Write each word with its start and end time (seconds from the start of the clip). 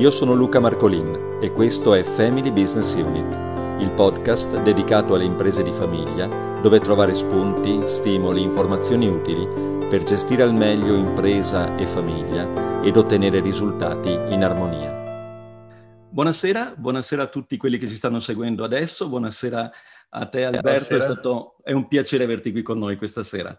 Io 0.00 0.10
sono 0.10 0.32
Luca 0.32 0.60
Marcolin 0.60 1.40
e 1.42 1.52
questo 1.52 1.92
è 1.92 2.02
Family 2.02 2.50
Business 2.50 2.94
Unit, 2.94 3.82
il 3.82 3.90
podcast 3.90 4.62
dedicato 4.62 5.14
alle 5.14 5.24
imprese 5.24 5.62
di 5.62 5.72
famiglia 5.72 6.26
dove 6.62 6.80
trovare 6.80 7.14
spunti, 7.14 7.86
stimoli, 7.86 8.40
informazioni 8.40 9.08
utili 9.08 9.46
per 9.90 10.02
gestire 10.04 10.42
al 10.42 10.54
meglio 10.54 10.94
impresa 10.94 11.76
e 11.76 11.86
famiglia 11.86 12.80
ed 12.82 12.96
ottenere 12.96 13.40
risultati 13.40 14.08
in 14.08 14.42
armonia. 14.42 16.08
Buonasera, 16.08 16.76
buonasera 16.78 17.24
a 17.24 17.28
tutti 17.28 17.58
quelli 17.58 17.76
che 17.76 17.86
ci 17.86 17.98
stanno 17.98 18.20
seguendo 18.20 18.64
adesso, 18.64 19.06
buonasera 19.06 19.70
a 20.08 20.26
te 20.28 20.44
Alberto, 20.46 20.96
è, 20.96 21.00
stato, 21.00 21.56
è 21.62 21.72
un 21.72 21.86
piacere 21.88 22.24
averti 22.24 22.52
qui 22.52 22.62
con 22.62 22.78
noi 22.78 22.96
questa 22.96 23.22
sera. 23.22 23.54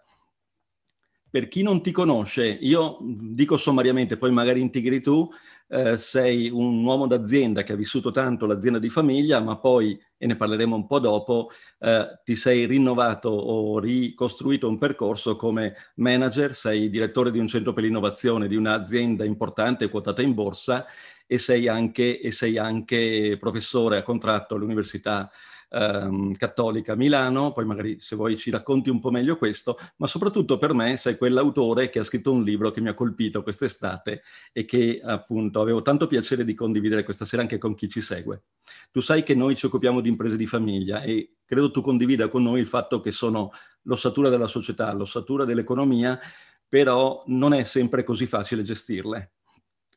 Per 1.29 1.47
chi 1.47 1.61
non 1.61 1.83
ti 1.83 1.91
conosce, 1.91 2.45
io 2.45 2.97
dico 2.99 3.55
sommariamente, 3.55 4.17
poi 4.17 4.31
magari 4.31 4.59
integri 4.59 4.99
tu, 5.01 5.29
eh, 5.71 5.97
sei 5.97 6.49
un 6.49 6.83
uomo 6.83 7.07
d'azienda 7.07 7.63
che 7.63 7.71
ha 7.71 7.77
vissuto 7.77 8.11
tanto 8.11 8.45
l'azienda 8.45 8.77
di 8.77 8.89
famiglia, 8.89 9.39
ma 9.39 9.57
poi, 9.57 9.97
e 10.17 10.27
ne 10.27 10.35
parleremo 10.35 10.75
un 10.75 10.85
po' 10.85 10.99
dopo, 10.99 11.49
eh, 11.79 12.19
ti 12.25 12.35
sei 12.35 12.65
rinnovato 12.65 13.29
o 13.29 13.79
ricostruito 13.79 14.67
un 14.67 14.77
percorso 14.77 15.37
come 15.37 15.75
manager, 15.95 16.53
sei 16.55 16.89
direttore 16.89 17.31
di 17.31 17.39
un 17.39 17.47
centro 17.47 17.71
per 17.71 17.83
l'innovazione 17.83 18.49
di 18.49 18.57
un'azienda 18.57 19.23
importante 19.23 19.89
quotata 19.89 20.21
in 20.21 20.33
borsa 20.33 20.85
e 21.25 21.37
sei 21.37 21.69
anche, 21.69 22.19
e 22.19 22.31
sei 22.31 22.57
anche 22.57 23.37
professore 23.39 23.97
a 23.97 24.03
contratto 24.03 24.55
all'Università 24.55 25.31
ehm, 25.71 26.33
cattolica 26.35 26.95
Milano, 26.95 27.51
poi 27.51 27.65
magari 27.65 27.99
se 27.99 28.15
vuoi 28.15 28.37
ci 28.37 28.51
racconti 28.51 28.89
un 28.89 28.99
po' 28.99 29.09
meglio 29.09 29.37
questo, 29.37 29.77
ma 29.97 30.07
soprattutto 30.07 30.57
per 30.57 30.73
me 30.73 30.97
sei 30.97 31.17
quell'autore 31.17 31.89
che 31.89 31.99
ha 31.99 32.03
scritto 32.03 32.31
un 32.31 32.43
libro 32.43 32.71
che 32.71 32.81
mi 32.81 32.89
ha 32.89 32.93
colpito 32.93 33.41
quest'estate 33.41 34.21
e 34.51 34.65
che 34.65 35.01
appunto 35.03 35.61
avevo 35.61 35.81
tanto 35.81 36.07
piacere 36.07 36.43
di 36.43 36.53
condividere 36.53 37.03
questa 37.03 37.25
sera 37.25 37.41
anche 37.41 37.57
con 37.57 37.75
chi 37.75 37.89
ci 37.89 38.01
segue. 38.01 38.43
Tu 38.91 38.99
sai 38.99 39.23
che 39.23 39.35
noi 39.35 39.55
ci 39.55 39.65
occupiamo 39.65 40.01
di 40.01 40.09
imprese 40.09 40.37
di 40.37 40.47
famiglia 40.47 41.01
e 41.01 41.37
credo 41.45 41.71
tu 41.71 41.81
condivida 41.81 42.29
con 42.29 42.43
noi 42.43 42.59
il 42.59 42.67
fatto 42.67 42.99
che 42.99 43.11
sono 43.11 43.51
l'ossatura 43.83 44.29
della 44.29 44.47
società, 44.47 44.91
l'ossatura 44.93 45.45
dell'economia, 45.45 46.19
però 46.67 47.23
non 47.27 47.53
è 47.53 47.63
sempre 47.63 48.03
così 48.03 48.25
facile 48.25 48.63
gestirle 48.63 49.31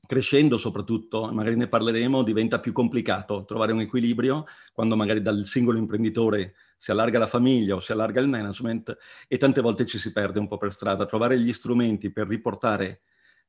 crescendo 0.07 0.59
soprattutto, 0.59 1.31
magari 1.33 1.57
ne 1.57 1.69
parleremo, 1.69 2.23
diventa 2.23 2.61
più 2.61 2.73
complicato 2.73 3.45
trovare 3.45 3.73
un 3.73 3.81
equilibrio 3.81 4.47
quando 4.73 4.97
magari 4.97 5.23
dal 5.23 5.47
singolo 5.47 5.79
imprenditore 5.79 6.55
si 6.77 6.91
allarga 6.91 7.19
la 7.19 7.27
famiglia 7.27 7.75
o 7.75 7.81
si 7.81 7.93
allarga 7.93 8.21
il 8.21 8.29
management 8.29 8.97
e 9.29 9.39
tante 9.39 9.61
volte 9.61 9.87
ci 9.87 9.99
si 9.99 10.13
perde 10.13 10.39
un 10.39 10.49
po' 10.49 10.57
per 10.57 10.73
strada. 10.73 11.07
Trovare 11.07 11.39
gli 11.39 11.53
strumenti 11.53 12.11
per 12.11 12.27
riportare 12.27 13.03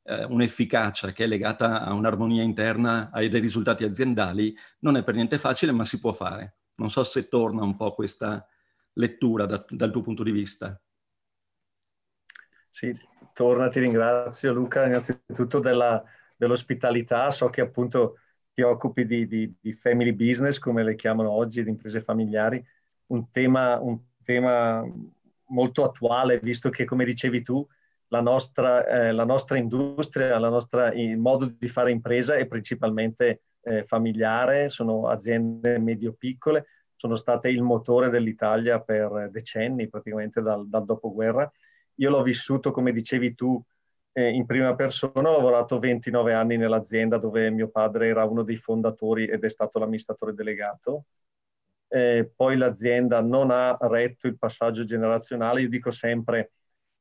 eh, 0.03 0.23
un'efficacia 0.25 1.11
che 1.11 1.25
è 1.25 1.27
legata 1.27 1.83
a 1.83 1.93
un'armonia 1.93 2.43
interna, 2.43 3.09
ai 3.11 3.29
dei 3.29 3.41
risultati 3.41 3.83
aziendali, 3.83 4.55
non 4.79 4.97
è 4.97 5.03
per 5.03 5.15
niente 5.15 5.37
facile, 5.39 5.71
ma 5.71 5.83
si 5.83 5.99
può 5.99 6.13
fare. 6.13 6.57
Non 6.75 6.89
so 6.89 7.03
se 7.03 7.27
torna 7.27 7.63
un 7.63 7.75
po' 7.75 7.93
questa 7.93 8.47
lettura 8.93 9.45
da, 9.45 9.63
dal 9.69 9.91
tuo 9.91 10.01
punto 10.01 10.23
di 10.23 10.31
vista. 10.31 10.79
Sì, 12.69 12.91
torna, 13.33 13.69
ti 13.69 13.79
ringrazio 13.79 14.51
Luca 14.53 14.85
innanzitutto 14.85 15.59
della, 15.59 16.03
dell'ospitalità, 16.35 17.31
so 17.31 17.49
che 17.49 17.61
appunto 17.61 18.17
ti 18.53 18.61
occupi 18.61 19.05
di, 19.05 19.27
di, 19.27 19.53
di, 19.59 19.73
family 19.73 20.13
business, 20.13 20.59
come 20.59 20.83
le 20.83 20.95
chiamano 20.95 21.29
oggi, 21.29 21.63
di 21.63 21.69
imprese 21.69 22.01
familiari, 22.01 22.63
un 23.07 23.29
tema, 23.29 23.79
un 23.79 23.99
tema 24.23 24.83
molto 25.47 25.83
attuale, 25.83 26.39
visto 26.39 26.69
che, 26.69 26.85
come 26.85 27.03
dicevi 27.05 27.41
tu, 27.41 27.65
la 28.07 28.21
nostra, 28.21 28.85
eh, 28.87 29.11
la 29.11 29.25
nostra 29.25 29.57
industria, 29.57 30.39
la 30.39 30.49
nostra, 30.49 30.93
il 30.93 31.17
modo 31.17 31.53
di 31.57 31.67
fare 31.67 31.91
impresa 31.91 32.35
è 32.35 32.47
principalmente 32.47 33.41
eh, 33.61 33.83
familiare, 33.83 34.69
sono 34.69 35.07
aziende 35.07 35.77
medio-piccole, 35.79 36.67
sono 36.95 37.15
state 37.15 37.49
il 37.49 37.61
motore 37.61 38.09
dell'Italia 38.09 38.79
per 38.79 39.29
decenni, 39.31 39.89
praticamente 39.89 40.41
dal, 40.41 40.67
dal 40.67 40.85
dopoguerra. 40.85 41.51
Io 41.95 42.09
l'ho 42.09 42.23
vissuto, 42.23 42.71
come 42.71 42.91
dicevi 42.91 43.35
tu, 43.35 43.61
eh, 44.17 44.29
in 44.29 44.45
prima 44.45 44.75
persona, 44.75 45.29
ho 45.29 45.33
lavorato 45.33 45.77
29 45.77 46.33
anni 46.33 46.55
nell'azienda 46.55 47.17
dove 47.17 47.49
mio 47.49 47.67
padre 47.69 48.07
era 48.07 48.23
uno 48.23 48.43
dei 48.43 48.55
fondatori 48.55 49.25
ed 49.27 49.43
è 49.43 49.49
stato 49.49 49.77
l'amministratore 49.77 50.33
delegato. 50.33 51.07
Eh, 51.89 52.31
poi 52.33 52.55
l'azienda 52.55 53.21
non 53.21 53.51
ha 53.51 53.77
retto 53.81 54.27
il 54.27 54.37
passaggio 54.37 54.85
generazionale, 54.85 55.61
io 55.61 55.69
dico 55.69 55.91
sempre, 55.91 56.53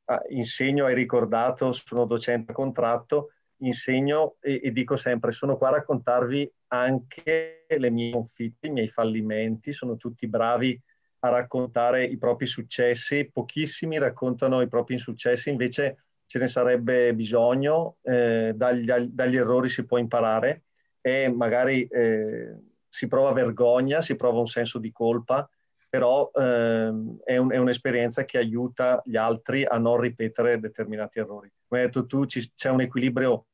ah, 0.06 0.20
insegno, 0.30 0.86
hai 0.86 0.94
ricordato, 0.94 1.70
sono 1.70 2.04
docente 2.04 2.50
a 2.50 2.54
contratto, 2.54 3.30
insegno 3.58 4.36
e, 4.40 4.60
e, 4.64 4.72
dico 4.72 4.96
sempre, 4.96 5.30
sono 5.30 5.56
qua 5.56 5.68
a 5.68 5.72
raccontarvi 5.72 6.52
anche 6.68 7.66
le 7.68 7.90
mie 7.90 8.10
sconfitte, 8.10 8.66
i 8.66 8.70
miei 8.70 8.88
fallimenti, 8.88 9.72
sono 9.72 9.96
tutti 9.96 10.26
bravi 10.26 10.80
a 11.20 11.28
raccontare 11.28 12.02
i 12.04 12.18
propri 12.18 12.46
successi, 12.46 13.30
pochissimi 13.32 13.98
raccontano 13.98 14.60
i 14.60 14.68
propri 14.68 14.94
insuccessi, 14.94 15.48
invece 15.50 16.03
ce 16.26 16.38
ne 16.38 16.46
sarebbe 16.46 17.14
bisogno, 17.14 17.96
eh, 18.02 18.52
dagli, 18.54 18.86
dagli, 18.86 19.36
errori 19.36 19.68
si 19.68 19.84
può 19.84 19.98
imparare 19.98 20.64
e 21.00 21.28
magari 21.28 21.86
eh, 21.86 22.56
si 22.88 23.08
prova 23.08 23.32
vergogna, 23.32 24.00
si 24.00 24.16
prova 24.16 24.38
un 24.38 24.46
senso 24.46 24.78
di 24.78 24.90
colpa, 24.90 25.48
però 25.88 26.30
eh, 26.34 26.92
è, 27.24 27.36
un, 27.36 27.52
è, 27.52 27.56
un'esperienza 27.56 28.24
che 28.24 28.38
aiuta 28.38 29.00
gli 29.04 29.16
altri 29.16 29.64
a 29.64 29.78
non 29.78 30.00
ripetere 30.00 30.58
determinati 30.58 31.18
errori. 31.18 31.52
Come 31.68 31.82
hai 31.82 31.86
detto 31.86 32.06
tu, 32.06 32.24
ci, 32.26 32.52
c'è 32.54 32.70
un 32.70 32.80
equilibrio 32.80 33.46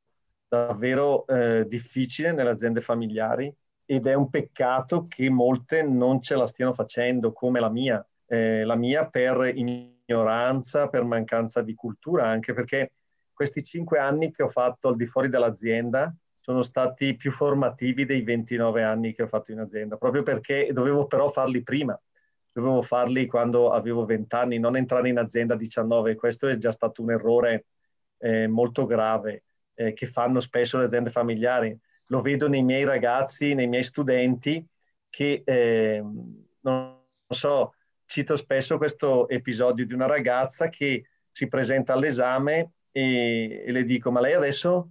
davvero 0.49 1.27
eh, 1.27 1.67
difficile 1.69 2.33
nelle 2.33 2.51
aziende 2.51 2.81
familiari 2.81 3.55
ed 3.85 4.07
è 4.07 4.15
un 4.15 4.31
peccato 4.31 5.07
che 5.07 5.29
molte 5.29 5.83
non 5.83 6.21
ce 6.23 6.37
la 6.37 6.47
stiano 6.47 6.73
facendo, 6.73 7.33
come 7.33 7.61
la 7.61 7.69
mia. 7.69 8.05
Eh, 8.27 8.65
la 8.65 8.77
mia 8.77 9.07
per 9.09 9.53
ignoranza, 10.11 10.89
per 10.89 11.05
mancanza 11.05 11.63
di 11.63 11.75
cultura, 11.75 12.27
anche 12.27 12.53
perché 12.53 12.93
questi 13.33 13.63
cinque 13.63 13.99
anni 13.99 14.33
che 14.33 14.43
ho 14.43 14.49
fatto 14.49 14.89
al 14.89 14.97
di 14.97 15.07
fuori 15.07 15.29
dell'azienda 15.29 16.15
sono 16.41 16.63
stati 16.63 17.17
più 17.17 17.31
formativi 17.31 18.05
dei 18.05 18.23
29 18.23 18.83
anni 18.83 19.13
che 19.13 19.23
ho 19.23 19.29
fatto 19.29 19.53
in 19.53 19.61
azienda, 19.61 19.97
proprio 19.97 20.23
perché 20.23 20.71
dovevo 20.73 21.07
però 21.07 21.31
farli 21.31 21.63
prima, 21.63 21.99
dovevo 22.53 22.83
farli 22.83 23.27
quando 23.27 23.71
avevo 23.71 24.05
20 24.05 24.35
anni, 24.35 24.59
non 24.59 24.77
entrare 24.77 25.09
in 25.09 25.19
azienda 25.19 25.55
a 25.55 25.57
19, 25.57 26.17
questo 26.17 26.49
è 26.49 26.57
già 26.57 26.73
stato 26.73 27.03
un 27.03 27.13
errore 27.13 27.67
eh, 28.19 28.49
molto 28.49 28.87
grave 28.87 29.45
eh, 29.75 29.93
che 29.93 30.07
fanno 30.07 30.41
spesso 30.41 30.77
le 30.79 30.85
aziende 30.85 31.11
familiari. 31.11 31.79
Lo 32.07 32.21
vedo 32.21 32.49
nei 32.49 32.63
miei 32.63 32.85
ragazzi, 32.85 33.55
nei 33.55 33.69
miei 33.69 33.85
studenti 33.85 34.67
che, 35.09 35.43
eh, 35.45 36.03
non 36.61 36.99
so, 37.29 37.75
cito 38.11 38.35
spesso 38.35 38.77
questo 38.77 39.29
episodio 39.29 39.87
di 39.87 39.95
una 39.95 40.07
ragazza 40.07 40.69
che 40.69 41.05
si 41.31 41.47
presenta 41.47 41.93
all'esame 41.93 42.73
e, 42.91 43.63
e 43.65 43.71
le 43.71 43.85
dico, 43.85 44.11
ma 44.11 44.19
lei 44.19 44.33
adesso 44.33 44.91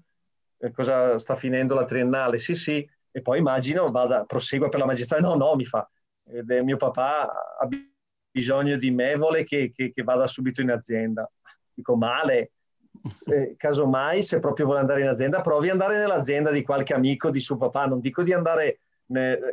eh, 0.57 0.71
cosa 0.71 1.19
sta 1.19 1.35
finendo 1.35 1.75
la 1.75 1.83
triennale? 1.83 2.37
Sì, 2.37 2.55
sì, 2.55 2.89
e 3.11 3.21
poi 3.21 3.39
immagino 3.39 3.91
vada, 3.91 4.23
prosegua 4.23 4.69
per 4.69 4.79
la 4.79 4.85
magistrale. 4.85 5.21
No, 5.21 5.35
no, 5.35 5.53
mi 5.55 5.65
fa, 5.65 5.87
è 6.23 6.61
mio 6.61 6.77
papà 6.77 7.57
ha 7.59 7.67
bisogno 8.31 8.77
di 8.77 8.89
me, 8.89 9.17
vuole 9.17 9.43
che, 9.43 9.69
che, 9.69 9.91
che 9.91 10.03
vada 10.03 10.25
subito 10.25 10.61
in 10.61 10.71
azienda. 10.71 11.29
Dico, 11.73 11.97
male, 11.97 12.51
se, 13.15 13.55
casomai 13.57 14.23
se 14.23 14.39
proprio 14.39 14.65
vuole 14.65 14.79
andare 14.79 15.01
in 15.01 15.09
azienda, 15.09 15.41
provi 15.41 15.67
ad 15.67 15.73
andare 15.73 15.97
nell'azienda 15.97 16.51
di 16.51 16.63
qualche 16.63 16.93
amico 16.93 17.31
di 17.31 17.41
suo 17.41 17.57
papà, 17.57 17.85
non 17.85 17.99
dico 17.99 18.23
di 18.23 18.31
andare 18.31 18.79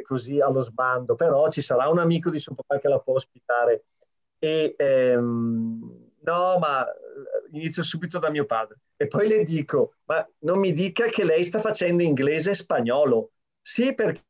così 0.02 0.40
allo 0.40 0.60
sbando, 0.60 1.14
però 1.14 1.48
ci 1.50 1.62
sarà 1.62 1.88
un 1.88 1.98
amico 1.98 2.30
di 2.30 2.38
suo 2.38 2.54
papà 2.54 2.78
che 2.78 2.88
la 2.88 2.98
può 3.00 3.14
ospitare. 3.14 3.84
E 4.38 4.74
ehm, 4.76 6.10
no, 6.20 6.58
ma 6.58 6.86
eh, 6.88 6.94
inizio 7.52 7.82
subito 7.82 8.18
da 8.18 8.30
mio 8.30 8.44
padre. 8.44 8.78
E 8.96 9.06
poi 9.06 9.28
le 9.28 9.42
dico, 9.44 9.94
ma 10.04 10.26
non 10.40 10.58
mi 10.58 10.72
dica 10.72 11.06
che 11.06 11.24
lei 11.24 11.44
sta 11.44 11.58
facendo 11.58 12.02
inglese 12.02 12.50
e 12.50 12.54
spagnolo. 12.54 13.32
Sì, 13.60 13.94
perché 13.94 14.24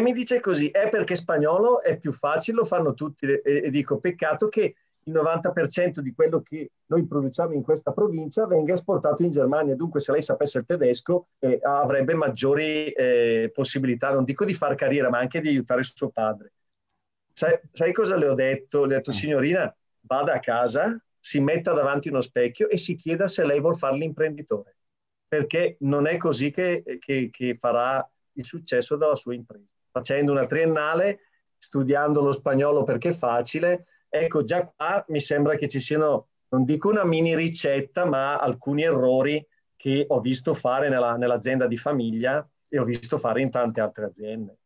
mi 0.00 0.12
dice 0.12 0.40
così? 0.40 0.68
È 0.70 0.88
perché 0.88 1.16
spagnolo 1.16 1.82
è 1.82 1.96
più 1.98 2.12
facile, 2.12 2.58
lo 2.58 2.64
fanno 2.64 2.94
tutti. 2.94 3.26
E, 3.26 3.42
e 3.44 3.70
dico, 3.70 3.98
peccato 3.98 4.48
che 4.48 4.74
il 5.04 5.12
90% 5.14 6.00
di 6.00 6.12
quello 6.12 6.42
che 6.42 6.70
noi 6.86 7.06
produciamo 7.06 7.54
in 7.54 7.62
questa 7.62 7.92
provincia 7.92 8.46
venga 8.46 8.74
esportato 8.74 9.22
in 9.22 9.30
Germania. 9.30 9.74
Dunque, 9.74 10.00
se 10.00 10.12
lei 10.12 10.22
sapesse 10.22 10.58
il 10.58 10.66
tedesco, 10.66 11.28
eh, 11.38 11.58
avrebbe 11.62 12.14
maggiori 12.14 12.90
eh, 12.90 13.50
possibilità, 13.54 14.12
non 14.12 14.24
dico 14.24 14.44
di 14.44 14.54
far 14.54 14.74
carriera, 14.74 15.08
ma 15.08 15.18
anche 15.18 15.40
di 15.40 15.48
aiutare 15.48 15.82
suo 15.82 16.10
padre. 16.10 16.52
Sai, 17.32 17.58
sai 17.72 17.92
cosa 17.92 18.16
le 18.16 18.28
ho 18.28 18.34
detto? 18.34 18.84
Le 18.84 18.94
ho 18.94 18.96
detto, 18.98 19.10
mm. 19.10 19.14
signorina, 19.14 19.76
vada 20.02 20.34
a 20.34 20.38
casa, 20.38 21.00
si 21.18 21.40
metta 21.40 21.72
davanti 21.72 22.08
uno 22.08 22.20
specchio 22.20 22.68
e 22.68 22.76
si 22.76 22.94
chieda 22.96 23.28
se 23.28 23.44
lei 23.44 23.60
vuol 23.60 23.76
fare 23.76 23.96
l'imprenditore. 23.96 24.76
Perché 25.26 25.76
non 25.80 26.06
è 26.06 26.16
così 26.16 26.50
che, 26.50 26.82
che, 26.98 27.30
che 27.30 27.56
farà 27.58 28.06
il 28.32 28.44
successo 28.44 28.96
della 28.96 29.14
sua 29.14 29.34
impresa. 29.34 29.64
Facendo 29.90 30.32
una 30.32 30.46
triennale, 30.46 31.20
studiando 31.56 32.20
lo 32.20 32.32
spagnolo 32.32 32.82
perché 32.82 33.10
è 33.10 33.14
facile, 33.14 33.86
Ecco, 34.12 34.42
già 34.42 34.66
qua 34.66 35.04
mi 35.08 35.20
sembra 35.20 35.54
che 35.54 35.68
ci 35.68 35.78
siano, 35.78 36.26
non 36.48 36.64
dico 36.64 36.88
una 36.88 37.04
mini 37.04 37.36
ricetta, 37.36 38.04
ma 38.04 38.36
alcuni 38.38 38.82
errori 38.82 39.46
che 39.76 40.04
ho 40.08 40.20
visto 40.20 40.52
fare 40.52 40.88
nella, 40.88 41.16
nell'azienda 41.16 41.68
di 41.68 41.76
famiglia 41.76 42.46
e 42.68 42.78
ho 42.78 42.84
visto 42.84 43.18
fare 43.18 43.40
in 43.40 43.50
tante 43.50 43.80
altre 43.80 44.06
aziende. 44.06 44.56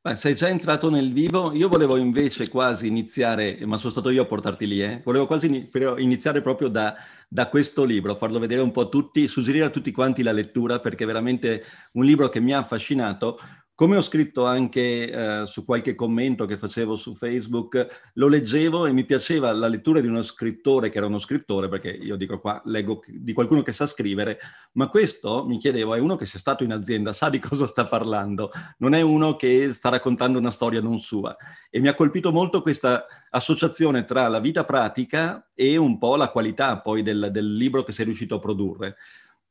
Beh, 0.00 0.14
sei 0.14 0.36
già 0.36 0.46
entrato 0.46 0.88
nel 0.88 1.12
vivo, 1.12 1.52
io 1.52 1.68
volevo 1.68 1.96
invece 1.96 2.48
quasi 2.48 2.86
iniziare, 2.86 3.58
ma 3.66 3.76
sono 3.76 3.90
stato 3.90 4.10
io 4.10 4.22
a 4.22 4.26
portarti 4.26 4.64
lì, 4.64 4.80
eh? 4.80 5.00
volevo 5.04 5.26
quasi 5.26 5.68
iniziare 5.98 6.42
proprio 6.42 6.68
da, 6.68 6.94
da, 7.28 7.48
questo 7.48 7.82
libro, 7.82 8.14
farlo 8.14 8.38
vedere 8.38 8.60
un 8.60 8.70
po' 8.70 8.82
a 8.82 8.88
tutti, 8.88 9.26
suggerire 9.26 9.64
a 9.64 9.70
tutti 9.70 9.90
quanti 9.90 10.22
la 10.22 10.30
lettura, 10.30 10.78
perché 10.78 11.02
è 11.02 11.08
veramente 11.08 11.64
un 11.94 12.04
libro 12.04 12.28
che 12.28 12.38
mi 12.38 12.54
ha 12.54 12.58
affascinato, 12.58 13.40
come 13.76 13.98
ho 13.98 14.00
scritto 14.00 14.46
anche 14.46 15.10
eh, 15.10 15.46
su 15.46 15.66
qualche 15.66 15.94
commento 15.94 16.46
che 16.46 16.56
facevo 16.56 16.96
su 16.96 17.14
Facebook, 17.14 18.10
lo 18.14 18.26
leggevo 18.26 18.86
e 18.86 18.92
mi 18.92 19.04
piaceva 19.04 19.52
la 19.52 19.68
lettura 19.68 20.00
di 20.00 20.06
uno 20.06 20.22
scrittore 20.22 20.88
che 20.88 20.96
era 20.96 21.06
uno 21.06 21.18
scrittore, 21.18 21.68
perché 21.68 21.90
io 21.90 22.16
dico 22.16 22.40
qua, 22.40 22.58
leggo 22.64 23.02
di 23.06 23.34
qualcuno 23.34 23.60
che 23.60 23.74
sa 23.74 23.86
scrivere, 23.86 24.38
ma 24.72 24.88
questo 24.88 25.44
mi 25.46 25.58
chiedevo, 25.58 25.92
è 25.92 25.98
uno 25.98 26.16
che 26.16 26.24
sia 26.24 26.38
stato 26.38 26.64
in 26.64 26.72
azienda, 26.72 27.12
sa 27.12 27.28
di 27.28 27.38
cosa 27.38 27.66
sta 27.66 27.84
parlando, 27.84 28.50
non 28.78 28.94
è 28.94 29.02
uno 29.02 29.36
che 29.36 29.70
sta 29.74 29.90
raccontando 29.90 30.38
una 30.38 30.50
storia 30.50 30.80
non 30.80 30.98
sua. 30.98 31.36
E 31.68 31.78
mi 31.78 31.88
ha 31.88 31.94
colpito 31.94 32.32
molto 32.32 32.62
questa 32.62 33.04
associazione 33.28 34.06
tra 34.06 34.26
la 34.28 34.40
vita 34.40 34.64
pratica 34.64 35.50
e 35.52 35.76
un 35.76 35.98
po' 35.98 36.16
la 36.16 36.30
qualità 36.30 36.80
poi 36.80 37.02
del, 37.02 37.28
del 37.30 37.54
libro 37.54 37.82
che 37.82 37.92
sei 37.92 38.06
riuscito 38.06 38.36
a 38.36 38.38
produrre 38.38 38.96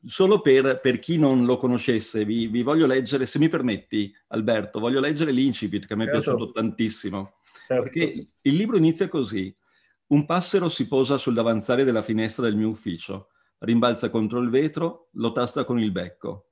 solo 0.06 0.42
per, 0.42 0.80
per, 0.80 1.00
chi 1.00 1.18
non 1.18 1.46
lo 1.46 1.58
conoscesse, 1.58 2.26
vi, 2.26 2.48
vi, 2.48 2.62
voglio 2.62 2.86
leggere, 2.86 3.26
se 3.26 3.40
mi 3.40 3.50
permetti, 3.50 4.14
Alberto, 4.28 4.80
voglio 4.80 5.00
leggere 5.00 5.32
l'incipit 5.32 5.86
che 5.86 5.94
a 5.94 5.96
me 5.96 6.06
certo. 6.06 6.20
è 6.20 6.22
piaciuto 6.22 6.52
tantissimo. 6.52 7.34
Certo. 7.68 7.84
Perché 7.84 8.28
il 8.42 8.54
libro 8.54 8.78
inizia 8.78 9.08
così. 9.08 9.56
Un 10.08 10.26
passero 10.26 10.70
si 10.70 10.88
posa 10.88 11.18
sul 11.18 11.34
davanzale 11.34 11.84
della 11.84 12.04
finestra 12.04 12.46
del 12.46 12.56
mio 12.56 12.70
ufficio, 12.70 13.30
rimbalza 13.60 14.12
contro 14.12 14.40
il 14.40 14.50
vetro, 14.50 15.10
lo 15.14 15.32
tasta 15.32 15.64
con 15.64 15.80
il 15.80 15.92
becco. 15.92 16.52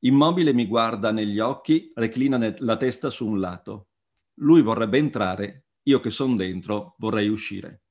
Immobile 0.00 0.52
mi 0.52 0.66
guarda 0.66 1.10
negli 1.10 1.40
occhi, 1.40 1.90
reclina 1.94 2.54
la 2.58 2.76
testa 2.76 3.10
su 3.10 3.26
un 3.26 3.40
lato. 3.40 3.88
Lui 4.34 4.62
vorrebbe 4.62 4.98
entrare, 4.98 5.66
io 5.84 6.00
che 6.00 6.10
sono 6.10 6.36
dentro 6.36 6.94
vorrei 6.98 7.28
uscire. 7.28 7.81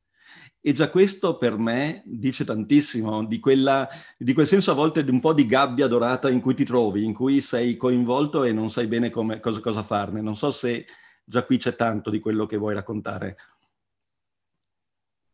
E 0.63 0.73
già 0.73 0.91
questo 0.91 1.37
per 1.37 1.57
me 1.57 2.03
dice 2.05 2.45
tantissimo 2.45 3.25
di, 3.25 3.39
quella, 3.39 3.89
di, 4.15 4.31
quel 4.33 4.45
senso 4.45 4.69
a 4.69 4.75
volte 4.75 5.03
di 5.03 5.09
un 5.09 5.19
po' 5.19 5.33
di 5.33 5.47
gabbia 5.47 5.87
dorata 5.87 6.29
in 6.29 6.39
cui 6.39 6.53
ti 6.53 6.65
trovi, 6.65 7.03
in 7.03 7.15
cui 7.15 7.41
sei 7.41 7.75
coinvolto 7.75 8.43
e 8.43 8.51
non 8.51 8.69
sai 8.69 8.85
bene 8.85 9.09
come, 9.09 9.39
cosa, 9.39 9.59
cosa 9.59 9.81
farne. 9.81 10.21
Non 10.21 10.35
so 10.35 10.51
se 10.51 10.85
già 11.23 11.43
qui 11.43 11.57
c'è 11.57 11.75
tanto 11.75 12.11
di 12.11 12.19
quello 12.19 12.45
che 12.45 12.57
vuoi 12.57 12.75
raccontare. 12.75 13.37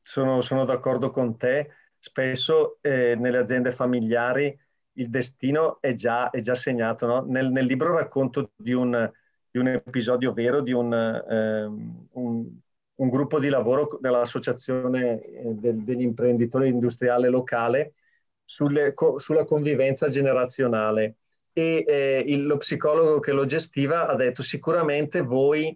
Sono, 0.01 0.41
sono 0.41 0.63
d'accordo 0.63 1.11
con 1.11 1.35
te. 1.35 1.71
Spesso 1.99 2.77
eh, 2.79 3.15
nelle 3.15 3.39
aziende 3.39 3.71
familiari 3.71 4.57
il 4.93 5.09
destino 5.09 5.81
è 5.81 5.91
già, 5.91 6.29
è 6.29 6.39
già 6.39 6.55
segnato. 6.55 7.05
No? 7.05 7.25
Nel, 7.27 7.51
nel, 7.51 7.65
libro 7.65 7.93
racconto 7.93 8.51
di 8.55 8.71
un, 8.71 9.11
di 9.51 9.59
un, 9.59 9.67
episodio 9.67 10.31
vero, 10.31 10.61
di 10.61 10.71
un, 10.71 10.93
eh, 10.93 11.63
un 12.11 12.59
un 12.97 13.09
gruppo 13.09 13.39
di 13.39 13.49
lavoro 13.49 13.97
dell'Associazione 13.99 15.21
eh, 15.21 15.53
degli 15.53 16.01
imprenditori 16.01 16.69
industriali 16.69 17.29
locale 17.29 17.93
sulle, 18.43 18.93
sulla 19.17 19.45
convivenza 19.45 20.09
generazionale. 20.09 21.15
E 21.53 21.83
eh, 21.87 22.23
il, 22.27 22.45
lo 22.45 22.57
psicologo 22.57 23.19
che 23.19 23.31
lo 23.31 23.45
gestiva 23.45 24.07
ha 24.07 24.15
detto 24.15 24.43
sicuramente 24.43 25.21
voi 25.21 25.75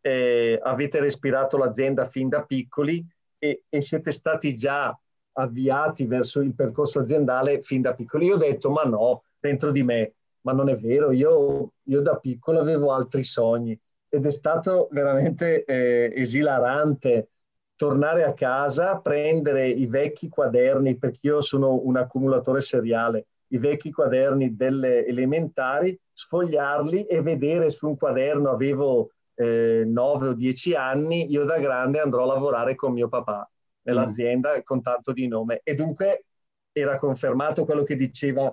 eh, 0.00 0.58
avete 0.62 1.00
respirato 1.00 1.56
l'azienda 1.58 2.06
fin 2.06 2.28
da 2.28 2.44
piccoli 2.44 3.06
e, 3.38 3.64
e, 3.68 3.80
siete 3.82 4.10
stati 4.10 4.54
già 4.54 4.96
avviati 5.32 6.06
verso 6.06 6.40
il 6.40 6.54
percorso 6.54 7.00
aziendale 7.00 7.62
fin 7.62 7.82
da 7.82 7.94
piccoli. 7.94 8.26
Io 8.26 8.34
ho 8.34 8.38
detto 8.38 8.70
ma 8.70 8.82
no, 8.84 9.24
dentro 9.38 9.70
di 9.70 9.82
me, 9.82 10.14
ma 10.42 10.52
non 10.52 10.68
è 10.68 10.76
vero, 10.76 11.12
io, 11.12 11.72
io 11.82 12.00
da 12.00 12.16
piccolo 12.16 12.60
avevo 12.60 12.92
altri 12.92 13.22
sogni 13.22 13.78
ed 14.08 14.26
è 14.26 14.30
stato 14.30 14.88
veramente 14.90 15.64
eh, 15.64 16.12
esilarante 16.14 17.28
tornare 17.76 18.24
a 18.24 18.34
casa, 18.34 18.98
prendere 18.98 19.68
i 19.68 19.86
vecchi 19.86 20.28
quaderni, 20.28 20.98
perché 20.98 21.20
io 21.22 21.40
sono 21.40 21.80
un 21.84 21.96
accumulatore 21.96 22.60
seriale, 22.60 23.26
i 23.48 23.58
vecchi 23.58 23.92
quaderni 23.92 24.56
delle 24.56 25.06
elementari, 25.06 25.98
sfogliarli 26.12 27.04
e 27.04 27.22
vedere 27.22 27.70
su 27.70 27.86
un 27.86 27.96
quaderno, 27.96 28.50
avevo 28.50 29.12
eh, 29.34 29.84
9 29.86 30.28
o 30.28 30.32
10 30.34 30.74
anni, 30.74 31.30
io 31.30 31.44
da 31.44 31.58
grande 31.58 32.00
andrò 32.00 32.24
a 32.24 32.34
lavorare 32.34 32.74
con 32.74 32.92
mio 32.92 33.08
papà 33.08 33.48
nell'azienda 33.82 34.56
mm. 34.56 34.60
con 34.64 34.82
tanto 34.82 35.12
di 35.12 35.28
nome. 35.28 35.60
E 35.62 35.74
dunque 35.74 36.24
era 36.72 36.98
confermato 36.98 37.64
quello 37.64 37.84
che 37.84 37.94
diceva 37.94 38.52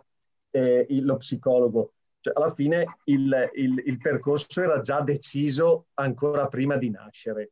eh, 0.52 0.86
lo 1.02 1.18
psicologo 1.18 1.95
cioè, 2.26 2.34
alla 2.36 2.52
fine 2.52 2.98
il, 3.04 3.52
il, 3.54 3.84
il, 3.86 3.98
percorso 4.00 4.62
era 4.62 4.80
già 4.80 5.02
deciso 5.02 5.88
ancora 5.96 6.48
prima 6.48 6.76
di 6.76 6.90
nascere. 6.90 7.52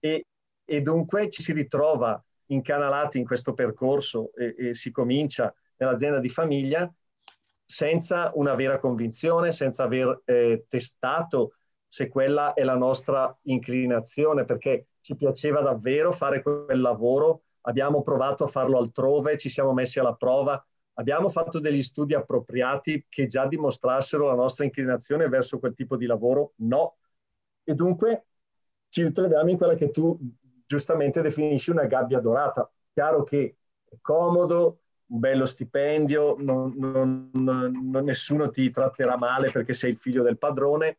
E, 0.00 0.26
e 0.64 0.80
dunque 0.80 1.30
ci 1.30 1.42
si 1.42 1.52
ritrova 1.52 2.20
incanalati 2.46 3.18
in 3.18 3.24
questo 3.24 3.54
percorso 3.54 4.32
e, 4.34 4.54
e 4.58 4.74
si 4.74 4.90
comincia 4.90 5.54
nell'azienda 5.76 6.18
di 6.18 6.28
famiglia 6.28 6.92
senza 7.64 8.32
una 8.34 8.54
vera 8.54 8.80
convinzione, 8.80 9.52
senza 9.52 9.84
aver 9.84 10.22
eh, 10.24 10.64
testato 10.66 11.52
se 11.86 12.08
quella 12.08 12.54
è 12.54 12.64
la 12.64 12.76
nostra 12.76 13.36
inclinazione, 13.42 14.44
perché 14.44 14.88
ci 15.00 15.14
piaceva 15.14 15.60
davvero 15.60 16.10
fare 16.10 16.42
quel 16.42 16.80
lavoro, 16.80 17.42
abbiamo 17.62 18.02
provato 18.02 18.44
a 18.44 18.48
farlo 18.48 18.78
altrove, 18.78 19.36
ci 19.36 19.48
siamo 19.48 19.72
messi 19.72 19.98
alla 20.00 20.14
prova, 20.14 20.62
Abbiamo 20.98 21.28
fatto 21.28 21.60
degli 21.60 21.82
studi 21.82 22.14
appropriati 22.14 23.06
che 23.08 23.28
già 23.28 23.46
dimostrassero 23.46 24.26
la 24.26 24.34
nostra 24.34 24.64
inclinazione 24.64 25.28
verso 25.28 25.60
quel 25.60 25.74
tipo 25.74 25.96
di 25.96 26.06
lavoro? 26.06 26.54
No. 26.56 26.96
E 27.62 27.74
dunque 27.74 28.26
ci 28.88 29.04
ritroviamo 29.04 29.48
in 29.48 29.56
quella 29.56 29.76
che 29.76 29.90
tu 29.92 30.18
giustamente 30.66 31.22
definisci 31.22 31.70
una 31.70 31.86
gabbia 31.86 32.18
dorata. 32.18 32.68
Chiaro 32.92 33.22
che 33.22 33.58
è 33.84 33.96
comodo, 34.00 34.80
un 35.06 35.20
bello 35.20 35.46
stipendio, 35.46 36.34
non, 36.36 36.74
non, 36.76 37.30
non, 37.32 38.04
nessuno 38.04 38.50
ti 38.50 38.68
tratterà 38.72 39.16
male 39.16 39.52
perché 39.52 39.74
sei 39.74 39.92
il 39.92 39.98
figlio 39.98 40.24
del 40.24 40.36
padrone 40.36 40.98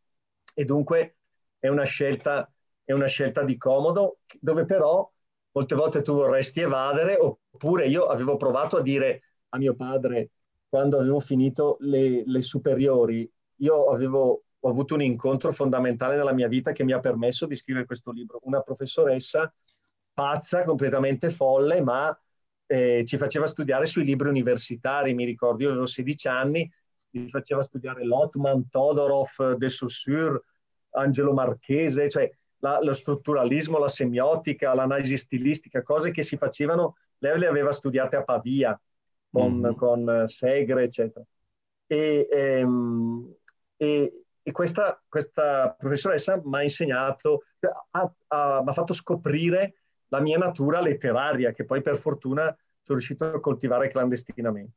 e 0.54 0.64
dunque 0.64 1.18
è 1.60 1.68
una 1.68 1.84
scelta, 1.84 2.50
è 2.86 2.94
una 2.94 3.08
scelta 3.08 3.44
di 3.44 3.58
comodo 3.58 4.20
dove 4.40 4.64
però 4.64 5.12
molte 5.52 5.76
volte 5.76 6.02
tu 6.02 6.14
vorresti 6.14 6.62
evadere 6.62 7.18
oppure 7.18 7.88
io 7.88 8.06
avevo 8.06 8.38
provato 8.38 8.78
a 8.78 8.82
dire 8.82 9.24
a 9.50 9.58
mio 9.58 9.76
padre 9.76 10.32
quando 10.68 11.00
avevo 11.00 11.20
finito 11.20 11.78
le, 11.82 12.24
le 12.26 12.42
superiori. 12.42 13.30
Io 13.58 13.90
avevo 13.90 14.44
ho 14.62 14.70
avuto 14.70 14.96
un 14.96 15.02
incontro 15.02 15.52
fondamentale 15.54 16.18
nella 16.18 16.34
mia 16.34 16.48
vita 16.48 16.72
che 16.72 16.84
mi 16.84 16.92
ha 16.92 17.00
permesso 17.00 17.46
di 17.46 17.56
scrivere 17.56 17.86
questo 17.86 18.12
libro. 18.12 18.40
Una 18.44 18.62
professoressa 18.62 19.54
pazza, 20.14 20.64
completamente 20.66 21.30
folle, 21.30 21.82
ma 21.82 22.18
eh, 22.66 23.04
ci 23.06 23.18
faceva 23.18 23.48
studiare 23.48 23.86
sui 23.86 24.04
libri 24.04 24.28
universitari. 24.28 25.14
Mi 25.14 25.24
ricordo, 25.24 25.64
io 25.64 25.70
avevo 25.70 25.86
16 25.86 26.28
anni, 26.28 26.70
mi 27.12 27.30
faceva 27.30 27.64
studiare 27.64 28.04
Lotman, 28.04 28.68
Todorov, 28.70 29.54
De 29.56 29.70
Saussure, 29.70 30.44
Angelo 30.92 31.34
Marchese, 31.34 32.10
cioè 32.10 32.30
la, 32.58 32.80
lo 32.82 32.92
strutturalismo, 32.92 33.78
la 33.78 33.88
semiotica, 33.88 34.74
l'analisi 34.74 35.18
stilistica, 35.18 35.82
cose 35.82 36.12
che 36.12 36.24
si 36.24 36.36
facevano, 36.36 36.98
lei 37.20 37.40
le 37.40 37.48
aveva 37.48 37.72
studiate 37.72 38.18
a 38.18 38.24
Pavia 38.24 38.80
con, 39.30 39.58
mm. 39.60 39.76
con 39.76 40.24
Segre, 40.28 40.84
eccetera. 40.84 41.26
E, 41.86 42.28
ehm, 42.30 43.36
e, 43.78 44.24
e 44.42 44.52
questa, 44.52 45.02
questa, 45.08 45.76
professoressa 45.78 46.42
mi 46.44 46.58
ha 46.58 46.64
insegnato, 46.64 47.44
mi 47.62 47.70
ha 48.30 48.74
fatto 48.74 48.94
scoprire 48.94 49.76
la 50.08 50.20
mia 50.22 50.38
natura 50.38 50.82
letteraria, 50.82 51.52
che 51.52 51.66
poi 51.66 51.82
per 51.82 51.98
fortuna 51.98 52.46
sono 52.82 52.98
riuscito 52.98 53.26
a 53.26 53.40
coltivare 53.40 53.90
clandestinamente. 53.90 54.74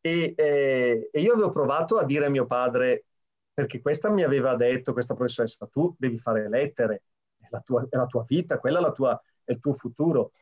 E, 0.00 0.34
eh, 0.36 1.10
e, 1.12 1.20
io 1.20 1.32
avevo 1.34 1.50
provato 1.50 1.98
a 1.98 2.04
dire 2.04 2.26
a 2.26 2.30
mio 2.30 2.46
padre, 2.46 3.04
perché 3.52 3.80
questa 3.80 4.10
mi 4.10 4.22
aveva 4.22 4.56
detto, 4.56 4.92
questa 4.92 5.14
professoressa, 5.14 5.66
tu 5.66 5.94
devi 5.98 6.18
fare 6.18 6.48
lettere, 6.48 7.02
è 7.38 7.46
la 7.50 7.60
tua, 7.60 7.86
è 7.88 7.96
la 7.96 8.06
tua 8.06 8.24
vita, 8.26 8.58
quella 8.58 8.86
è, 8.86 8.92
tua, 8.92 9.20
è 9.44 9.52
il 9.52 9.60
tuo 9.60 9.74
futuro. 9.74 10.32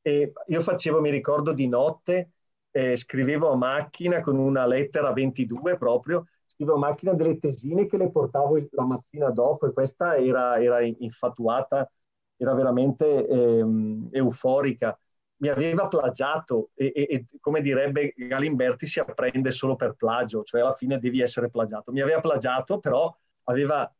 E 0.00 0.32
io 0.46 0.60
facevo, 0.60 1.00
mi 1.00 1.10
ricordo, 1.10 1.52
di 1.52 1.68
notte 1.68 2.30
eh, 2.72 2.96
scrivevo 2.96 3.50
a 3.50 3.56
macchina 3.56 4.20
con 4.20 4.38
una 4.38 4.66
lettera 4.66 5.12
22 5.12 5.76
proprio, 5.76 6.26
scrivevo 6.46 6.76
a 6.76 6.80
macchina 6.80 7.12
delle 7.12 7.38
tesine 7.38 7.86
che 7.86 7.96
le 7.98 8.10
portavo 8.10 8.58
la 8.70 8.84
mattina 8.84 9.30
dopo 9.30 9.66
e 9.66 9.72
questa 9.72 10.16
era, 10.16 10.60
era 10.60 10.80
infatuata, 10.80 11.88
era 12.36 12.54
veramente 12.54 13.26
ehm, 13.28 14.08
euforica. 14.10 14.98
Mi 15.36 15.48
aveva 15.48 15.88
plagiato 15.88 16.70
e, 16.74 16.92
e, 16.94 17.06
e, 17.10 17.26
come 17.40 17.60
direbbe 17.60 18.14
Galimberti 18.16 18.86
si 18.86 19.00
apprende 19.00 19.50
solo 19.50 19.76
per 19.76 19.94
plagio, 19.94 20.42
cioè 20.44 20.60
alla 20.60 20.74
fine 20.74 20.98
devi 20.98 21.20
essere 21.20 21.50
plagiato. 21.50 21.92
Mi 21.92 22.00
aveva 22.00 22.20
plagiato, 22.20 22.78
però 22.78 23.14
aveva 23.44 23.92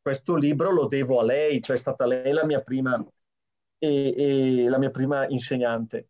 questo 0.00 0.34
libro 0.34 0.70
lo 0.72 0.86
devo 0.86 1.20
a 1.20 1.24
lei, 1.24 1.60
cioè 1.60 1.76
è 1.76 1.78
stata 1.78 2.06
lei 2.06 2.32
la 2.32 2.44
mia 2.46 2.62
prima, 2.62 3.04
e, 3.78 4.14
e 4.64 4.68
la 4.68 4.78
mia 4.78 4.90
prima 4.90 5.26
insegnante 5.28 6.08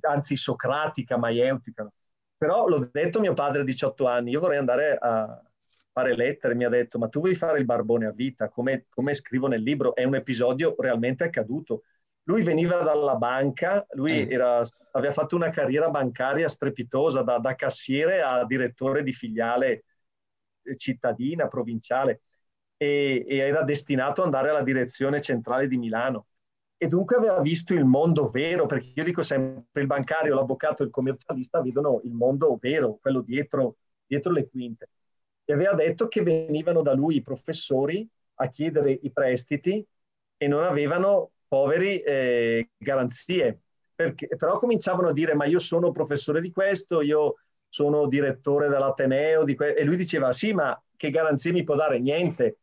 anzi 0.00 0.36
socratica, 0.36 1.16
maieutica. 1.16 1.90
Però 2.36 2.66
l'ho 2.66 2.88
detto 2.90 3.18
a 3.18 3.20
mio 3.20 3.34
padre 3.34 3.62
a 3.62 3.64
18 3.64 4.06
anni, 4.06 4.30
io 4.30 4.40
vorrei 4.40 4.58
andare 4.58 4.96
a, 5.00 5.40
fare 5.92 6.16
lettere, 6.16 6.54
mi 6.54 6.64
ha 6.64 6.68
detto 6.68 6.98
ma 6.98 7.08
tu 7.08 7.20
vuoi 7.20 7.34
fare 7.34 7.58
il 7.58 7.66
barbone 7.66 8.06
a 8.06 8.12
vita, 8.12 8.48
come, 8.48 8.86
come 8.88 9.14
scrivo 9.14 9.46
nel 9.46 9.62
libro, 9.62 9.94
è 9.94 10.04
un 10.04 10.14
episodio 10.14 10.74
realmente 10.78 11.24
accaduto. 11.24 11.84
Lui 12.24 12.42
veniva 12.42 12.80
dalla 12.82 13.16
banca, 13.16 13.84
lui 13.92 14.24
mm. 14.26 14.30
era, 14.30 14.62
aveva 14.92 15.12
fatto 15.12 15.36
una 15.36 15.50
carriera 15.50 15.90
bancaria 15.90 16.48
strepitosa, 16.48 17.22
da, 17.22 17.38
da 17.38 17.54
cassiere 17.54 18.22
a 18.22 18.44
direttore 18.46 19.02
di 19.02 19.12
filiale 19.12 19.84
cittadina, 20.76 21.48
provinciale, 21.48 22.22
e, 22.76 23.24
e 23.28 23.36
era 23.36 23.62
destinato 23.62 24.20
ad 24.20 24.26
andare 24.26 24.50
alla 24.50 24.62
direzione 24.62 25.20
centrale 25.20 25.66
di 25.66 25.76
Milano 25.76 26.26
e 26.82 26.88
dunque 26.88 27.14
aveva 27.14 27.40
visto 27.40 27.74
il 27.74 27.84
mondo 27.84 28.28
vero, 28.28 28.66
perché 28.66 28.90
io 28.92 29.04
dico 29.04 29.22
sempre 29.22 29.82
il 29.82 29.86
bancario, 29.86 30.34
l'avvocato 30.34 30.82
e 30.82 30.86
il 30.86 30.90
commercialista 30.90 31.62
vedono 31.62 32.00
il 32.02 32.10
mondo 32.10 32.56
vero, 32.60 32.98
quello 33.00 33.20
dietro, 33.20 33.76
dietro 34.04 34.32
le 34.32 34.48
quinte. 34.48 34.88
E 35.44 35.52
aveva 35.52 35.74
detto 35.74 36.08
che 36.08 36.22
venivano 36.22 36.82
da 36.82 36.92
lui 36.92 37.14
i 37.14 37.22
professori 37.22 38.04
a 38.34 38.48
chiedere 38.48 38.98
i 39.00 39.12
prestiti 39.12 39.86
e 40.36 40.48
non 40.48 40.64
avevano 40.64 41.30
poveri 41.46 42.00
eh, 42.00 42.70
garanzie. 42.76 43.60
Perché, 43.94 44.26
però 44.36 44.58
cominciavano 44.58 45.06
a 45.06 45.12
dire, 45.12 45.34
ma 45.34 45.44
io 45.44 45.60
sono 45.60 45.92
professore 45.92 46.40
di 46.40 46.50
questo, 46.50 47.00
io 47.00 47.36
sono 47.68 48.08
direttore 48.08 48.68
dell'Ateneo, 48.68 49.44
di 49.44 49.54
que-". 49.54 49.76
e 49.76 49.84
lui 49.84 49.94
diceva, 49.96 50.32
sì, 50.32 50.52
ma 50.52 50.76
che 50.96 51.10
garanzie 51.10 51.52
mi 51.52 51.62
può 51.62 51.76
dare? 51.76 52.00
Niente 52.00 52.56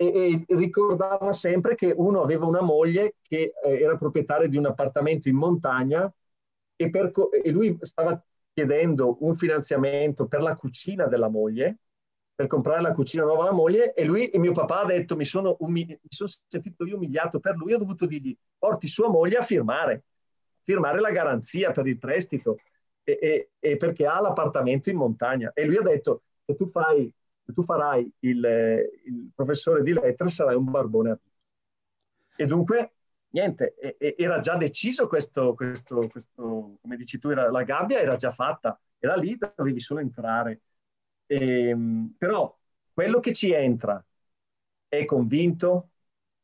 e, 0.00 0.44
e, 0.46 0.56
ricordava 0.56 1.32
sempre 1.32 1.74
che 1.74 1.92
uno 1.96 2.22
aveva 2.22 2.46
una 2.46 2.60
moglie 2.60 3.16
che 3.20 3.52
eh, 3.64 3.80
era 3.80 3.96
proprietaria 3.96 4.46
di 4.46 4.56
un 4.56 4.66
appartamento 4.66 5.28
in 5.28 5.34
montagna 5.34 6.10
e, 6.76 6.88
per, 6.88 7.10
e, 7.42 7.50
lui 7.50 7.76
stava 7.80 8.22
chiedendo 8.52 9.16
un 9.20 9.34
finanziamento 9.34 10.28
per 10.28 10.40
la 10.40 10.54
cucina 10.54 11.06
della 11.06 11.28
moglie, 11.28 11.78
per 12.32 12.46
comprare 12.46 12.80
la 12.80 12.94
cucina 12.94 13.24
nuova 13.24 13.42
alla 13.42 13.52
moglie 13.52 13.92
e 13.92 14.04
lui 14.04 14.28
e 14.28 14.38
mio 14.38 14.52
papà 14.52 14.82
ha 14.82 14.86
detto 14.86 15.16
mi 15.16 15.24
sono, 15.24 15.56
mi 15.62 15.98
sono 16.08 16.30
sentito 16.46 16.86
io 16.86 16.94
umiliato 16.94 17.40
per 17.40 17.56
lui, 17.56 17.72
ho 17.72 17.78
dovuto 17.78 18.06
dirgli 18.06 18.36
porti 18.56 18.86
sua 18.86 19.08
moglie 19.08 19.38
a 19.38 19.42
firmare, 19.42 20.04
firmare 20.62 21.00
la 21.00 21.10
garanzia 21.10 21.72
per 21.72 21.88
il 21.88 21.98
prestito 21.98 22.58
e, 23.02 23.50
e 23.58 23.76
perché 23.76 24.06
ha 24.06 24.20
l'appartamento 24.20 24.90
in 24.90 24.96
montagna. 24.96 25.50
E 25.54 25.64
lui 25.64 25.76
ha 25.76 25.82
detto 25.82 26.22
se 26.44 26.54
tu 26.54 26.66
fai 26.66 27.12
se 27.48 27.54
tu 27.54 27.62
farai 27.62 28.12
il, 28.20 28.44
il 29.06 29.30
professore 29.34 29.82
di 29.82 29.94
lettere 29.94 30.28
sarai 30.28 30.54
un 30.54 30.70
barbone 30.70 31.10
a 31.10 31.14
vita. 31.14 31.36
E 32.36 32.46
dunque, 32.46 32.92
niente, 33.30 33.74
era 33.98 34.38
già 34.40 34.56
deciso 34.56 35.06
questo, 35.08 35.54
questo, 35.54 36.08
questo, 36.08 36.78
come 36.80 36.96
dici 36.96 37.18
tu, 37.18 37.30
era, 37.30 37.50
la 37.50 37.62
gabbia 37.62 38.00
era 38.00 38.16
già 38.16 38.32
fatta, 38.32 38.78
era 38.98 39.16
lì, 39.16 39.36
dovevi 39.36 39.80
solo 39.80 40.00
entrare. 40.00 40.60
E, 41.26 41.68
ehm, 41.68 42.14
però 42.18 42.54
quello 42.92 43.18
che 43.18 43.32
ci 43.32 43.50
entra 43.50 44.04
è 44.86 45.04
convinto, 45.06 45.90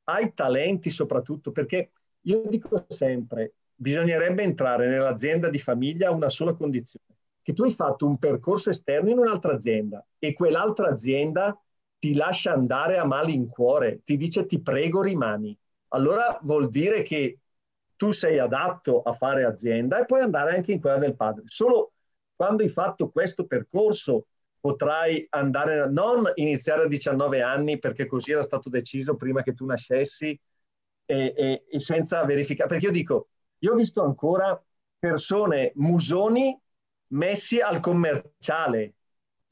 hai 0.05 0.33
talenti 0.33 0.89
soprattutto, 0.89 1.53
perché 1.53 1.93
io 2.23 2.47
dico 2.49 2.87
sempre, 2.89 3.55
bisognerebbe 3.75 4.43
entrare 4.43 4.89
nell'azienda 4.89 5.51
di 5.51 5.59
famiglia 5.59 6.09
a 6.09 6.13
una 6.13 6.31
sola 6.31 6.55
condizione, 6.55 7.14
che 7.45 7.53
tu 7.53 7.63
hai 7.65 7.73
fatto 7.75 8.07
un 8.07 8.17
percorso 8.17 8.71
esterno 8.71 9.11
in 9.11 9.19
un'altra 9.19 9.53
azienda 9.53 10.05
e 10.19 10.33
quell'altra 10.33 10.89
azienda 10.89 11.57
ti 11.99 12.15
lascia 12.15 12.55
andare 12.55 12.97
a 12.97 13.05
malincuore, 13.05 14.01
ti 14.03 14.17
dice 14.17 14.47
ti 14.47 14.63
prego 14.63 15.03
rimani. 15.03 15.57
Allora 15.89 16.39
vuol 16.43 16.71
dire 16.71 17.03
che 17.03 17.41
tu 17.97 18.13
sei 18.13 18.39
adatto 18.39 19.03
a 19.03 19.13
fare 19.13 19.45
azienda 19.45 20.01
e 20.01 20.07
puoi 20.07 20.23
andare 20.23 20.57
anche 20.57 20.73
in 20.73 20.81
quella 20.81 20.97
del 20.97 21.17
padre. 21.17 21.45
Solo 21.47 21.93
quando 22.35 22.63
hai 22.63 22.71
fatto 22.71 23.11
questo 23.11 23.45
percorso 23.45 24.27
potrai 24.59 25.27
andare, 25.29 25.87
non 25.91 26.25
iniziare 26.37 26.85
a 26.85 26.89
19 26.89 27.43
anni 27.43 27.79
perché 27.79 28.07
così 28.07 28.33
era 28.33 28.43
stato 28.43 28.71
deciso 28.71 29.17
prima 29.17 29.43
che 29.43 29.53
tu 29.53 29.67
nascessi 29.67 30.29
e, 31.05 31.35
e, 31.37 31.65
e 31.69 31.81
senza 31.81 32.25
verificare. 32.25 32.71
Perché 32.71 32.87
io 32.87 32.91
dico, 32.91 33.29
io 33.59 33.73
ho 33.73 33.77
visto 33.77 34.03
ancora 34.03 34.59
persone 34.99 35.73
musoni 35.75 36.59
messi 37.09 37.61
al 37.61 37.81
commerciale 37.81 38.95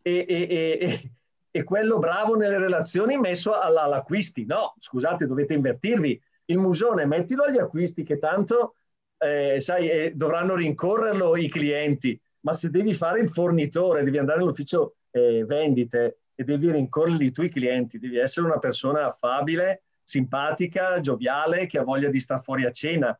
e, 0.02 0.26
e, 0.28 0.78
e, 0.80 1.10
e 1.50 1.64
quello 1.64 1.98
bravo 1.98 2.34
nelle 2.34 2.58
relazioni 2.58 3.18
messo 3.18 3.58
alla, 3.58 3.82
all'acquisti. 3.82 4.44
No, 4.44 4.74
scusate, 4.78 5.26
dovete 5.26 5.54
invertirvi. 5.54 6.20
Il 6.46 6.58
musone 6.58 7.06
mettilo 7.06 7.44
agli 7.44 7.58
acquisti 7.58 8.02
che 8.02 8.18
tanto, 8.18 8.74
eh, 9.18 9.60
sai, 9.60 9.88
eh, 9.88 10.12
dovranno 10.14 10.54
rincorrerlo 10.54 11.36
i 11.36 11.48
clienti. 11.48 12.20
Ma 12.40 12.52
se 12.52 12.70
devi 12.70 12.94
fare 12.94 13.20
il 13.20 13.28
fornitore, 13.28 14.02
devi 14.02 14.18
andare 14.18 14.40
all'ufficio 14.40 14.96
eh, 15.10 15.44
vendite 15.44 16.18
e 16.34 16.42
devi 16.42 16.72
rincorrerli 16.72 17.30
tu 17.30 17.42
i 17.42 17.48
clienti, 17.48 17.98
devi 17.98 18.18
essere 18.18 18.46
una 18.46 18.58
persona 18.58 19.06
affabile, 19.06 19.84
simpatica, 20.02 20.98
gioviale, 20.98 21.66
che 21.66 21.78
ha 21.78 21.84
voglia 21.84 22.08
di 22.08 22.18
stare 22.18 22.40
fuori 22.40 22.64
a 22.64 22.70
cena. 22.70 23.16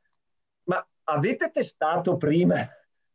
Ma 0.65 0.85
avete 1.05 1.51
testato 1.51 2.17
prima 2.17 2.67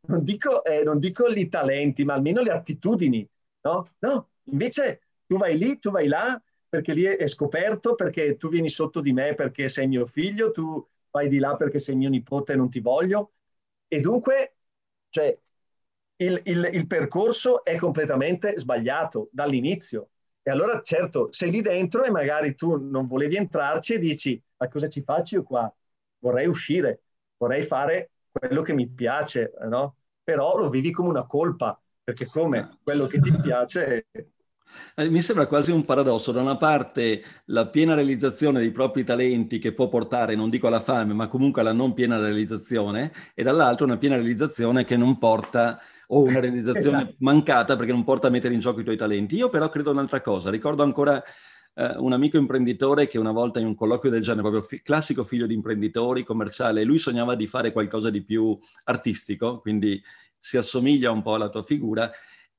non 0.08 0.24
dico, 0.24 0.64
eh, 0.64 0.82
non 0.82 0.98
dico 0.98 1.30
gli 1.30 1.48
talenti, 1.48 2.04
ma 2.04 2.14
almeno 2.14 2.42
le 2.42 2.50
attitudini, 2.52 3.28
no? 3.62 3.90
No, 4.00 4.30
invece 4.44 5.00
tu 5.26 5.36
vai 5.38 5.56
lì, 5.58 5.78
tu 5.78 5.90
vai 5.90 6.06
là, 6.08 6.40
perché 6.68 6.92
lì 6.94 7.02
è 7.04 7.26
scoperto, 7.28 7.94
perché 7.94 8.36
tu 8.36 8.48
vieni 8.48 8.68
sotto 8.70 9.00
di 9.00 9.12
me 9.12 9.34
perché 9.34 9.68
sei 9.68 9.86
mio 9.86 10.06
figlio, 10.06 10.50
tu 10.50 10.86
vai 11.10 11.28
di 11.28 11.38
là 11.38 11.56
perché 11.56 11.78
sei 11.78 11.96
mio 11.96 12.08
nipote 12.10 12.52
e 12.54 12.56
non 12.56 12.70
ti 12.70 12.80
voglio. 12.80 13.32
E 13.88 14.00
dunque, 14.00 14.56
cioè, 15.10 15.36
il, 16.16 16.40
il, 16.44 16.70
il 16.72 16.86
percorso 16.86 17.64
è 17.64 17.76
completamente 17.76 18.58
sbagliato 18.58 19.28
dall'inizio. 19.32 20.10
E 20.42 20.50
allora, 20.50 20.80
certo, 20.80 21.28
sei 21.32 21.50
lì 21.50 21.60
dentro 21.60 22.04
e 22.04 22.10
magari 22.10 22.54
tu 22.54 22.76
non 22.76 23.06
volevi 23.06 23.36
entrarci 23.36 23.94
e 23.94 23.98
dici, 23.98 24.42
ma 24.56 24.68
cosa 24.68 24.88
ci 24.88 25.02
faccio 25.02 25.36
io 25.36 25.42
qua? 25.42 25.72
Vorrei 26.20 26.46
uscire, 26.46 27.02
vorrei 27.36 27.62
fare 27.62 28.10
quello 28.30 28.62
che 28.62 28.72
mi 28.72 28.88
piace, 28.88 29.52
no? 29.68 29.96
Però 30.28 30.58
lo 30.58 30.68
vivi 30.68 30.90
come 30.90 31.08
una 31.08 31.24
colpa, 31.24 31.80
perché 32.04 32.26
come 32.26 32.80
quello 32.82 33.06
che 33.06 33.18
ti 33.18 33.34
piace... 33.40 34.08
Eh, 34.94 35.08
mi 35.08 35.22
sembra 35.22 35.46
quasi 35.46 35.70
un 35.70 35.86
paradosso, 35.86 36.32
da 36.32 36.42
una 36.42 36.58
parte 36.58 37.22
la 37.46 37.66
piena 37.68 37.94
realizzazione 37.94 38.58
dei 38.58 38.70
propri 38.70 39.04
talenti 39.04 39.58
che 39.58 39.72
può 39.72 39.88
portare, 39.88 40.34
non 40.34 40.50
dico 40.50 40.66
alla 40.66 40.82
fame, 40.82 41.14
ma 41.14 41.28
comunque 41.28 41.62
alla 41.62 41.72
non 41.72 41.94
piena 41.94 42.18
realizzazione, 42.18 43.10
e 43.34 43.42
dall'altro 43.42 43.86
una 43.86 43.96
piena 43.96 44.16
realizzazione 44.16 44.84
che 44.84 44.98
non 44.98 45.16
porta, 45.16 45.80
o 46.08 46.24
una 46.24 46.40
realizzazione 46.40 46.98
esatto. 46.98 47.16
mancata 47.20 47.76
perché 47.76 47.92
non 47.92 48.04
porta 48.04 48.26
a 48.26 48.30
mettere 48.30 48.52
in 48.52 48.60
gioco 48.60 48.80
i 48.80 48.84
tuoi 48.84 48.98
talenti. 48.98 49.34
Io 49.34 49.48
però 49.48 49.70
credo 49.70 49.92
un'altra 49.92 50.20
cosa, 50.20 50.50
ricordo 50.50 50.82
ancora 50.82 51.24
eh, 51.78 51.94
un 51.98 52.12
amico 52.12 52.36
imprenditore 52.36 53.06
che 53.06 53.18
una 53.18 53.30
volta 53.30 53.60
in 53.60 53.66
un 53.66 53.76
colloquio 53.76 54.10
del 54.10 54.22
genere, 54.22 54.42
proprio 54.42 54.62
fi- 54.62 54.82
classico 54.82 55.22
figlio 55.22 55.46
di 55.46 55.54
imprenditori, 55.54 56.24
commerciale, 56.24 56.82
lui 56.82 56.98
sognava 56.98 57.36
di 57.36 57.46
fare 57.46 57.70
qualcosa 57.70 58.10
di 58.10 58.22
più 58.22 58.58
artistico, 58.84 59.58
quindi 59.58 60.02
si 60.36 60.56
assomiglia 60.56 61.12
un 61.12 61.22
po' 61.22 61.34
alla 61.34 61.48
tua 61.48 61.62
figura 61.62 62.10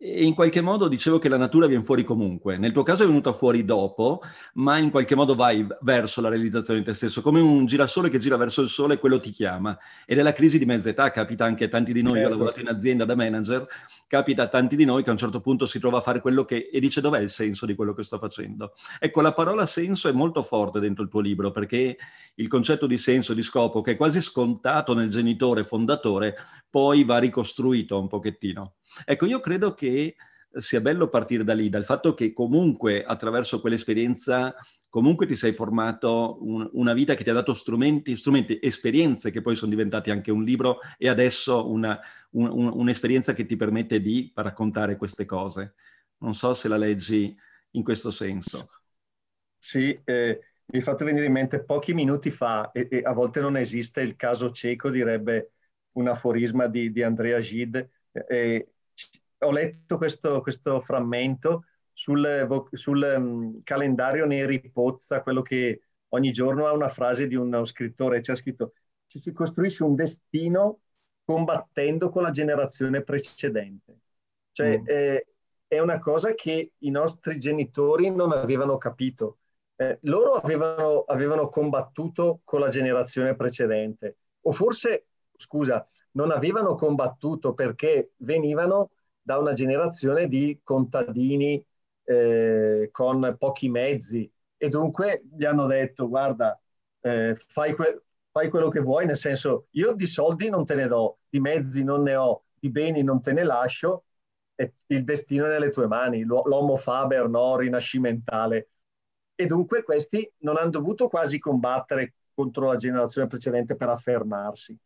e 0.01 0.23
in 0.23 0.33
qualche 0.33 0.61
modo 0.61 0.87
dicevo 0.87 1.19
che 1.19 1.27
la 1.27 1.35
natura 1.35 1.67
viene 1.67 1.83
fuori 1.83 2.05
comunque. 2.05 2.57
Nel 2.57 2.71
tuo 2.71 2.83
caso 2.83 3.03
è 3.03 3.05
venuta 3.05 3.33
fuori 3.33 3.65
dopo, 3.65 4.21
ma 4.53 4.77
in 4.77 4.91
qualche 4.91 5.13
modo 5.13 5.35
vai 5.35 5.67
verso 5.81 6.21
la 6.21 6.29
realizzazione 6.29 6.79
di 6.79 6.85
te 6.85 6.93
stesso, 6.93 7.21
come 7.21 7.41
un 7.41 7.65
girasole 7.65 8.07
che 8.07 8.17
gira 8.17 8.37
verso 8.37 8.61
il 8.61 8.69
sole, 8.69 8.97
quello 8.97 9.19
ti 9.19 9.31
chiama. 9.31 9.77
Ed 10.05 10.17
è 10.17 10.21
la 10.21 10.31
crisi 10.31 10.57
di 10.57 10.63
mezza 10.63 10.87
età, 10.87 11.11
capita 11.11 11.43
anche 11.43 11.65
a 11.65 11.67
tanti 11.67 11.91
di 11.91 12.01
noi, 12.01 12.13
certo. 12.13 12.29
io 12.29 12.33
ho 12.33 12.37
certo. 12.37 12.45
lavorato 12.45 12.61
in 12.61 12.73
azienda 12.73 13.03
da 13.03 13.15
manager, 13.15 13.67
capita 14.09 14.41
a 14.41 14.47
tanti 14.47 14.75
di 14.75 14.85
noi 14.85 15.03
che 15.03 15.09
a 15.09 15.11
un 15.11 15.19
certo 15.19 15.39
punto 15.39 15.67
si 15.67 15.77
trova 15.77 15.99
a 15.99 16.01
fare 16.01 16.19
quello 16.19 16.43
che 16.43 16.69
e 16.73 16.79
dice 16.79 16.99
dov'è 16.99 17.19
il 17.19 17.29
senso 17.29 17.67
di 17.67 17.75
quello 17.75 17.93
che 17.93 18.01
sto 18.01 18.17
facendo. 18.17 18.73
Ecco, 18.99 19.21
la 19.21 19.33
parola 19.33 19.67
senso 19.67 20.09
è 20.09 20.11
molto 20.11 20.41
forte 20.41 20.79
dentro 20.79 21.03
il 21.03 21.09
tuo 21.09 21.19
libro, 21.19 21.51
perché 21.51 21.95
il 22.33 22.47
concetto 22.47 22.87
di 22.87 22.97
senso, 22.97 23.35
di 23.35 23.43
scopo, 23.43 23.81
che 23.81 23.91
è 23.91 23.95
quasi 23.95 24.19
scontato 24.19 24.95
nel 24.95 25.11
genitore 25.11 25.63
fondatore, 25.63 26.35
poi 26.67 27.03
va 27.03 27.19
ricostruito 27.19 27.99
un 27.99 28.07
pochettino. 28.07 28.77
Ecco, 29.05 29.27
io 29.27 29.39
credo 29.39 29.75
che 29.75 30.15
sia 30.53 30.81
bello 30.81 31.07
partire 31.07 31.43
da 31.43 31.53
lì, 31.53 31.69
dal 31.69 31.83
fatto 31.83 32.15
che 32.15 32.33
comunque 32.33 33.03
attraverso 33.03 33.61
quell'esperienza 33.61 34.55
comunque 34.89 35.27
ti 35.27 35.35
sei 35.35 35.53
formato 35.53 36.37
un, 36.41 36.67
una 36.73 36.93
vita 36.93 37.13
che 37.13 37.23
ti 37.23 37.29
ha 37.29 37.33
dato 37.33 37.53
strumenti, 37.53 38.15
strumenti, 38.15 38.59
esperienze 38.61 39.31
che 39.31 39.41
poi 39.41 39.55
sono 39.55 39.71
diventati 39.71 40.09
anche 40.09 40.31
un 40.31 40.43
libro 40.43 40.79
e 40.97 41.07
adesso 41.07 41.69
una, 41.69 41.99
un, 42.31 42.49
un, 42.49 42.71
un'esperienza 42.73 43.33
che 43.33 43.45
ti 43.45 43.55
permette 43.55 44.01
di 44.01 44.31
raccontare 44.35 44.97
queste 44.97 45.25
cose. 45.25 45.75
Non 46.17 46.33
so 46.33 46.53
se 46.53 46.67
la 46.67 46.77
leggi 46.77 47.35
in 47.71 47.83
questo 47.83 48.11
senso. 48.11 48.69
Sì, 49.57 49.99
eh, 50.03 50.39
mi 50.65 50.79
hai 50.79 50.81
fatto 50.81 51.05
venire 51.05 51.25
in 51.25 51.31
mente 51.31 51.63
pochi 51.63 51.93
minuti 51.93 52.31
fa, 52.31 52.71
e, 52.71 52.87
e, 52.89 53.01
a 53.03 53.13
volte 53.13 53.41
non 53.41 53.57
esiste 53.57 54.01
il 54.01 54.15
caso 54.15 54.51
cieco, 54.51 54.89
direbbe 54.89 55.51
un 55.93 56.07
aforisma 56.07 56.67
di, 56.67 56.91
di 56.91 57.03
Andrea 57.03 57.39
Gide, 57.39 57.91
eh, 58.27 58.71
ho 59.39 59.51
letto 59.51 59.97
questo, 59.97 60.41
questo 60.41 60.81
frammento 60.81 61.65
sul, 61.99 62.65
sul 62.71 63.13
um, 63.17 63.61
calendario 63.61 64.25
Neri 64.25 64.61
Pozza, 64.71 65.21
quello 65.21 65.41
che 65.41 65.81
ogni 66.09 66.31
giorno 66.31 66.65
ha 66.65 66.71
una 66.71 66.87
frase 66.87 67.27
di 67.27 67.35
uno 67.35 67.65
scrittore, 67.65 68.21
c'è 68.21 68.35
scritto 68.35 68.71
ci 69.05 69.19
si 69.19 69.33
costruisce 69.33 69.83
un 69.83 69.95
destino 69.95 70.79
combattendo 71.25 72.09
con 72.09 72.23
la 72.23 72.29
generazione 72.29 73.03
precedente. 73.03 73.97
Cioè, 74.53 74.79
mm. 74.79 74.83
eh, 74.85 75.27
è 75.67 75.79
una 75.79 75.99
cosa 75.99 76.33
che 76.35 76.71
i 76.77 76.89
nostri 76.89 77.37
genitori 77.37 78.09
non 78.11 78.31
avevano 78.31 78.77
capito. 78.77 79.39
Eh, 79.75 79.97
loro 80.03 80.35
avevano, 80.35 81.01
avevano 81.01 81.49
combattuto 81.49 82.39
con 82.45 82.61
la 82.61 82.69
generazione 82.69 83.35
precedente, 83.35 84.17
o 84.41 84.53
forse, 84.53 85.07
scusa, 85.35 85.85
non 86.11 86.31
avevano 86.31 86.75
combattuto 86.75 87.53
perché 87.53 88.11
venivano 88.17 88.91
da 89.21 89.37
una 89.37 89.51
generazione 89.53 90.27
di 90.29 90.59
contadini 90.63 91.63
eh, 92.09 92.89
con 92.91 93.35
pochi 93.37 93.69
mezzi 93.69 94.29
e 94.57 94.67
dunque 94.69 95.23
gli 95.31 95.45
hanno 95.45 95.67
detto 95.67 96.07
guarda, 96.07 96.59
eh, 97.01 97.35
fai, 97.47 97.73
que- 97.73 98.03
fai 98.31 98.49
quello 98.49 98.69
che 98.69 98.79
vuoi, 98.79 99.05
nel 99.05 99.15
senso 99.15 99.67
io 99.71 99.93
di 99.93 100.07
soldi 100.07 100.49
non 100.49 100.65
te 100.65 100.73
ne 100.75 100.87
do, 100.87 101.19
di 101.29 101.39
mezzi 101.39 101.83
non 101.83 102.01
ne 102.03 102.15
ho, 102.15 102.45
di 102.59 102.71
beni 102.71 103.03
non 103.03 103.21
te 103.21 103.31
ne 103.31 103.43
lascio, 103.43 104.05
e 104.55 104.73
il 104.87 105.03
destino 105.03 105.45
è 105.45 105.49
nelle 105.49 105.69
tue 105.69 105.87
mani, 105.87 106.23
l'homo 106.23 106.75
faber 106.77 107.29
no, 107.29 107.55
rinascimentale. 107.57 108.69
E 109.35 109.45
dunque 109.45 109.83
questi 109.83 110.29
non 110.39 110.57
hanno 110.57 110.71
dovuto 110.71 111.07
quasi 111.07 111.39
combattere 111.39 112.15
contro 112.33 112.67
la 112.67 112.75
generazione 112.75 113.27
precedente 113.27 113.75
per 113.75 113.89
affermarsi. 113.89 114.77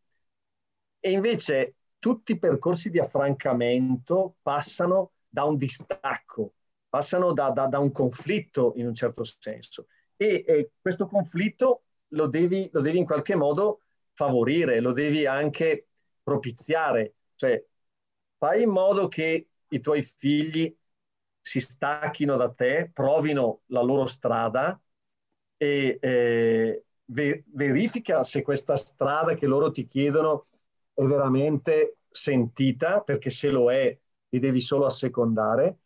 E 1.00 1.12
invece 1.12 1.76
tutti 2.00 2.34
i 2.34 2.40
percorsi 2.40 2.90
di 2.90 3.00
affrancamento 3.00 4.36
passano 4.42 5.12
da 5.28 5.44
un 5.46 5.56
distacco, 5.58 6.54
passano 6.94 7.34
da, 7.34 7.50
da, 7.50 7.66
da 7.66 7.80
un 7.80 7.92
conflitto 7.92 8.74
in 8.76 8.86
un 8.86 8.94
certo 8.94 9.24
senso. 9.24 9.88
E, 10.16 10.44
e 10.48 10.74
questo 10.80 11.08
conflitto 11.08 11.86
lo 12.10 12.28
devi, 12.28 12.70
lo 12.72 12.82
devi 12.82 13.00
in 13.00 13.06
qualche 13.06 13.34
modo 13.34 13.80
favorire, 14.14 14.80
lo 14.80 14.92
devi 14.92 15.26
anche 15.26 15.88
propiziare, 16.22 17.16
cioè 17.34 17.66
fai 18.38 18.62
in 18.62 18.70
modo 18.70 19.08
che 19.08 19.48
i 19.68 19.80
tuoi 19.80 20.04
figli 20.04 20.72
si 21.42 21.60
stacchino 21.60 22.36
da 22.38 22.52
te, 22.52 22.92
provino 22.94 23.62
la 23.68 23.82
loro 23.82 24.06
strada 24.06 24.80
e 25.58 25.98
eh, 26.00 26.86
ver- 27.06 27.44
verifica 27.48 28.24
se 28.24 28.44
questa 28.44 28.78
strada 28.78 29.34
che 29.34 29.48
loro 29.48 29.72
ti 29.72 29.88
chiedono 29.88 30.46
è 30.94 31.02
veramente 31.02 31.98
sentita, 32.12 33.02
perché 33.02 33.32
se 33.32 33.50
lo 33.50 33.72
è 33.72 33.98
li 34.30 34.38
devi 34.40 34.62
solo 34.62 34.86
assecondare, 34.86 35.80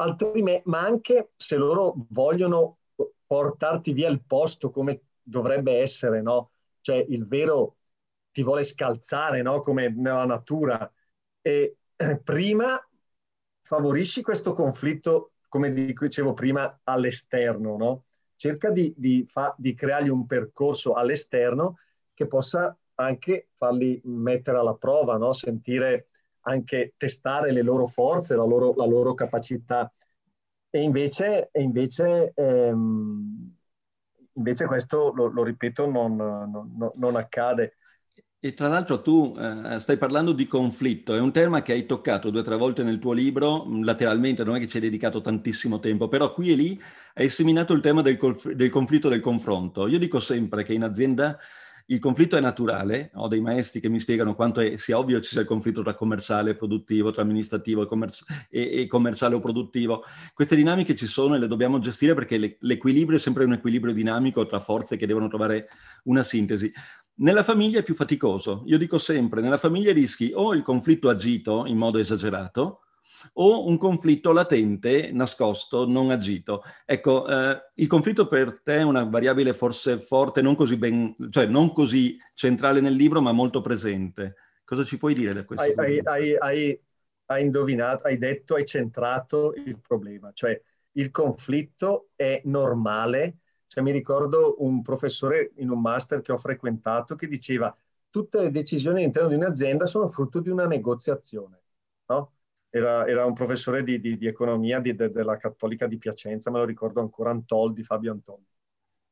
altrimenti, 0.00 0.62
ma 0.66 0.80
anche 0.80 1.32
se 1.36 1.56
loro 1.56 1.94
vogliono 2.10 2.78
portarti 3.26 3.92
via 3.92 4.08
il 4.08 4.22
posto 4.24 4.70
come 4.70 5.02
dovrebbe 5.22 5.78
essere, 5.78 6.22
no? 6.22 6.50
Cioè 6.80 7.04
il 7.08 7.26
vero 7.26 7.76
ti 8.32 8.42
vuole 8.42 8.64
scalzare, 8.64 9.42
no? 9.42 9.60
Come 9.60 9.88
nella 9.88 10.24
natura. 10.24 10.90
E 11.40 11.76
eh, 11.96 12.18
prima 12.20 12.82
favorisci 13.62 14.22
questo 14.22 14.52
conflitto, 14.52 15.32
come 15.48 15.72
dicevo 15.72 16.34
prima, 16.34 16.80
all'esterno, 16.84 17.76
no? 17.76 18.04
Cerca 18.34 18.70
di, 18.70 18.92
di, 18.96 19.26
fa, 19.28 19.54
di 19.56 19.74
creargli 19.74 20.08
un 20.08 20.26
percorso 20.26 20.94
all'esterno 20.94 21.78
che 22.14 22.26
possa 22.26 22.76
anche 22.94 23.48
farli 23.56 24.00
mettere 24.04 24.58
alla 24.58 24.74
prova, 24.74 25.16
no? 25.16 25.32
Sentire 25.32 26.08
anche 26.42 26.94
testare 26.96 27.52
le 27.52 27.62
loro 27.62 27.86
forze, 27.86 28.36
la 28.36 28.44
loro, 28.44 28.74
la 28.76 28.86
loro 28.86 29.14
capacità. 29.14 29.92
E 30.70 30.82
invece, 30.82 31.48
e 31.50 31.62
invece 31.62 32.32
ehm, 32.34 33.50
Invece 34.40 34.66
questo, 34.66 35.12
lo, 35.14 35.26
lo 35.26 35.42
ripeto, 35.42 35.90
non, 35.90 36.16
non, 36.16 36.90
non, 36.94 37.16
accade. 37.16 37.76
E 38.38 38.54
tra 38.54 38.68
l'altro 38.68 39.02
tu 39.02 39.36
eh, 39.38 39.78
stai 39.80 39.98
parlando 39.98 40.32
di 40.32 40.46
conflitto, 40.46 41.14
è 41.14 41.20
un 41.20 41.30
tema 41.30 41.60
che 41.60 41.72
hai 41.72 41.84
toccato 41.84 42.30
due 42.30 42.40
o 42.40 42.42
tre 42.42 42.56
volte 42.56 42.82
nel 42.82 42.98
tuo 42.98 43.12
libro, 43.12 43.66
lateralmente, 43.82 44.42
non 44.42 44.56
è 44.56 44.58
che 44.58 44.66
ci 44.66 44.76
hai 44.76 44.82
dedicato 44.82 45.20
tantissimo 45.20 45.78
tempo, 45.78 46.08
però 46.08 46.32
qui 46.32 46.52
e 46.52 46.54
lì 46.54 46.80
hai 47.14 47.28
seminato 47.28 47.74
il 47.74 47.82
tema 47.82 48.00
del, 48.00 48.16
conf- 48.16 48.52
del 48.52 48.70
conflitto 48.70 49.10
del 49.10 49.20
confronto. 49.20 49.86
Io 49.88 49.98
dico 49.98 50.20
sempre 50.20 50.62
che 50.62 50.72
in 50.72 50.84
azienda 50.84 51.38
il 51.86 51.98
conflitto 51.98 52.36
è 52.36 52.40
naturale, 52.40 53.10
ho 53.14 53.28
dei 53.28 53.40
maestri 53.40 53.80
che 53.80 53.88
mi 53.88 53.98
spiegano 53.98 54.34
quanto 54.34 54.60
è, 54.60 54.76
sia 54.76 54.98
ovvio 54.98 55.20
ci 55.20 55.30
sia 55.30 55.40
il 55.40 55.46
conflitto 55.46 55.82
tra 55.82 55.94
commerciale 55.94 56.50
e 56.50 56.54
produttivo, 56.54 57.10
tra 57.10 57.22
amministrativo 57.22 57.82
e, 57.82 57.86
commerci- 57.86 58.24
e, 58.48 58.80
e, 58.80 58.86
commerciale 58.86 59.34
o 59.34 59.40
produttivo. 59.40 60.04
Queste 60.34 60.56
dinamiche 60.56 60.94
ci 60.94 61.06
sono 61.06 61.34
e 61.34 61.38
le 61.38 61.46
dobbiamo 61.46 61.78
gestire 61.78 62.14
perché 62.14 62.38
le, 62.38 62.56
l'equilibrio 62.60 63.18
è 63.18 63.20
sempre 63.20 63.44
un 63.44 63.52
equilibrio 63.52 63.92
dinamico 63.92 64.46
tra 64.46 64.60
forze 64.60 64.96
che 64.96 65.06
devono 65.06 65.28
trovare 65.28 65.68
una 66.04 66.22
sintesi. 66.22 66.72
Nella 67.16 67.42
famiglia 67.42 67.80
è 67.80 67.82
più 67.82 67.94
faticoso. 67.94 68.62
Io 68.66 68.78
dico 68.78 68.98
sempre, 68.98 69.40
nella 69.40 69.58
famiglia 69.58 69.92
rischi 69.92 70.32
o 70.34 70.54
il 70.54 70.62
conflitto 70.62 71.08
agito 71.08 71.64
in 71.66 71.76
modo 71.76 71.98
esagerato, 71.98 72.80
o 73.34 73.66
un 73.66 73.76
conflitto 73.76 74.32
latente, 74.32 75.10
nascosto, 75.12 75.86
non 75.86 76.10
agito. 76.10 76.62
Ecco, 76.84 77.26
eh, 77.26 77.70
il 77.74 77.86
conflitto 77.86 78.26
per 78.26 78.60
te 78.62 78.78
è 78.78 78.82
una 78.82 79.04
variabile 79.04 79.52
forse 79.52 79.98
forte, 79.98 80.42
non 80.42 80.54
così, 80.54 80.76
ben, 80.76 81.14
cioè 81.30 81.46
non 81.46 81.72
così 81.72 82.16
centrale 82.34 82.80
nel 82.80 82.94
libro, 82.94 83.20
ma 83.20 83.32
molto 83.32 83.60
presente. 83.60 84.34
Cosa 84.64 84.84
ci 84.84 84.98
puoi 84.98 85.14
dire 85.14 85.34
da 85.34 85.44
questo? 85.44 85.80
Hai, 85.80 86.00
hai, 86.02 86.36
hai, 86.36 86.80
hai 87.26 87.42
indovinato, 87.42 88.04
hai 88.04 88.18
detto, 88.18 88.54
hai 88.54 88.64
centrato 88.64 89.52
il 89.54 89.78
problema. 89.80 90.30
Cioè, 90.32 90.60
il 90.92 91.10
conflitto 91.10 92.10
è 92.14 92.40
normale. 92.44 93.38
Cioè, 93.66 93.82
mi 93.82 93.92
ricordo 93.92 94.56
un 94.58 94.82
professore 94.82 95.52
in 95.56 95.70
un 95.70 95.80
master 95.80 96.22
che 96.22 96.32
ho 96.32 96.38
frequentato 96.38 97.14
che 97.14 97.28
diceva 97.28 97.74
tutte 98.10 98.42
le 98.42 98.50
decisioni 98.50 99.00
all'interno 99.00 99.28
di 99.28 99.36
un'azienda 99.36 99.86
sono 99.86 100.08
frutto 100.08 100.40
di 100.40 100.50
una 100.50 100.66
negoziazione. 100.66 101.62
No? 102.06 102.32
Era, 102.70 103.06
era 103.06 103.24
un 103.26 103.34
professore 103.34 103.82
di, 103.82 104.00
di, 104.00 104.16
di 104.16 104.26
economia 104.26 104.78
di, 104.80 104.94
de, 104.94 105.10
della 105.10 105.36
Cattolica 105.36 105.86
di 105.86 105.98
Piacenza, 105.98 106.50
me 106.50 106.58
lo 106.58 106.64
ricordo 106.64 107.00
ancora, 107.00 107.30
Antoldi, 107.30 107.82
Fabio 107.82 108.12
Antoldi. 108.12 108.46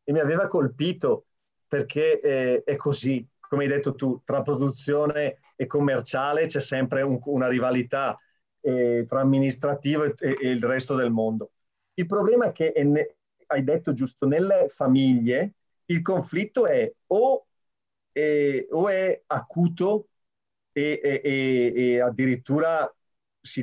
E 0.04 0.12
mi 0.12 0.20
aveva 0.20 0.46
colpito 0.46 1.26
perché 1.66 2.20
eh, 2.20 2.62
è 2.64 2.76
così, 2.76 3.26
come 3.40 3.64
hai 3.64 3.68
detto 3.68 3.94
tu, 3.94 4.22
tra 4.24 4.42
produzione 4.42 5.40
e 5.56 5.66
commerciale 5.66 6.46
c'è 6.46 6.60
sempre 6.60 7.02
un, 7.02 7.18
una 7.24 7.48
rivalità 7.48 8.18
eh, 8.60 9.04
tra 9.06 9.20
amministrativo 9.20 10.04
e, 10.04 10.14
e, 10.18 10.48
il 10.48 10.62
resto 10.62 10.94
del 10.94 11.10
mondo. 11.10 11.50
Il 11.94 12.06
problema 12.06 12.46
è 12.46 12.52
che, 12.52 12.72
ne, 12.84 13.16
hai 13.46 13.64
detto 13.64 13.92
giusto, 13.92 14.26
nelle 14.26 14.68
famiglie 14.68 15.54
il 15.86 16.00
conflitto 16.00 16.66
è 16.66 16.90
o, 17.08 17.46
eh, 18.12 18.66
o 18.70 18.88
è 18.88 19.22
acuto 19.26 20.08
e, 20.72 21.20
e 21.24 22.00
addirittura 22.00 22.90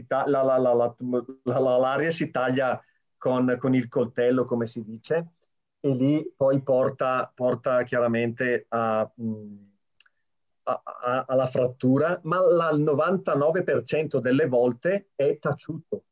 ta- 0.05 0.27
la, 0.27 0.41
la, 0.41 0.57
la, 0.57 1.77
l'aria 1.77 2.11
si 2.11 2.31
taglia 2.31 2.81
con, 3.17 3.55
con, 3.59 3.75
il 3.75 3.87
coltello, 3.87 4.45
come 4.45 4.65
si 4.65 4.83
dice, 4.83 5.33
e 5.79 5.89
lì 5.89 6.33
poi 6.35 6.61
porta, 6.61 7.31
porta 7.33 7.83
chiaramente 7.83 8.65
a, 8.69 9.09
mm, 9.21 9.55
a, 10.63 10.81
a, 10.83 11.25
alla 11.27 11.47
frattura, 11.47 12.19
ma 12.23 12.37
il 12.71 12.81
99% 12.81 14.19
delle 14.19 14.47
volte 14.47 15.09
è 15.15 15.37
taciuto. 15.39 16.05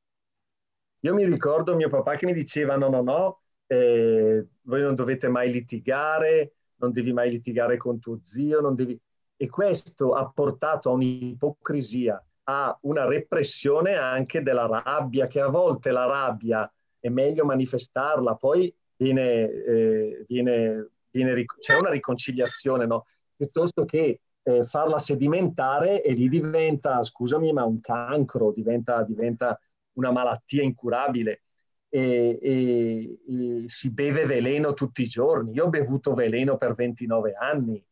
Io 1.01 1.13
mi 1.13 1.25
ricordo 1.25 1.75
mio 1.75 1.89
papà 1.89 2.15
che 2.15 2.25
mi 2.25 2.33
diceva 2.33 2.77
no, 2.77 2.89
no, 2.89 3.01
no, 3.01 3.41
eh, 3.67 4.47
voi 4.61 4.81
non 4.81 4.95
dovete 4.95 5.27
mai 5.27 5.51
litigare, 5.51 6.53
non 6.75 6.91
devi 6.91 7.11
mai 7.11 7.29
litigare 7.29 7.77
con 7.77 7.99
tuo 7.99 8.19
zio, 8.21 8.61
non 8.61 8.75
devi... 8.75 8.99
E 9.35 9.49
questo 9.49 10.13
ha 10.13 10.29
portato 10.29 10.89
a 10.89 10.93
un'ipocrisia 10.93 12.23
a 12.45 12.77
una 12.81 13.05
repressione 13.05 13.95
anche 13.95 14.41
della 14.41 14.81
rabbia, 14.83 15.27
che 15.27 15.39
a 15.39 15.47
volte 15.47 15.91
la 15.91 16.05
rabbia 16.05 16.71
è 16.99 17.09
meglio 17.09 17.45
manifestarla, 17.45 18.35
poi 18.35 18.73
viene, 18.95 19.49
eh, 19.49 20.25
viene, 20.27 20.89
viene 21.09 21.45
c'è 21.59 21.75
una 21.75 21.89
riconciliazione, 21.89 22.85
no? 22.85 23.05
piuttosto 23.35 23.85
che 23.85 24.21
eh, 24.43 24.63
farla 24.63 24.99
sedimentare 24.99 26.01
e 26.01 26.13
lì 26.13 26.27
diventa, 26.27 27.01
scusami, 27.03 27.51
ma 27.53 27.63
un 27.63 27.79
cancro, 27.79 28.51
diventa, 28.51 29.03
diventa 29.03 29.59
una 29.93 30.11
malattia 30.11 30.63
incurabile. 30.63 31.41
E, 31.89 32.39
e, 32.41 33.19
e, 33.27 33.63
si 33.67 33.91
beve 33.91 34.25
veleno 34.25 34.73
tutti 34.73 35.03
i 35.03 35.07
giorni. 35.07 35.51
Io 35.51 35.65
ho 35.65 35.69
bevuto 35.69 36.15
veleno 36.15 36.57
per 36.57 36.73
29 36.73 37.33
anni 37.33 37.83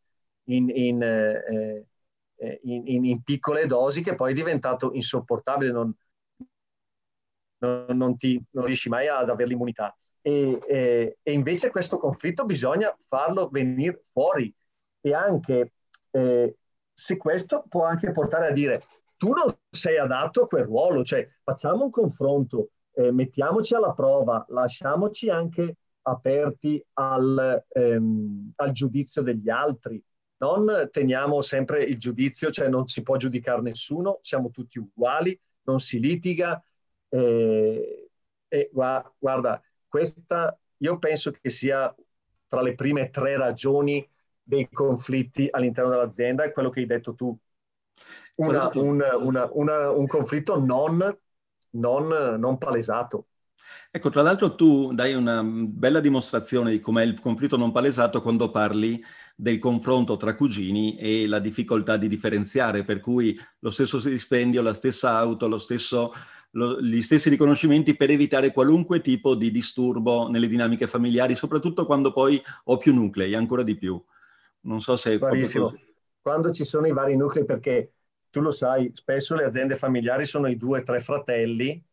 in, 0.44 0.70
in, 0.74 1.02
eh, 1.02 1.86
eh, 2.42 2.60
in, 2.64 2.82
in, 2.86 3.04
in, 3.04 3.22
piccole 3.22 3.66
dosi 3.66 4.02
che 4.02 4.16
poi 4.16 4.32
è 4.32 4.34
diventato 4.34 4.92
insopportabile, 4.92 5.70
non, 5.70 5.94
non, 7.58 7.86
non, 7.96 8.16
ti, 8.16 8.42
non 8.50 8.64
riesci 8.64 8.88
mai 8.88 9.06
ad 9.06 9.30
avere 9.30 9.50
l'immunità. 9.50 9.96
E, 10.20 10.58
e, 10.68 11.18
e, 11.22 11.32
invece 11.32 11.70
questo 11.70 11.98
conflitto 11.98 12.44
bisogna 12.44 12.94
farlo 13.08 13.48
venire 13.48 14.02
fuori 14.12 14.52
e 15.00 15.14
anche 15.14 15.72
eh, 16.10 16.56
se 16.92 17.16
questo 17.16 17.64
può 17.68 17.84
anche 17.84 18.10
portare 18.12 18.48
a 18.48 18.52
dire 18.52 18.84
tu 19.16 19.30
non 19.30 19.56
sei 19.70 19.98
adatto 19.98 20.42
a 20.42 20.46
quel 20.46 20.64
ruolo, 20.64 21.04
cioè 21.04 21.28
facciamo 21.44 21.84
un 21.84 21.90
confronto, 21.90 22.70
eh, 22.94 23.12
mettiamoci 23.12 23.74
alla 23.74 23.92
prova, 23.92 24.44
lasciamoci 24.48 25.30
anche 25.30 25.76
aperti 26.02 26.84
al, 26.94 27.64
ehm, 27.68 28.52
al 28.56 28.72
giudizio 28.72 29.22
degli 29.22 29.48
altri, 29.48 30.02
non 30.42 30.88
teniamo 30.90 31.40
sempre 31.40 31.84
il 31.84 31.98
giudizio, 31.98 32.50
cioè 32.50 32.68
non 32.68 32.88
si 32.88 33.02
può 33.02 33.16
giudicare 33.16 33.62
nessuno, 33.62 34.18
siamo 34.22 34.50
tutti 34.50 34.78
uguali, 34.78 35.38
non 35.62 35.78
si 35.78 36.00
litiga, 36.00 36.62
E, 37.14 38.10
e 38.48 38.70
guarda, 38.72 39.62
questa 39.86 40.58
io 40.78 40.98
penso 40.98 41.30
che 41.30 41.50
sia 41.50 41.94
tra 42.48 42.62
le 42.62 42.74
prime 42.74 43.10
tre 43.10 43.36
ragioni 43.36 44.06
dei 44.42 44.68
conflitti 44.70 45.48
all'interno 45.50 45.90
dell'azienda, 45.90 46.44
è 46.44 46.52
quello 46.52 46.70
che 46.70 46.80
hai 46.80 46.86
detto 46.86 47.14
tu. 47.14 47.36
Una, 48.36 48.70
un, 48.74 49.00
una, 49.20 49.48
una, 49.52 49.90
un, 49.90 50.06
conflitto 50.06 50.58
non, 50.58 51.18
non, 51.70 52.36
non 52.38 52.58
palesato. 52.58 53.26
Ecco, 53.90 54.10
tra 54.10 54.22
l'altro 54.22 54.54
tu 54.54 54.92
dai 54.92 55.14
una 55.14 55.42
bella 55.44 56.00
dimostrazione 56.00 56.72
di 56.72 56.80
com'è 56.80 57.02
il 57.02 57.20
conflitto 57.20 57.56
non 57.56 57.72
palesato 57.72 58.22
quando 58.22 58.50
parli 58.50 59.02
del 59.42 59.58
confronto 59.58 60.16
tra 60.16 60.36
cugini 60.36 60.96
e 60.96 61.26
la 61.26 61.40
difficoltà 61.40 61.96
di 61.96 62.06
differenziare, 62.06 62.84
per 62.84 63.00
cui 63.00 63.36
lo 63.58 63.70
stesso 63.70 63.98
stipendio, 63.98 64.62
la 64.62 64.72
stessa 64.72 65.16
auto, 65.16 65.48
lo 65.48 65.58
stesso, 65.58 66.12
lo, 66.50 66.80
gli 66.80 67.02
stessi 67.02 67.28
riconoscimenti 67.28 67.96
per 67.96 68.10
evitare 68.10 68.52
qualunque 68.52 69.00
tipo 69.00 69.34
di 69.34 69.50
disturbo 69.50 70.28
nelle 70.28 70.46
dinamiche 70.46 70.86
familiari, 70.86 71.34
soprattutto 71.34 71.86
quando 71.86 72.12
poi 72.12 72.40
ho 72.66 72.76
più 72.76 72.94
nuclei, 72.94 73.34
ancora 73.34 73.64
di 73.64 73.74
più. 73.74 74.00
Non 74.60 74.80
so 74.80 74.94
se... 74.94 75.18
Bravissimo. 75.18 75.74
Quando 76.20 76.52
ci 76.52 76.62
sono 76.62 76.86
i 76.86 76.92
vari 76.92 77.16
nuclei, 77.16 77.44
perché 77.44 77.94
tu 78.30 78.40
lo 78.40 78.52
sai, 78.52 78.92
spesso 78.94 79.34
le 79.34 79.42
aziende 79.42 79.74
familiari 79.74 80.24
sono 80.24 80.46
i 80.46 80.56
due 80.56 80.78
o 80.78 80.82
tre 80.84 81.00
fratelli 81.00 81.84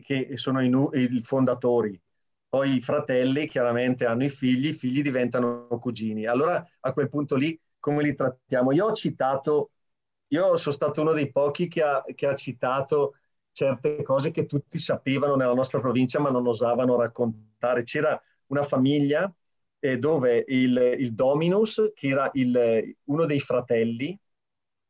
che 0.00 0.36
sono 0.36 0.62
i, 0.62 0.70
i 0.92 1.20
fondatori. 1.20 2.00
Poi 2.48 2.76
i 2.76 2.80
fratelli 2.80 3.46
chiaramente 3.48 4.06
hanno 4.06 4.24
i 4.24 4.28
figli, 4.28 4.68
i 4.68 4.72
figli 4.72 5.02
diventano 5.02 5.66
cugini. 5.80 6.26
Allora 6.26 6.64
a 6.80 6.92
quel 6.92 7.08
punto 7.08 7.36
lì 7.36 7.58
come 7.78 8.02
li 8.02 8.14
trattiamo? 8.14 8.72
Io 8.72 8.86
ho 8.86 8.92
citato, 8.92 9.70
io 10.28 10.56
sono 10.56 10.74
stato 10.74 11.02
uno 11.02 11.12
dei 11.12 11.30
pochi 11.30 11.68
che 11.68 11.82
ha, 11.82 12.04
che 12.14 12.26
ha 12.26 12.34
citato 12.34 13.14
certe 13.52 14.02
cose 14.02 14.30
che 14.30 14.44
tutti 14.44 14.78
sapevano 14.78 15.34
nella 15.34 15.54
nostra 15.54 15.80
provincia 15.80 16.20
ma 16.20 16.30
non 16.30 16.46
osavano 16.46 16.96
raccontare. 16.96 17.84
C'era 17.84 18.20
una 18.48 18.62
famiglia 18.62 19.32
eh, 19.78 19.98
dove 19.98 20.44
il, 20.48 20.96
il, 20.98 21.14
Dominus, 21.14 21.92
che 21.94 22.08
era 22.08 22.28
il, 22.34 22.96
uno 23.04 23.24
dei 23.24 23.40
fratelli, 23.40 24.18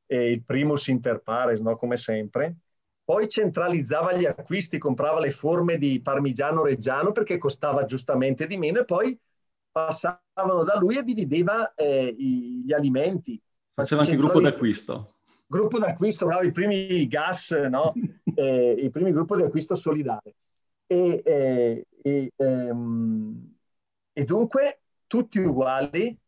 eh, 0.06 0.30
il 0.30 0.42
primus 0.42 0.88
inter 0.88 1.20
pares, 1.20 1.60
no? 1.60 1.76
come 1.76 1.96
sempre, 1.96 2.56
poi 3.06 3.28
centralizzava 3.28 4.14
gli 4.14 4.24
acquisti, 4.24 4.78
comprava 4.78 5.20
le 5.20 5.30
forme 5.30 5.78
di 5.78 6.02
parmigiano 6.02 6.64
reggiano 6.64 7.12
perché 7.12 7.38
costava 7.38 7.84
giustamente 7.84 8.48
di 8.48 8.58
meno 8.58 8.80
e 8.80 8.84
poi 8.84 9.16
passavano 9.70 10.64
da 10.64 10.76
lui 10.76 10.98
e 10.98 11.04
divideva 11.04 11.72
eh, 11.76 12.12
gli 12.18 12.72
alimenti. 12.72 13.40
Faceva 13.72 14.00
anche 14.00 14.16
gruppo 14.16 14.40
d'acquisto. 14.40 15.18
Gruppo 15.46 15.78
d'acquisto, 15.78 16.26
bravo, 16.26 16.42
i 16.42 16.50
primi 16.50 17.06
gas, 17.06 17.52
no? 17.52 17.92
eh, 18.34 18.72
i 18.72 18.90
primi 18.90 19.12
gruppi 19.12 19.36
di 19.36 19.42
acquisto 19.44 19.76
solidale. 19.76 20.34
E, 20.88 21.22
eh, 21.24 21.86
e, 22.02 22.32
ehm, 22.34 23.54
e 24.12 24.24
dunque 24.24 24.80
tutti 25.06 25.38
uguali, 25.38 26.18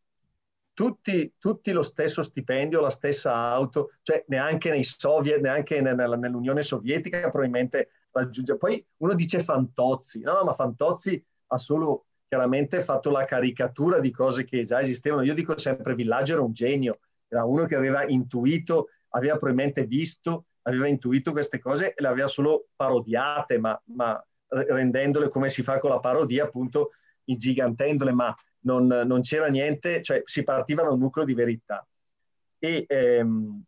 tutti, 0.79 1.35
tutti, 1.41 1.73
lo 1.73 1.83
stesso 1.83 2.23
stipendio, 2.23 2.81
la 2.81 2.91
stessa 2.91 3.35
auto, 3.35 3.95
cioè 4.03 4.23
neanche 4.29 4.71
nei 4.71 4.85
Soviet, 4.85 5.41
neanche 5.41 5.81
nell'Unione 5.81 6.63
Sovietica 6.63 7.19
probabilmente 7.31 7.89
raggiunge. 8.13 8.57
Poi 8.57 8.87
uno 8.99 9.15
dice 9.15 9.43
Fantozzi, 9.43 10.21
no, 10.21 10.41
ma 10.45 10.53
Fantozzi 10.53 11.21
ha 11.49 11.59
solo 11.59 12.07
chiaramente 12.29 12.81
fatto 12.85 13.11
la 13.11 13.25
caricatura 13.25 13.99
di 13.99 14.13
cose 14.13 14.45
che 14.45 14.63
già 14.63 14.81
esistevano. 14.81 15.25
Io 15.25 15.35
dico 15.35 15.59
sempre 15.59 15.97
Villaggio 15.97 16.35
era 16.35 16.43
un 16.43 16.53
genio, 16.53 17.01
era 17.27 17.43
uno 17.43 17.67
che 17.67 17.75
aveva 17.75 18.07
intuito, 18.07 18.91
aveva 19.09 19.37
probabilmente 19.37 19.85
visto, 19.85 20.45
aveva 20.63 20.87
intuito 20.87 21.33
queste 21.33 21.59
cose 21.59 21.93
e 21.93 22.01
le 22.01 22.07
aveva 22.07 22.29
solo 22.29 22.69
parodiate, 22.77 23.59
ma, 23.59 23.83
ma 23.97 24.25
rendendole 24.47 25.29
come 25.29 25.49
si 25.49 25.65
fa 25.65 25.79
con 25.79 25.91
la 25.91 25.99
parodia, 25.99 26.45
appunto 26.45 26.91
ingigantendole, 27.25 28.13
ma 28.13 28.33
non, 28.69 28.87
non 28.87 29.23
c'era 29.23 29.47
niente, 29.47 30.03
cioè 30.03 30.23
si 30.25 30.43
partiva 30.43 30.83
da 30.83 30.91
un 30.91 30.99
nucleo 30.99 31.25
di 31.25 31.33
verità. 31.35 31.87
E, 32.59 32.85
ehm, 32.87 33.63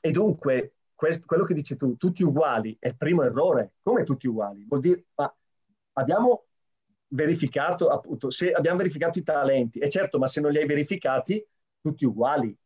e 0.00 0.10
dunque, 0.10 0.74
questo, 0.94 1.24
quello 1.24 1.44
che 1.44 1.54
dici 1.54 1.76
tu, 1.76 1.96
tutti 1.96 2.24
uguali, 2.24 2.76
è 2.80 2.88
il 2.88 2.96
primo 2.96 3.22
errore. 3.22 3.74
Come 3.82 4.02
tutti 4.02 4.26
uguali? 4.26 4.64
Vuol 4.66 4.80
dire, 4.80 5.04
ma 5.14 5.32
abbiamo 5.92 6.46
verificato, 7.08 7.88
appunto, 7.88 8.30
se 8.30 8.50
abbiamo 8.52 8.78
verificato 8.78 9.18
i 9.18 9.22
talenti, 9.22 9.78
e 9.78 9.88
certo, 9.88 10.18
ma 10.18 10.26
se 10.26 10.40
non 10.40 10.50
li 10.50 10.58
hai 10.58 10.66
verificati, 10.66 11.44
tutti 11.80 12.04
uguali. 12.04 12.56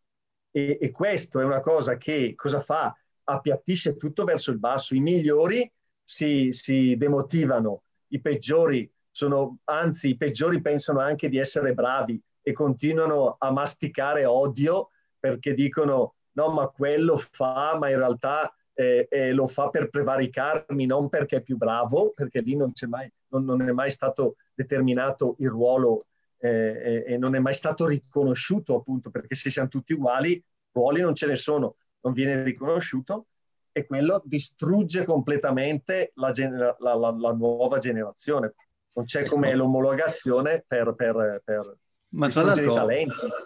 E, 0.51 0.79
e 0.81 0.91
questo 0.91 1.41
è 1.41 1.45
una 1.45 1.61
cosa 1.61 1.99
che 1.99 2.35
cosa 2.35 2.63
fa? 2.63 2.97
Appiattisce 3.25 3.97
tutto 3.97 4.25
verso 4.25 4.51
il 4.51 4.59
basso. 4.59 4.95
I 4.95 5.01
migliori 5.01 5.71
si, 6.03 6.53
si 6.53 6.97
demotivano, 6.97 7.83
i 8.09 8.21
peggiori 8.21 8.91
sono, 9.17 9.61
anzi 9.65 10.11
i 10.11 10.17
peggiori 10.19 10.61
pensano 10.61 11.01
anche 11.01 11.31
di 11.31 11.39
essere 11.39 11.73
bravi 11.73 12.23
e 12.43 12.53
continuano 12.53 13.37
a 13.39 13.51
masticare 13.51 14.27
odio 14.27 14.91
perché 15.19 15.55
dicono 15.55 16.17
no 16.33 16.49
ma 16.51 16.67
quello 16.69 17.17
fa 17.17 17.79
ma 17.79 17.89
in 17.89 17.97
realtà 17.97 18.55
eh, 18.75 19.09
eh, 19.11 19.33
lo 19.33 19.47
fa 19.47 19.71
per 19.71 19.89
prevaricarmi 19.89 20.85
non 20.85 21.09
perché 21.09 21.37
è 21.37 21.41
più 21.41 21.57
bravo 21.57 22.13
perché 22.15 22.41
lì 22.41 22.57
non, 22.57 22.73
mai, 22.89 23.11
non, 23.29 23.47
non 23.47 23.63
è 23.63 23.73
mai 23.73 23.91
stato 23.91 24.37
determinato 24.55 25.37
il 25.39 25.49
ruolo 25.49 26.09
eh, 26.37 27.05
e 27.07 27.17
non 27.17 27.35
è 27.35 27.39
mai 27.39 27.55
stato 27.55 27.87
riconosciuto 27.87 28.75
appunto 28.75 29.09
perché 29.09 29.35
se 29.35 29.49
siamo 29.49 29.69
tutti 29.69 29.95
uguali 29.95 30.45
ruoli 30.73 31.01
non 31.01 31.15
ce 31.15 31.27
ne 31.27 31.37
sono 31.37 31.77
non 32.01 32.13
viene 32.13 32.43
riconosciuto 32.43 33.29
e 33.73 33.87
quello 33.87 34.21
distrugge 34.27 35.05
completamente 35.05 36.13
la, 36.17 36.33
la, 36.37 36.95
la, 36.95 37.17
la 37.19 37.33
nuova 37.33 37.79
generazione 37.79 38.53
non 38.97 39.05
c'è 39.05 39.25
come 39.25 39.49
ecco. 39.49 39.59
l'omologazione 39.59 40.65
per, 40.67 40.95
per, 40.95 41.43
per 41.45 41.79
ma 42.09 42.29
tra 42.29 42.43
l'altro 42.43 42.87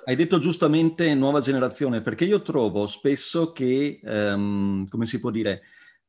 hai 0.04 0.16
detto 0.16 0.38
giustamente 0.38 1.12
nuova 1.14 1.40
generazione, 1.40 2.02
perché 2.02 2.24
io 2.24 2.42
trovo 2.42 2.86
spesso 2.86 3.52
che, 3.52 3.98
um, 4.04 4.86
come 4.88 5.06
si 5.06 5.18
può 5.18 5.30
dire, 5.30 5.62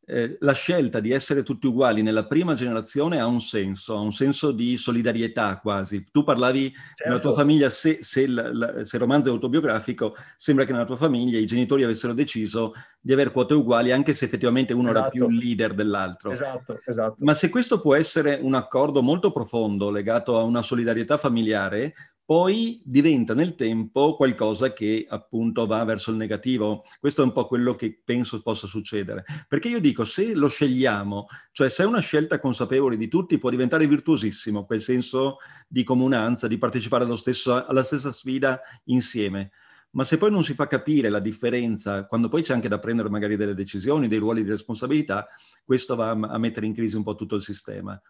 eh, 0.06 0.38
la 0.40 0.54
scelta 0.54 1.00
di 1.00 1.12
essere 1.12 1.44
tutti 1.44 1.68
uguali 1.68 2.02
nella 2.02 2.26
prima 2.26 2.54
generazione 2.54 3.20
ha 3.20 3.26
un 3.28 3.40
senso, 3.40 3.96
ha 3.96 4.00
un 4.00 4.12
senso 4.12 4.52
di 4.52 4.76
solidarietà 4.76 5.60
quasi. 5.60 6.08
Tu 6.12 6.24
parlavi 6.24 6.72
certo. 6.72 7.04
nella 7.06 7.20
tua 7.20 7.34
famiglia, 7.34 7.70
se, 7.70 8.00
se, 8.02 8.22
il, 8.22 8.82
se, 8.84 8.96
il 8.96 9.02
romanzo 9.02 9.30
è 9.30 9.32
autobiografico, 9.32 10.16
sembra 10.38 10.66
che 10.66 10.72
nella 10.72 10.86
tua 10.86 10.98
famiglia 10.98 11.38
i 11.38 11.46
genitori 11.46 11.84
avessero 11.84 12.14
deciso 12.14 12.74
di 13.00 13.14
avere 13.14 13.32
quote 13.32 13.54
uguali, 13.54 13.92
anche 13.92 14.14
se 14.14 14.26
effettivamente 14.26 14.74
uno 14.74 14.90
esatto. 14.90 15.00
era 15.06 15.10
più 15.10 15.30
leader 15.30 15.74
dell'altro. 15.74 16.32
Esatto, 16.32 16.80
esatto. 16.86 17.16
Ma 17.20 17.34
se 17.34 17.50
questo 17.50 17.80
può 17.80 17.96
essere 17.96 18.40
un 18.42 18.56
accordo 18.56 19.02
molto 19.02 19.32
profondo 19.32 19.90
legato 19.90 20.38
a 20.38 20.44
una 20.44 20.62
solidarietà 20.62 21.18
familiare, 21.18 21.94
poi 22.32 22.82
diventa 22.86 23.34
nel 23.34 23.56
tempo 23.56 24.16
qualcosa 24.16 24.72
che 24.72 25.06
appunto 25.10 25.66
va 25.66 25.84
verso 25.84 26.12
il 26.12 26.16
negativo. 26.16 26.86
Questo 26.98 27.24
è 27.24 27.26
un 27.26 27.34
po' 27.34 27.46
quello 27.46 27.74
che 27.74 28.00
penso 28.06 28.42
possa 28.42 28.68
succedere. 28.68 29.26
Perché 29.50 29.68
io 29.68 29.82
dico, 29.82 30.06
se 30.06 30.34
lo 30.34 30.48
scegliamo, 30.48 31.28
cioè 31.52 31.68
se 31.68 31.84
è 31.84 31.86
una 31.86 32.00
scelta 32.00 32.40
consapevole 32.40 32.96
di 32.96 33.10
tutti, 33.10 33.38
può 33.38 33.50
diventare 33.50 33.86
virtuosissimo 33.86 34.64
quel 34.64 34.80
senso 34.80 35.40
di 35.68 35.84
comunanza, 35.84 36.48
di 36.48 36.58
partecipare 36.58 37.06
stesso, 37.18 37.66
alla 37.66 37.84
stessa 37.84 38.14
sfida 38.14 38.62
insieme. 38.86 39.52
Ma 39.90 40.06
se 40.06 40.18
poi 40.18 40.32
non 40.32 40.46
si 40.46 40.54
fa 40.54 40.68
capire 40.68 41.10
la 41.10 41.20
differenza, 41.20 42.06
quando 42.06 42.30
poi 42.30 42.44
c'è 42.44 42.54
anche 42.54 42.70
da 42.70 42.80
prendere 42.80 43.10
magari 43.10 43.36
delle 43.36 43.56
decisioni, 43.56 44.08
dei 44.08 44.20
ruoli 44.20 44.42
di 44.42 44.50
responsabilità, 44.52 45.28
questo 45.66 45.98
va 45.98 46.12
a 46.12 46.38
mettere 46.38 46.66
in 46.66 46.74
crisi 46.74 46.96
un 46.96 47.04
po' 47.04 47.16
tutto 47.16 47.36
il 47.36 47.42
sistema. 47.42 48.02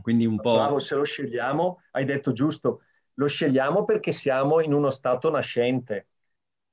Quindi 0.00 0.24
un 0.24 0.40
po'... 0.40 0.54
Bravo, 0.54 0.78
se 0.78 0.94
lo 0.94 1.04
scegliamo, 1.04 1.82
hai 1.92 2.06
detto 2.06 2.32
giusto, 2.32 2.80
lo 3.18 3.26
scegliamo 3.26 3.84
perché 3.84 4.12
siamo 4.12 4.60
in 4.60 4.72
uno 4.72 4.90
stato 4.90 5.30
nascente. 5.30 6.08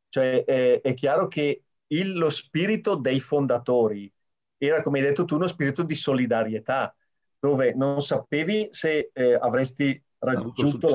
Cioè 0.09 0.43
è, 0.43 0.81
è 0.81 0.93
chiaro 0.93 1.27
che 1.27 1.63
il, 1.87 2.13
lo 2.17 2.29
spirito 2.29 2.95
dei 2.95 3.19
fondatori 3.19 4.11
era, 4.57 4.81
come 4.81 4.99
hai 4.99 5.05
detto 5.05 5.25
tu, 5.25 5.35
uno 5.35 5.47
spirito 5.47 5.83
di 5.83 5.95
solidarietà, 5.95 6.95
dove 7.39 7.73
non 7.73 7.99
sapevi 8.01 8.69
se 8.71 9.09
eh, 9.11 9.33
avresti 9.33 10.01
raggiunto 10.19 10.87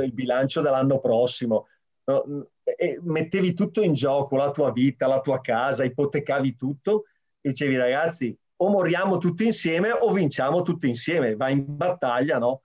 il 0.00 0.12
bilancio 0.12 0.60
dell'anno 0.60 1.00
prossimo. 1.00 1.66
No? 2.04 2.48
Mettevi 3.02 3.54
tutto 3.54 3.82
in 3.82 3.94
gioco, 3.94 4.36
la 4.36 4.50
tua 4.50 4.70
vita, 4.70 5.06
la 5.06 5.20
tua 5.20 5.40
casa, 5.40 5.84
ipotecavi 5.84 6.56
tutto 6.56 7.04
e 7.40 7.48
dicevi 7.48 7.76
ragazzi 7.76 8.36
o 8.58 8.68
moriamo 8.70 9.18
tutti 9.18 9.44
insieme 9.44 9.90
o 9.90 10.12
vinciamo 10.12 10.62
tutti 10.62 10.88
insieme, 10.88 11.36
vai 11.36 11.52
in 11.52 11.64
battaglia, 11.76 12.38
no? 12.38 12.62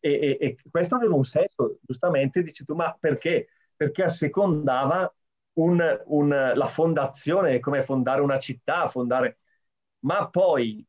E, 0.00 0.12
e, 0.12 0.38
e, 0.40 0.56
questo 0.70 0.94
aveva 0.96 1.14
un 1.14 1.24
senso, 1.24 1.78
giustamente 1.82 2.42
dici 2.42 2.64
tu, 2.64 2.74
ma 2.74 2.96
perché? 2.98 3.48
Perché 3.76 4.04
assecondava 4.04 5.12
un, 5.54 6.02
un, 6.06 6.52
la 6.54 6.66
fondazione, 6.66 7.60
come 7.60 7.82
fondare 7.82 8.20
una 8.20 8.38
città, 8.38 8.88
fondare... 8.88 9.38
Ma 10.00 10.28
poi, 10.30 10.84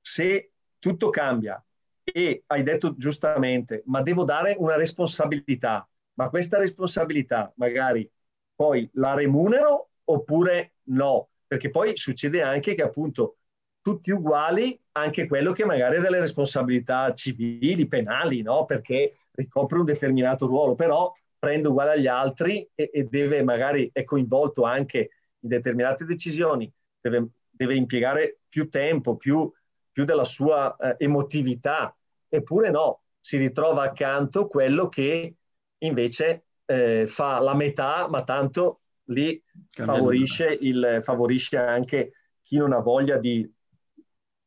se 0.00 0.52
tutto 0.78 1.10
cambia 1.10 1.62
e 2.04 2.44
hai 2.46 2.62
detto 2.62 2.94
giustamente, 2.96 3.82
ma 3.86 4.02
devo 4.02 4.22
dare 4.22 4.54
una 4.58 4.76
responsabilità, 4.76 5.88
ma 6.14 6.28
questa 6.28 6.58
responsabilità 6.58 7.52
magari 7.56 8.08
poi 8.54 8.88
la 8.94 9.14
remunero 9.14 9.90
oppure 10.04 10.74
no? 10.84 11.30
Perché 11.46 11.70
poi 11.70 11.96
succede 11.96 12.42
anche 12.42 12.74
che 12.74 12.82
appunto 12.82 13.38
tutti 13.86 14.10
uguali, 14.10 14.76
anche 14.94 15.28
quello 15.28 15.52
che 15.52 15.64
magari 15.64 15.98
ha 15.98 16.00
delle 16.00 16.18
responsabilità 16.18 17.14
civili, 17.14 17.86
penali, 17.86 18.42
no? 18.42 18.64
Perché 18.64 19.18
ricopre 19.30 19.78
un 19.78 19.84
determinato 19.84 20.48
ruolo, 20.48 20.74
però 20.74 21.12
prende 21.38 21.68
uguale 21.68 21.92
agli 21.92 22.08
altri 22.08 22.68
e, 22.74 22.90
e 22.92 23.04
deve 23.04 23.44
magari 23.44 23.88
è 23.92 24.02
coinvolto 24.02 24.64
anche 24.64 25.10
in 25.38 25.48
determinate 25.48 26.04
decisioni, 26.04 26.68
deve, 27.00 27.28
deve 27.48 27.76
impiegare 27.76 28.40
più 28.48 28.68
tempo, 28.68 29.14
più, 29.14 29.48
più 29.92 30.02
della 30.02 30.24
sua 30.24 30.74
eh, 30.74 30.96
emotività, 30.98 31.96
eppure 32.28 32.70
no, 32.70 33.02
si 33.20 33.36
ritrova 33.36 33.84
accanto 33.84 34.48
quello 34.48 34.88
che 34.88 35.36
invece 35.78 36.46
eh, 36.64 37.06
fa 37.06 37.38
la 37.38 37.54
metà, 37.54 38.08
ma 38.08 38.24
tanto 38.24 38.80
lì 39.10 39.40
favorisce, 39.68 40.58
il, 40.60 40.98
favorisce, 41.04 41.56
anche 41.56 42.10
chi 42.42 42.56
non 42.56 42.72
ha 42.72 42.80
voglia 42.80 43.18
di, 43.18 43.48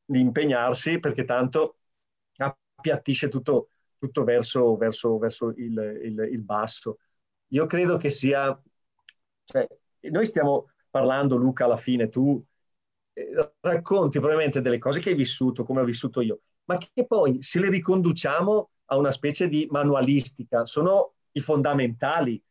di 0.09 0.19
impegnarsi 0.19 0.99
perché 0.99 1.23
tanto 1.23 1.75
appiattisce 2.37 3.27
tutto, 3.27 3.69
tutto 3.99 4.23
verso, 4.23 4.75
verso, 4.75 5.19
verso 5.19 5.49
il, 5.55 5.99
il, 6.03 6.29
il, 6.31 6.41
basso. 6.41 6.97
Io 7.49 7.67
credo 7.67 7.97
che 7.97 8.09
sia, 8.09 8.59
cioè, 9.43 9.67
noi 10.09 10.25
stiamo 10.25 10.71
parlando, 10.89 11.35
Luca, 11.35 11.65
alla 11.65 11.77
fine, 11.77 12.09
tu 12.09 12.43
eh, 13.13 13.53
racconti 13.59 14.17
probabilmente 14.17 14.61
delle 14.61 14.79
cose 14.79 14.99
che 14.99 15.09
hai 15.09 15.15
vissuto, 15.15 15.63
come 15.63 15.81
ho 15.81 15.85
vissuto 15.85 16.21
io, 16.21 16.39
ma 16.65 16.77
che 16.77 17.05
poi 17.05 17.43
se 17.43 17.59
le 17.59 17.69
riconduciamo 17.69 18.69
a 18.85 18.97
una 18.97 19.11
specie 19.11 19.47
di 19.47 19.67
manualistica, 19.69 20.65
sono 20.65 21.13
i 21.33 21.39
fondamentali. 21.39 22.41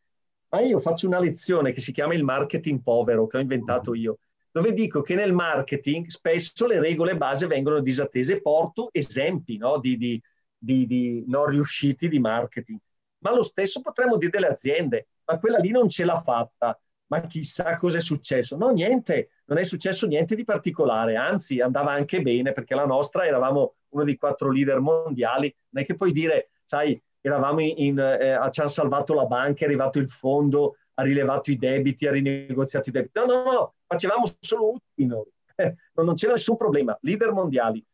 Ma 0.50 0.60
io 0.60 0.78
faccio 0.78 1.08
una 1.08 1.18
lezione 1.18 1.72
che 1.72 1.80
si 1.80 1.90
chiama 1.90 2.14
il 2.14 2.22
marketing 2.22 2.82
povero, 2.82 3.26
che 3.26 3.36
ho 3.36 3.40
inventato 3.40 3.94
io, 3.94 4.20
dove 4.50 4.72
dico 4.72 5.02
che 5.02 5.14
nel 5.14 5.32
marketing 5.32 6.06
spesso 6.06 6.66
le 6.66 6.80
regole 6.80 7.16
base 7.16 7.46
vengono 7.46 7.80
disattese. 7.80 8.40
Porto 8.40 8.88
esempi 8.92 9.56
no, 9.56 9.78
di, 9.78 9.96
di, 9.96 10.20
di, 10.56 10.86
di 10.86 11.24
non 11.26 11.46
riusciti 11.46 12.08
di 12.08 12.18
marketing. 12.18 12.78
Ma 13.18 13.34
lo 13.34 13.42
stesso 13.42 13.80
potremmo 13.80 14.16
dire 14.16 14.30
delle 14.30 14.48
aziende, 14.48 15.08
ma 15.24 15.38
quella 15.38 15.58
lì 15.58 15.70
non 15.70 15.88
ce 15.88 16.04
l'ha 16.04 16.20
fatta, 16.20 16.78
ma 17.08 17.20
chissà 17.22 17.76
cosa 17.76 17.98
è 17.98 18.00
successo. 18.00 18.56
No, 18.56 18.70
niente, 18.70 19.30
non 19.46 19.58
è 19.58 19.64
successo 19.64 20.06
niente 20.06 20.34
di 20.34 20.44
particolare, 20.44 21.16
anzi 21.16 21.60
andava 21.60 21.92
anche 21.92 22.22
bene 22.22 22.52
perché 22.52 22.74
la 22.74 22.86
nostra 22.86 23.26
eravamo 23.26 23.74
uno 23.90 24.04
dei 24.04 24.16
quattro 24.16 24.50
leader 24.50 24.80
mondiali, 24.80 25.54
non 25.70 25.82
è 25.82 25.86
che 25.86 25.94
puoi 25.94 26.12
dire, 26.12 26.50
sai, 26.64 27.00
eravamo 27.20 27.60
in, 27.60 27.74
in 27.76 27.98
eh, 27.98 28.38
ci 28.50 28.60
hanno 28.60 28.68
salvato 28.68 29.14
la 29.14 29.26
banca, 29.26 29.62
è 29.62 29.64
arrivato 29.66 29.98
il 29.98 30.08
fondo, 30.08 30.76
ha 30.98 31.02
rilevato 31.02 31.50
i 31.50 31.56
debiti, 31.56 32.06
ha 32.06 32.10
rinegoziato 32.10 32.88
i 32.88 32.92
debiti. 32.92 33.20
No, 33.20 33.26
no, 33.26 33.42
no, 33.44 33.74
facevamo 33.86 34.24
solo 34.40 34.74
utili 34.74 35.06
noi, 35.06 35.26
eh, 35.54 35.74
non 35.94 36.14
c'era 36.14 36.32
nessun 36.32 36.56
problema, 36.56 36.96
leader 37.02 37.30
mondiali. 37.32 37.84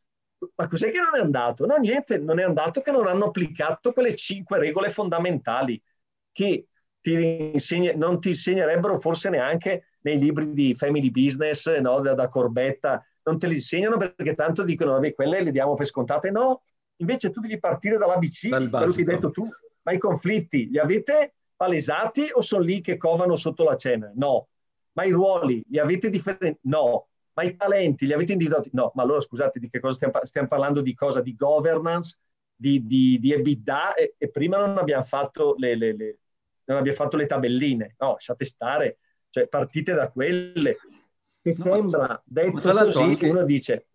Ma 0.57 0.67
cos'è 0.69 0.91
che 0.91 1.01
non 1.01 1.15
è 1.15 1.21
andato? 1.21 1.65
No, 1.67 1.77
niente, 1.77 2.19
non 2.19 2.39
è 2.39 2.43
andato 2.43 2.81
che 2.81 2.91
non 2.91 3.07
hanno 3.07 3.27
applicato 3.27 3.93
quelle 3.93 4.15
cinque 4.15 4.59
regole 4.59 4.91
fondamentali 4.91 5.81
che 6.33 6.69
ti 7.01 7.51
insegna, 7.53 7.93
non 7.95 8.21
ti 8.21 8.29
insegnerebbero 8.29 8.99
forse 9.01 9.29
neanche 9.31 9.85
nei 10.01 10.19
libri 10.19 10.53
di 10.53 10.75
family 10.75 11.11
business, 11.11 11.79
no, 11.79 12.01
da, 12.01 12.15
da 12.15 12.29
Corbetta, 12.29 13.05
non 13.25 13.39
te 13.39 13.47
li 13.47 13.55
insegnano 13.55 13.97
perché 13.97 14.35
tanto 14.35 14.65
dicono, 14.65 14.93
vabbè, 14.93 15.15
quelle 15.15 15.43
le 15.43 15.51
diamo 15.51 15.75
per 15.75 15.87
scontate. 15.87 16.31
No, 16.31 16.63
invece 16.97 17.31
tu 17.31 17.41
devi 17.41 17.59
partire 17.59 17.97
dall'ABC, 17.97 18.49
Dal 18.49 18.71
quello 18.71 18.93
che 18.93 19.01
hai 19.01 19.05
detto 19.05 19.31
tu. 19.31 19.49
Ma 19.83 19.93
i 19.93 19.99
conflitti 19.99 20.69
li 20.71 20.79
avete 20.79 21.35
palesati 21.65 22.29
o 22.33 22.41
sono 22.41 22.63
lì 22.63 22.81
che 22.81 22.97
covano 22.97 23.37
sotto 23.37 23.65
la 23.65 23.77
cena? 23.77 24.13
No. 24.15 24.49
Ma 24.93 25.05
i 25.05 25.11
ruoli 25.11 25.65
li 25.69 25.79
avete 25.79 26.11
differenti? 26.11 26.59
No. 26.63 27.09
Ma 27.35 27.43
i 27.43 27.57
talenti 27.57 28.07
li 28.07 28.13
avete 28.13 28.33
individuati? 28.33 28.71
No. 28.73 28.93
Ma 28.95 29.03
allora 29.03 29.21
scusate, 29.21 29.59
di 29.59 29.69
che 29.69 29.81
cosa 29.81 29.95
stiamo, 29.95 30.13
stiamo 30.23 30.49
parlando? 30.49 30.81
Di 30.81 30.95
cosa? 30.95 31.21
Di 31.21 31.35
governance, 31.35 32.19
di, 32.55 32.87
di, 32.87 33.19
di 33.19 33.33
EBITDA 33.33 33.95
e, 33.95 34.15
e, 34.19 34.31
prima 34.31 34.59
non 34.59 34.79
abbiamo 34.79 35.03
fatto 35.03 35.55
le, 35.59 35.75
le, 35.75 35.97
le, 35.97 36.19
non 36.65 36.79
abbiamo 36.79 36.97
fatto 36.97 37.17
le 37.17 37.27
tabelline. 37.27 37.95
No, 37.99 38.13
lasciate 38.13 38.45
stare. 38.45 38.99
Cioè, 39.31 39.49
partite 39.49 39.95
da 39.95 40.11
quelle 40.11 40.77
che 41.43 41.53
sembra 41.53 42.23
detto 42.25 42.71
così, 42.71 43.03
anche... 43.03 43.29
uno 43.29 43.45
dice... 43.45 43.87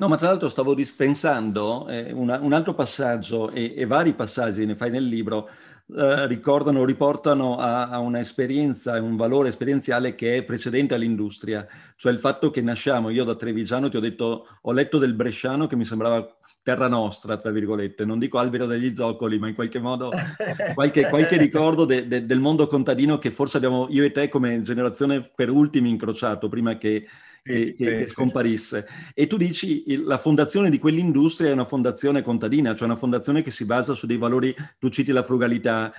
No, 0.00 0.08
ma 0.08 0.16
tra 0.16 0.28
l'altro 0.28 0.48
stavo 0.48 0.72
dispensando 0.74 1.86
eh, 1.86 2.10
una, 2.12 2.38
un 2.40 2.54
altro 2.54 2.72
passaggio 2.72 3.50
e, 3.50 3.74
e, 3.76 3.84
vari 3.84 4.14
passaggi 4.14 4.64
ne 4.64 4.74
fai 4.74 4.88
nel 4.88 5.04
libro 5.04 5.50
eh, 5.94 6.26
ricordano, 6.26 6.86
riportano 6.86 7.58
a, 7.58 7.90
a 7.90 7.98
un'esperienza 7.98 8.96
e 8.96 9.00
un 9.00 9.16
valore 9.16 9.50
esperienziale 9.50 10.14
che 10.14 10.38
è 10.38 10.42
precedente 10.42 10.94
all'industria, 10.94 11.68
cioè 11.96 12.12
il 12.12 12.18
fatto 12.18 12.50
che 12.50 12.62
nasciamo, 12.62 13.10
io 13.10 13.24
da 13.24 13.34
trevigiano 13.34 13.90
ti 13.90 13.98
ho 13.98 14.00
detto, 14.00 14.46
ho 14.58 14.72
letto 14.72 14.96
del 14.96 15.12
bresciano 15.12 15.66
che 15.66 15.76
mi 15.76 15.84
sembrava 15.84 16.34
terra 16.62 16.88
nostra, 16.88 17.36
tra 17.36 17.50
virgolette, 17.50 18.06
non 18.06 18.18
dico 18.18 18.38
albero 18.38 18.64
degli 18.64 18.94
zoccoli, 18.94 19.38
ma 19.38 19.48
in 19.48 19.54
qualche 19.54 19.80
modo 19.80 20.10
qualche, 20.72 21.10
qualche 21.10 21.36
ricordo 21.36 21.84
de, 21.84 22.08
de, 22.08 22.24
del 22.24 22.40
mondo 22.40 22.68
contadino 22.68 23.18
che 23.18 23.30
forse 23.30 23.58
abbiamo 23.58 23.86
io 23.90 24.04
e 24.04 24.12
te 24.12 24.30
come 24.30 24.62
generazione 24.62 25.30
per 25.34 25.50
ultimi 25.50 25.90
incrociato 25.90 26.48
prima 26.48 26.78
che, 26.78 27.06
che, 27.42 27.74
che, 27.74 27.96
che 27.98 28.06
scomparisse. 28.08 28.86
E 29.14 29.26
tu 29.26 29.36
dici 29.36 29.84
la 30.04 30.18
fondazione 30.18 30.70
di 30.70 30.78
quell'industria 30.78 31.50
è 31.50 31.52
una 31.52 31.64
fondazione 31.64 32.22
contadina, 32.22 32.74
cioè 32.74 32.86
una 32.88 32.96
fondazione 32.96 33.42
che 33.42 33.50
si 33.50 33.64
basa 33.64 33.94
su 33.94 34.06
dei 34.06 34.18
valori, 34.18 34.54
tu 34.78 34.88
citi 34.88 35.12
la 35.12 35.22
frugalità, 35.22 35.92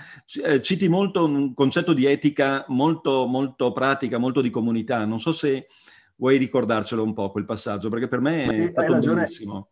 eh, 0.44 0.62
citi 0.62 0.88
molto 0.88 1.26
un 1.26 1.54
concetto 1.54 1.94
di 1.94 2.06
etica 2.06 2.66
molto, 2.68 3.26
molto 3.26 3.72
pratica, 3.72 4.18
molto 4.18 4.42
di 4.42 4.50
comunità. 4.50 5.06
Non 5.06 5.20
so 5.20 5.32
se 5.32 5.68
vuoi 6.16 6.38
ricordarcelo 6.38 7.04
un 7.04 7.14
po' 7.14 7.32
quel 7.32 7.46
passaggio, 7.46 7.90
perché 7.90 8.08
per 8.08 8.20
me 8.20 8.68
è 8.68 8.72
stato 8.72 8.98
bellissimo 9.00 9.70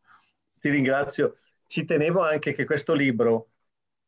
ti 0.59 0.69
ringrazio. 0.69 1.37
Ci 1.65 1.85
tenevo 1.85 2.21
anche 2.21 2.53
che 2.53 2.65
questo 2.65 2.93
libro 2.93 3.49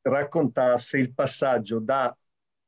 raccontasse 0.01 0.97
il 0.97 1.13
passaggio 1.13 1.79
da 1.79 2.15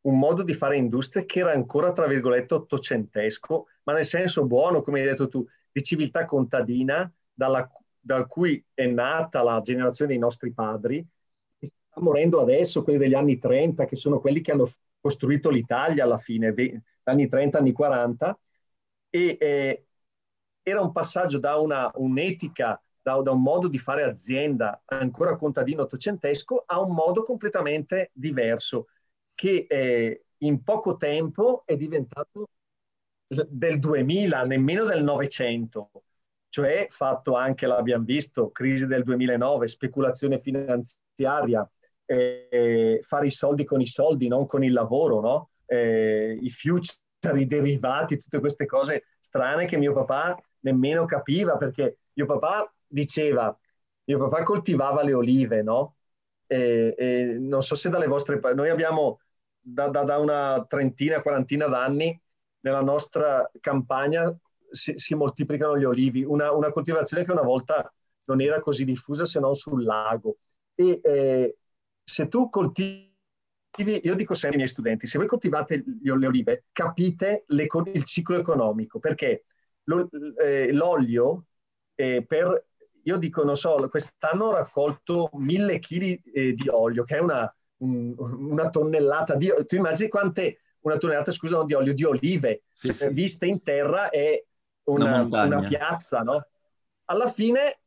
un 0.01 0.19
modo 0.19 0.43
di 0.43 0.53
fare 0.53 0.77
industria 0.77 1.25
che 1.25 1.39
era 1.39 1.51
ancora, 1.51 1.91
tra 1.91 2.07
virgolette, 2.07 2.53
ottocentesco, 2.53 3.67
ma 3.83 3.93
nel 3.93 4.05
senso 4.05 4.45
buono, 4.45 4.81
come 4.81 4.99
hai 4.99 5.07
detto 5.07 5.27
tu, 5.27 5.45
di 5.71 5.81
civiltà 5.83 6.25
contadina, 6.25 7.11
dalla, 7.33 7.69
da 7.99 8.25
cui 8.25 8.63
è 8.73 8.85
nata 8.85 9.41
la 9.43 9.61
generazione 9.61 10.11
dei 10.11 10.19
nostri 10.19 10.51
padri, 10.53 11.05
che 11.57 11.65
sta 11.65 12.01
morendo 12.01 12.41
adesso, 12.41 12.83
quelli 12.83 12.99
degli 12.99 13.13
anni 13.13 13.37
30, 13.39 13.85
che 13.85 13.95
sono 13.95 14.19
quelli 14.19 14.41
che 14.41 14.51
hanno 14.51 14.69
costruito 14.99 15.49
l'Italia 15.49 16.03
alla 16.03 16.17
fine, 16.17 16.53
anni 17.03 17.27
30, 17.27 17.57
anni 17.57 17.71
40, 17.71 18.39
e 19.09 19.37
eh, 19.39 19.85
era 20.63 20.81
un 20.81 20.91
passaggio 20.91 21.39
da 21.39 21.57
una, 21.57 21.91
un'etica 21.95 22.81
da, 23.01 23.21
da, 23.21 23.31
un 23.31 23.41
modo 23.41 23.67
di 23.67 23.77
fare 23.77 24.03
azienda 24.03 24.81
ancora 24.85 25.35
contadino 25.35 25.83
ottocentesco 25.83 26.63
a 26.65 26.79
un 26.79 26.93
modo 26.93 27.23
completamente 27.23 28.11
diverso 28.13 28.87
che 29.35 29.65
eh, 29.69 30.25
in 30.37 30.63
poco 30.63 30.95
tempo 30.95 31.63
è 31.65 31.75
diventato 31.75 32.47
del 33.49 33.79
2000, 33.79 34.43
nemmeno 34.45 34.83
del 34.85 35.03
900, 35.03 35.91
cioè 36.49 36.87
fatto 36.89 37.35
anche, 37.35 37.65
l'abbiamo 37.65 38.05
visto, 38.05 38.51
crisi 38.51 38.85
del 38.85 39.03
2009, 39.03 39.67
speculazione 39.67 40.39
finanziaria, 40.39 41.69
eh, 42.05 42.99
fare 43.01 43.27
i 43.27 43.31
soldi 43.31 43.63
con 43.63 43.81
i 43.81 43.87
soldi, 43.87 44.27
non 44.27 44.45
con 44.45 44.63
il 44.63 44.73
lavoro, 44.73 45.19
no? 45.19 45.49
eh, 45.65 46.37
i 46.39 46.49
future, 46.49 46.99
i 47.35 47.47
derivati, 47.47 48.17
tutte 48.17 48.39
queste 48.39 48.65
cose 48.65 49.05
strane 49.19 49.65
che 49.65 49.77
mio 49.77 49.93
papà 49.93 50.37
nemmeno 50.61 51.05
capiva 51.05 51.57
perché 51.57 51.99
mio 52.13 52.25
papà 52.25 52.71
diceva, 52.85 53.57
mio 54.05 54.17
papà 54.19 54.43
coltivava 54.43 55.03
le 55.03 55.13
olive, 55.13 55.61
no? 55.63 55.95
E, 56.45 56.93
e 56.97 57.37
non 57.39 57.63
so 57.63 57.75
se 57.75 57.89
dalle 57.89 58.07
vostre 58.07 58.39
noi 58.53 58.69
abbiamo 58.69 59.19
da, 59.59 59.87
da, 59.87 60.03
da, 60.03 60.17
una 60.17 60.65
trentina, 60.67 61.21
quarantina 61.21 61.67
d'anni 61.67 62.21
nella 62.63 62.81
nostra 62.81 63.49
campagna 63.59 64.35
si, 64.69 64.93
si 64.97 65.15
moltiplicano 65.15 65.77
gli 65.77 65.83
olivi, 65.83 66.23
una, 66.23 66.51
una, 66.51 66.71
coltivazione 66.71 67.23
che 67.23 67.31
una 67.31 67.41
volta 67.43 67.93
non 68.25 68.41
era 68.41 68.59
così 68.59 68.85
diffusa 68.85 69.25
se 69.25 69.39
non 69.39 69.53
sul 69.53 69.83
lago. 69.83 70.37
E 70.75 70.99
eh, 71.03 71.57
se 72.03 72.27
tu 72.27 72.49
coltivi 72.49 73.11
io 73.77 74.15
dico 74.15 74.33
sempre 74.33 74.51
ai 74.51 74.57
miei 74.57 74.67
studenti, 74.67 75.07
se 75.07 75.17
voi 75.17 75.27
coltivate 75.27 75.83
le 76.01 76.27
olive, 76.27 76.65
capite 76.71 77.45
il 77.47 78.03
ciclo 78.03 78.37
economico, 78.37 78.99
perché 78.99 79.45
eh, 80.43 80.73
l'olio 80.73 81.45
eh, 81.95 82.23
per 82.25 82.67
io 83.03 83.17
dico, 83.17 83.43
non 83.43 83.57
so, 83.57 83.87
quest'anno 83.89 84.45
ho 84.45 84.51
raccolto 84.53 85.29
mille 85.33 85.79
chili 85.79 86.21
eh, 86.33 86.53
di 86.53 86.69
olio, 86.69 87.03
che 87.03 87.17
è 87.17 87.19
una, 87.19 87.53
un, 87.77 88.13
una 88.17 88.69
tonnellata 88.69 89.35
di 89.35 89.51
Tu 89.65 89.75
immagini 89.75 90.09
quante, 90.09 90.59
una 90.83 90.97
tonnellata, 90.97 91.31
scusa, 91.31 91.57
non 91.57 91.65
di 91.65 91.73
olio, 91.73 91.93
di 91.93 92.03
olive, 92.03 92.63
sì, 92.71 92.87
cioè, 92.87 93.07
sì. 93.07 93.13
viste 93.13 93.45
in 93.45 93.61
terra 93.61 94.09
è 94.09 94.41
una, 94.83 95.21
una, 95.21 95.43
una 95.43 95.61
piazza, 95.61 96.21
no? 96.21 96.47
Alla 97.05 97.27
fine, 97.27 97.79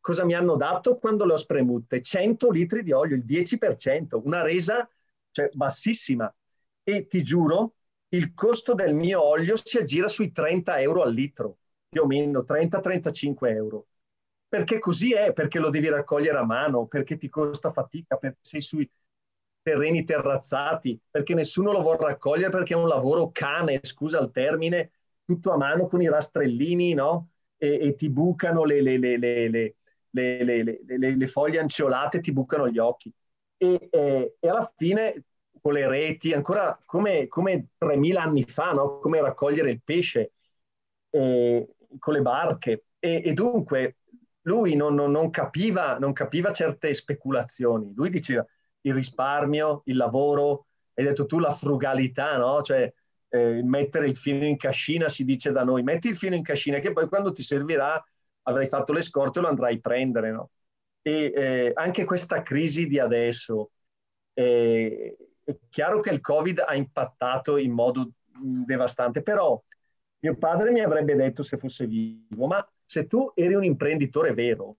cosa 0.00 0.24
mi 0.24 0.34
hanno 0.34 0.56
dato 0.56 0.98
quando 0.98 1.24
le 1.24 1.32
ho 1.32 1.36
spremute? 1.36 2.00
100 2.00 2.50
litri 2.50 2.82
di 2.82 2.92
olio, 2.92 3.16
il 3.16 3.24
10%, 3.24 4.20
una 4.24 4.42
resa 4.42 4.88
cioè, 5.30 5.48
bassissima. 5.52 6.32
E 6.82 7.06
ti 7.06 7.22
giuro, 7.22 7.74
il 8.08 8.34
costo 8.34 8.74
del 8.74 8.94
mio 8.94 9.22
olio 9.22 9.56
si 9.56 9.78
aggira 9.78 10.08
sui 10.08 10.30
30 10.32 10.80
euro 10.80 11.02
al 11.02 11.12
litro 11.12 11.58
più 11.88 12.02
o 12.02 12.06
meno 12.06 12.44
30-35 12.46 13.48
euro. 13.50 13.86
Perché 14.48 14.78
così 14.78 15.12
è, 15.14 15.32
perché 15.32 15.58
lo 15.58 15.70
devi 15.70 15.88
raccogliere 15.88 16.38
a 16.38 16.44
mano, 16.44 16.86
perché 16.86 17.16
ti 17.16 17.28
costa 17.28 17.72
fatica, 17.72 18.16
perché 18.16 18.38
sei 18.40 18.60
sui 18.60 18.88
terreni 19.64 20.04
terrazzati, 20.04 21.00
perché 21.10 21.32
nessuno 21.34 21.72
lo 21.72 21.80
vuole 21.80 22.04
raccogliere 22.04 22.50
perché 22.50 22.74
è 22.74 22.76
un 22.76 22.86
lavoro 22.86 23.30
cane, 23.32 23.80
scusa 23.82 24.20
il 24.20 24.30
termine, 24.30 24.92
tutto 25.24 25.52
a 25.52 25.56
mano 25.56 25.86
con 25.86 26.02
i 26.02 26.08
rastrellini, 26.08 26.92
no? 26.92 27.30
E, 27.56 27.78
e 27.80 27.94
ti 27.94 28.10
bucano 28.10 28.64
le, 28.64 28.82
le, 28.82 28.98
le, 28.98 29.74
le, 30.10 31.26
foglie 31.26 31.60
anciolate, 31.60 32.20
ti 32.20 32.30
bucano 32.32 32.68
gli 32.68 32.78
occhi. 32.78 33.10
E, 33.56 33.88
e, 33.90 34.36
e 34.38 34.48
alla 34.48 34.70
fine 34.76 35.24
con 35.62 35.72
le 35.72 35.88
reti, 35.88 36.34
ancora 36.34 36.78
come, 36.84 37.26
come 37.26 37.68
3.000 37.78 38.16
anni 38.16 38.44
fa, 38.44 38.72
no? 38.72 38.98
come 38.98 39.22
raccogliere 39.22 39.70
il 39.70 39.82
pesce 39.82 40.32
eh, 41.08 41.74
con 41.98 42.12
le 42.12 42.20
barche. 42.20 42.84
E, 42.98 43.22
e 43.24 43.32
dunque 43.32 43.96
lui 44.42 44.74
non, 44.76 44.94
non, 44.94 45.10
non, 45.10 45.30
capiva, 45.30 45.96
non 45.98 46.12
capiva 46.12 46.52
certe 46.52 46.92
speculazioni. 46.92 47.94
Lui 47.94 48.10
diceva 48.10 48.46
il 48.86 48.94
risparmio, 48.94 49.82
il 49.86 49.96
lavoro, 49.96 50.66
hai 50.94 51.04
detto 51.04 51.26
tu 51.26 51.38
la 51.38 51.52
frugalità, 51.52 52.36
no? 52.36 52.62
Cioè 52.62 52.92
eh, 53.28 53.62
mettere 53.62 54.06
il 54.06 54.16
filo 54.16 54.44
in 54.44 54.56
cascina, 54.56 55.08
si 55.08 55.24
dice 55.24 55.50
da 55.52 55.64
noi, 55.64 55.82
metti 55.82 56.08
il 56.08 56.16
filo 56.16 56.34
in 56.34 56.42
cascina 56.42 56.78
che 56.78 56.92
poi 56.92 57.08
quando 57.08 57.32
ti 57.32 57.42
servirà 57.42 58.02
avrai 58.42 58.66
fatto 58.66 58.92
le 58.92 59.02
scorte 59.02 59.38
e 59.38 59.42
lo 59.42 59.48
andrai 59.48 59.76
a 59.76 59.80
prendere, 59.80 60.30
no? 60.30 60.50
E 61.02 61.32
eh, 61.34 61.72
anche 61.74 62.04
questa 62.04 62.42
crisi 62.42 62.86
di 62.86 62.98
adesso, 62.98 63.70
eh, 64.34 65.16
è 65.44 65.58
chiaro 65.68 66.00
che 66.00 66.10
il 66.10 66.20
Covid 66.20 66.62
ha 66.66 66.74
impattato 66.74 67.56
in 67.56 67.72
modo 67.72 68.12
devastante, 68.40 69.22
però 69.22 69.62
mio 70.20 70.36
padre 70.36 70.70
mi 70.70 70.80
avrebbe 70.80 71.14
detto 71.14 71.42
se 71.42 71.58
fosse 71.58 71.86
vivo, 71.86 72.46
ma 72.46 72.66
se 72.84 73.06
tu 73.06 73.30
eri 73.34 73.54
un 73.54 73.64
imprenditore 73.64 74.32
vero, 74.32 74.76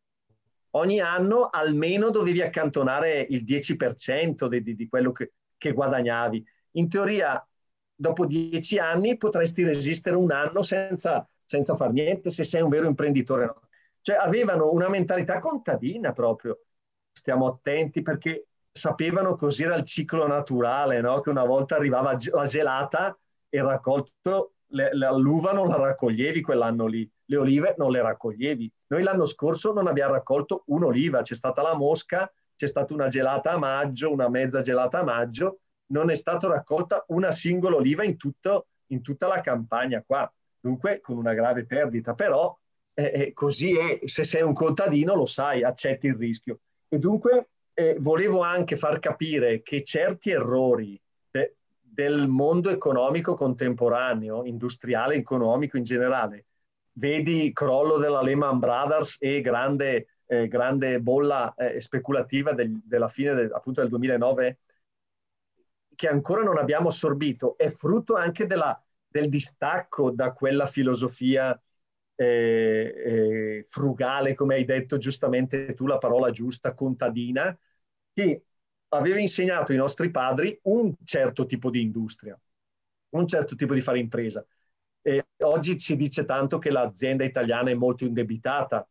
ogni 0.75 0.99
anno 0.99 1.49
almeno 1.49 2.09
dovevi 2.09 2.41
accantonare 2.41 3.25
il 3.29 3.43
10% 3.43 4.47
di, 4.47 4.61
di, 4.61 4.75
di 4.75 4.87
quello 4.87 5.11
che, 5.11 5.33
che, 5.57 5.71
guadagnavi. 5.71 6.45
In 6.71 6.89
teoria, 6.89 7.45
dopo 7.93 8.25
dieci 8.25 8.77
anni 8.77 9.17
potresti 9.17 9.63
resistere 9.63 10.15
un 10.15 10.31
anno 10.31 10.61
senza, 10.61 11.27
senza 11.43 11.75
far 11.75 11.91
niente 11.91 12.29
se 12.29 12.43
sei 12.43 12.61
un 12.61 12.69
vero 12.69 12.87
imprenditore. 12.87 13.45
No? 13.45 13.61
Cioè 14.01 14.17
avevano 14.17 14.71
una 14.71 14.89
mentalità 14.89 15.39
contadina 15.39 16.11
proprio. 16.11 16.59
Stiamo 17.11 17.47
attenti 17.47 18.01
perché 18.01 18.47
sapevano 18.71 19.35
cos'era 19.35 19.75
il 19.75 19.85
ciclo 19.85 20.27
naturale, 20.27 20.99
no? 20.99 21.21
che 21.21 21.29
una 21.29 21.45
volta 21.45 21.75
arrivava 21.75 22.17
la 22.31 22.45
gelata 22.45 23.17
e 23.47 23.61
raccolto, 23.61 24.55
l'uva 24.67 25.53
non 25.53 25.69
la 25.69 25.77
raccoglievi 25.77 26.41
quell'anno 26.41 26.85
lì, 26.85 27.09
le 27.25 27.37
olive 27.37 27.75
non 27.77 27.91
le 27.91 28.01
raccoglievi. 28.01 28.71
Noi 28.87 29.03
l'anno 29.03 29.25
scorso 29.25 29.73
non 29.73 29.87
abbiamo 29.87 30.13
raccolto 30.13 30.63
un'oliva, 30.67 31.21
c'è 31.21 31.35
stata 31.35 31.61
la 31.61 31.75
mosca, 31.75 32.31
c'è 32.55 32.67
stata 32.67 32.93
una 32.93 33.07
gelata 33.07 33.51
a 33.51 33.57
maggio, 33.57 34.11
una 34.11 34.29
mezza 34.29 34.61
gelata 34.61 34.99
a 34.99 35.03
maggio, 35.03 35.59
non 35.87 36.09
è 36.09 36.15
stata 36.15 36.47
raccolta 36.47 37.03
una 37.09 37.31
singola 37.31 37.75
oliva 37.75 38.03
in, 38.03 38.17
tutto, 38.17 38.67
in 38.87 39.01
tutta 39.01 39.27
la 39.27 39.41
campagna 39.41 40.03
qua, 40.05 40.31
dunque 40.59 40.99
con 41.01 41.17
una 41.17 41.33
grave 41.33 41.65
perdita, 41.65 42.13
però 42.13 42.57
eh, 42.93 43.33
così 43.33 43.77
è, 43.77 43.99
se 44.05 44.23
sei 44.23 44.41
un 44.41 44.53
contadino 44.53 45.15
lo 45.15 45.25
sai, 45.25 45.63
accetti 45.63 46.07
il 46.07 46.15
rischio. 46.15 46.59
E 46.87 46.97
dunque 46.97 47.49
eh, 47.73 47.97
volevo 47.99 48.41
anche 48.41 48.77
far 48.77 48.99
capire 48.99 49.61
che 49.61 49.83
certi 49.83 50.31
errori 50.31 50.99
de, 51.29 51.57
del 51.81 52.27
mondo 52.27 52.69
economico 52.69 53.35
contemporaneo, 53.35 54.45
industriale, 54.45 55.15
economico 55.15 55.77
in 55.77 55.83
generale, 55.83 56.45
vedi 56.97 57.51
crollo 57.53 57.97
della 57.97 58.21
Lehman 58.21 58.59
Brothers 58.59 59.17
e 59.19 59.41
grande, 59.41 60.19
eh, 60.25 60.47
grande 60.47 61.01
bolla 61.01 61.53
eh, 61.55 61.81
speculativa 61.81 62.53
del, 62.53 62.79
della 62.83 63.09
fine 63.09 63.33
del, 63.33 63.51
appunto 63.53 63.81
del 63.81 63.89
2009, 63.89 64.59
che 65.95 66.07
ancora 66.07 66.43
non 66.43 66.57
abbiamo 66.57 66.89
assorbito, 66.89 67.57
è 67.57 67.69
frutto 67.69 68.15
anche 68.15 68.45
della, 68.45 68.81
del 69.07 69.29
distacco 69.29 70.11
da 70.11 70.33
quella 70.33 70.67
filosofia 70.67 71.59
eh, 72.15 72.93
eh, 73.05 73.65
frugale, 73.69 74.35
come 74.35 74.55
hai 74.55 74.65
detto 74.65 74.97
giustamente 74.97 75.73
tu, 75.73 75.85
la 75.87 75.97
parola 75.97 76.31
giusta, 76.31 76.73
contadina, 76.73 77.57
che 78.13 78.45
aveva 78.89 79.19
insegnato 79.19 79.71
ai 79.71 79.77
nostri 79.77 80.11
padri 80.11 80.57
un 80.63 80.93
certo 81.03 81.45
tipo 81.45 81.69
di 81.69 81.81
industria, 81.81 82.39
un 83.09 83.27
certo 83.27 83.55
tipo 83.55 83.73
di 83.73 83.81
fare 83.81 83.99
impresa. 83.99 84.45
E 85.07 85.23
oggi 85.43 85.77
si 85.77 85.95
dice 85.95 86.25
tanto 86.25 86.57
che 86.57 86.71
l'azienda 86.71 87.23
italiana 87.23 87.69
è 87.69 87.75
molto 87.75 88.05
indebitata 88.05 88.87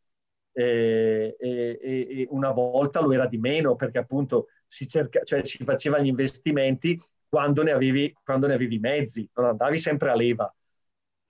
e, 0.53 1.35
e, 1.37 1.79
e 1.83 2.27
una 2.31 2.53
volta 2.53 3.01
lo 3.01 3.11
era 3.11 3.27
di 3.27 3.37
meno 3.37 3.75
perché 3.75 3.99
appunto 3.99 4.47
si, 4.65 4.87
cerca, 4.87 5.25
cioè 5.25 5.45
si 5.45 5.65
faceva 5.65 5.99
gli 5.99 6.07
investimenti 6.07 7.03
quando 7.29 7.65
ne 7.65 7.73
avevi, 7.73 8.15
quando 8.23 8.47
ne 8.47 8.55
avevi 8.55 8.79
mezzi, 8.79 9.29
non 9.35 9.47
andavi 9.47 9.77
sempre 9.81 10.11
a 10.11 10.15
leva. 10.15 10.55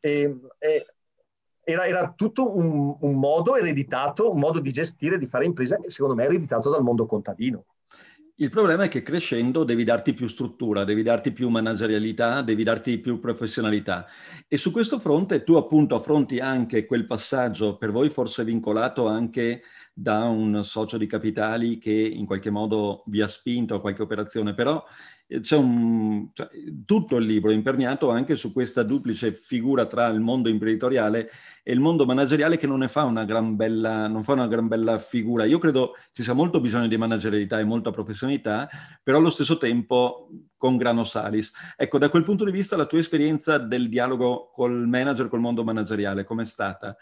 Era, 0.00 1.86
era, 1.86 2.12
tutto 2.14 2.54
un, 2.54 2.94
un, 3.00 3.14
modo 3.14 3.56
ereditato, 3.56 4.30
un 4.30 4.38
modo 4.38 4.60
di 4.60 4.70
gestire, 4.70 5.16
di 5.16 5.24
fare 5.24 5.46
impresa, 5.46 5.78
che 5.78 5.88
secondo 5.88 6.14
me 6.14 6.24
è 6.24 6.26
ereditato 6.26 6.68
dal 6.68 6.82
mondo 6.82 7.06
contadino. 7.06 7.64
Il 8.36 8.50
problema 8.50 8.82
è 8.82 8.88
che 8.88 9.04
crescendo 9.04 9.62
devi 9.62 9.84
darti 9.84 10.12
più 10.12 10.26
struttura, 10.26 10.82
devi 10.82 11.04
darti 11.04 11.30
più 11.30 11.48
managerialità, 11.50 12.42
devi 12.42 12.64
darti 12.64 12.98
più 12.98 13.20
professionalità. 13.20 14.06
E 14.48 14.56
su 14.56 14.72
questo 14.72 14.98
fronte 14.98 15.44
tu 15.44 15.54
appunto 15.54 15.94
affronti 15.94 16.40
anche 16.40 16.84
quel 16.84 17.06
passaggio, 17.06 17.76
per 17.76 17.92
voi 17.92 18.10
forse 18.10 18.42
vincolato 18.42 19.06
anche 19.06 19.62
da 19.92 20.24
un 20.24 20.64
socio 20.64 20.98
di 20.98 21.06
capitali 21.06 21.78
che 21.78 21.92
in 21.92 22.26
qualche 22.26 22.50
modo 22.50 23.04
vi 23.06 23.22
ha 23.22 23.28
spinto 23.28 23.76
a 23.76 23.80
qualche 23.80 24.02
operazione, 24.02 24.52
però 24.52 24.84
un, 25.56 26.28
cioè, 26.32 26.48
tutto 26.84 27.16
il 27.16 27.26
libro 27.26 27.50
è 27.50 27.54
imperniato 27.54 28.10
anche 28.10 28.36
su 28.36 28.52
questa 28.52 28.82
duplice 28.82 29.32
figura 29.32 29.86
tra 29.86 30.06
il 30.08 30.20
mondo 30.20 30.48
imprenditoriale 30.48 31.30
e 31.62 31.72
il 31.72 31.80
mondo 31.80 32.04
manageriale 32.04 32.58
che 32.58 32.66
non 32.66 32.80
ne 32.80 32.88
fa 32.88 33.04
una 33.04 33.24
gran 33.24 33.56
bella, 33.56 34.10
fa 34.22 34.32
una 34.34 34.46
gran 34.46 34.68
bella 34.68 34.98
figura. 34.98 35.44
Io 35.44 35.58
credo 35.58 35.94
ci 36.12 36.22
sia 36.22 36.34
molto 36.34 36.60
bisogno 36.60 36.88
di 36.88 36.98
managerialità 36.98 37.58
e 37.58 37.64
molta 37.64 37.90
professionalità, 37.90 38.68
però 39.02 39.18
allo 39.18 39.30
stesso 39.30 39.56
tempo 39.56 40.28
con 40.56 40.76
grano 40.76 41.04
salis. 41.04 41.52
Ecco, 41.76 41.98
da 41.98 42.10
quel 42.10 42.22
punto 42.22 42.44
di 42.44 42.52
vista 42.52 42.76
la 42.76 42.86
tua 42.86 42.98
esperienza 42.98 43.58
del 43.58 43.88
dialogo 43.88 44.50
col 44.52 44.86
manager, 44.86 45.28
col 45.28 45.40
mondo 45.40 45.64
manageriale, 45.64 46.24
com'è 46.24 46.44
stata? 46.44 46.94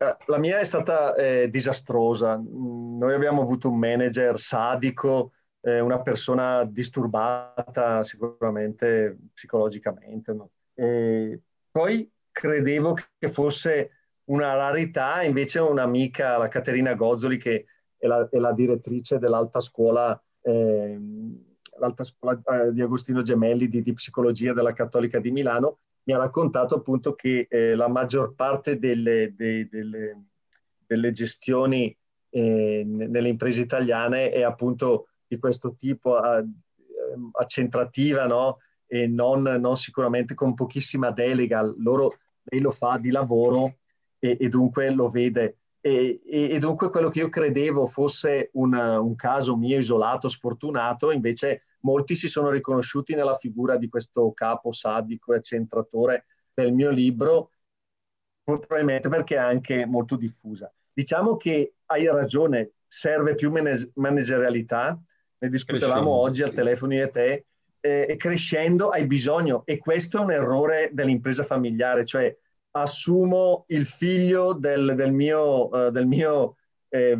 Eh, 0.00 0.16
la 0.26 0.38
mia 0.38 0.58
è 0.58 0.64
stata 0.64 1.14
eh, 1.14 1.48
disastrosa. 1.48 2.40
Noi 2.40 3.14
abbiamo 3.14 3.42
avuto 3.42 3.68
un 3.68 3.78
manager 3.78 4.38
sadico, 4.38 5.32
eh, 5.60 5.80
una 5.80 6.00
persona 6.00 6.64
disturbata 6.64 8.02
sicuramente 8.02 9.16
psicologicamente. 9.32 10.32
No? 10.32 10.50
poi 11.72 12.08
credevo 12.30 12.94
che 13.18 13.30
fosse 13.30 13.90
una 14.28 14.54
rarità, 14.54 15.22
invece 15.22 15.58
un'amica, 15.58 16.38
la 16.38 16.48
Caterina 16.48 16.94
Gozzoli, 16.94 17.36
che 17.36 17.66
è 17.96 18.06
la, 18.06 18.28
è 18.28 18.38
la 18.38 18.52
direttrice 18.52 19.18
dell'alta 19.18 19.60
scuola, 19.60 20.20
eh, 20.42 20.98
l'alta 21.78 22.04
scuola 22.04 22.40
eh, 22.40 22.72
di 22.72 22.80
Agostino 22.80 23.22
Gemelli 23.22 23.68
di, 23.68 23.82
di, 23.82 23.92
psicologia 23.92 24.52
della 24.52 24.72
Cattolica 24.72 25.18
di 25.18 25.30
Milano, 25.30 25.78
mi 26.04 26.12
ha 26.14 26.18
raccontato 26.18 26.76
appunto 26.76 27.14
che 27.14 27.46
eh, 27.50 27.74
la 27.74 27.88
maggior 27.88 28.34
parte 28.34 28.78
delle, 28.78 29.34
de, 29.34 29.68
delle, 29.68 30.24
delle 30.86 31.12
gestioni 31.12 31.94
eh, 32.30 32.82
nelle 32.86 33.28
imprese 33.28 33.60
italiane 33.60 34.30
è 34.30 34.42
appunto 34.42 35.07
di 35.28 35.38
questo 35.38 35.74
tipo 35.76 36.16
accentrativa, 37.32 38.26
no? 38.26 38.58
E 38.86 39.06
non, 39.06 39.42
non, 39.42 39.76
sicuramente 39.76 40.34
con 40.34 40.54
pochissima 40.54 41.10
delega. 41.10 41.60
Loro, 41.76 42.18
lei 42.44 42.60
lo 42.60 42.70
fa 42.70 42.96
di 42.98 43.10
lavoro 43.10 43.76
e, 44.18 44.36
e 44.40 44.48
dunque 44.48 44.90
lo 44.90 45.08
vede. 45.08 45.58
E, 45.80 46.20
e, 46.24 46.50
e, 46.50 46.58
dunque 46.58 46.90
quello 46.90 47.08
che 47.08 47.20
io 47.20 47.28
credevo 47.28 47.86
fosse 47.86 48.50
una, 48.54 48.98
un 48.98 49.14
caso 49.14 49.56
mio 49.56 49.78
isolato, 49.78 50.28
sfortunato, 50.28 51.12
invece 51.12 51.62
molti 51.80 52.16
si 52.16 52.28
sono 52.28 52.50
riconosciuti 52.50 53.14
nella 53.14 53.36
figura 53.36 53.76
di 53.76 53.88
questo 53.88 54.32
capo 54.32 54.72
sadico 54.72 55.32
e 55.32 55.36
accentratore 55.36 56.26
del 56.52 56.72
mio 56.72 56.90
libro, 56.90 57.52
probabilmente 58.42 59.08
perché 59.08 59.36
è 59.36 59.38
anche 59.38 59.86
molto 59.86 60.16
diffusa. 60.16 60.72
Diciamo 60.92 61.36
che 61.36 61.74
hai 61.86 62.06
ragione, 62.06 62.72
serve 62.86 63.34
più 63.34 63.52
managerialità, 63.94 65.00
ne 65.38 65.48
discutevamo 65.48 66.10
oggi 66.10 66.42
al 66.42 66.52
telefono 66.52 66.94
io 66.94 67.04
e 67.04 67.10
te, 67.10 67.46
eh, 67.80 68.06
e 68.08 68.16
crescendo 68.16 68.88
hai 68.88 69.06
bisogno, 69.06 69.62
e 69.64 69.78
questo 69.78 70.18
è 70.18 70.20
un 70.20 70.32
errore 70.32 70.90
dell'impresa 70.92 71.44
familiare, 71.44 72.04
cioè 72.04 72.34
assumo 72.72 73.64
il 73.68 73.86
figlio 73.86 74.52
del, 74.52 74.94
del 74.94 75.12
mio, 75.12 75.68
uh, 75.68 75.90
del 75.90 76.06
mio 76.06 76.56
eh, 76.88 77.18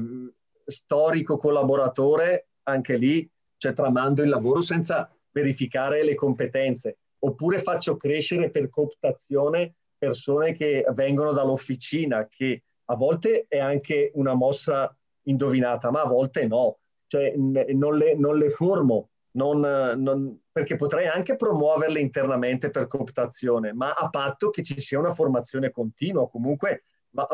storico 0.64 1.36
collaboratore, 1.36 2.48
anche 2.64 2.96
lì, 2.96 3.28
cioè 3.56 3.72
tramando 3.72 4.22
il 4.22 4.28
lavoro 4.28 4.60
senza 4.60 5.10
verificare 5.30 6.04
le 6.04 6.14
competenze, 6.14 6.98
oppure 7.20 7.60
faccio 7.60 7.96
crescere 7.96 8.50
per 8.50 8.68
cooptazione 8.68 9.74
persone 9.96 10.54
che 10.54 10.84
vengono 10.94 11.32
dall'officina, 11.32 12.26
che 12.28 12.62
a 12.86 12.94
volte 12.94 13.46
è 13.48 13.58
anche 13.58 14.12
una 14.14 14.34
mossa 14.34 14.94
indovinata, 15.24 15.90
ma 15.90 16.02
a 16.02 16.06
volte 16.06 16.46
no. 16.46 16.78
Cioè 17.09 17.34
non 17.36 17.96
le, 17.96 18.14
non 18.14 18.36
le 18.36 18.50
formo, 18.50 19.09
non, 19.32 19.61
non, 19.61 20.38
perché 20.52 20.76
potrei 20.76 21.06
anche 21.06 21.36
promuoverle 21.36 21.98
internamente 21.98 22.70
per 22.70 22.86
cooptazione, 22.86 23.72
ma 23.72 23.92
a 23.94 24.09
patto 24.09 24.50
che 24.50 24.62
ci 24.62 24.78
sia 24.80 24.98
una 24.98 25.14
formazione 25.14 25.70
continua. 25.70 26.28
Comunque 26.28 26.84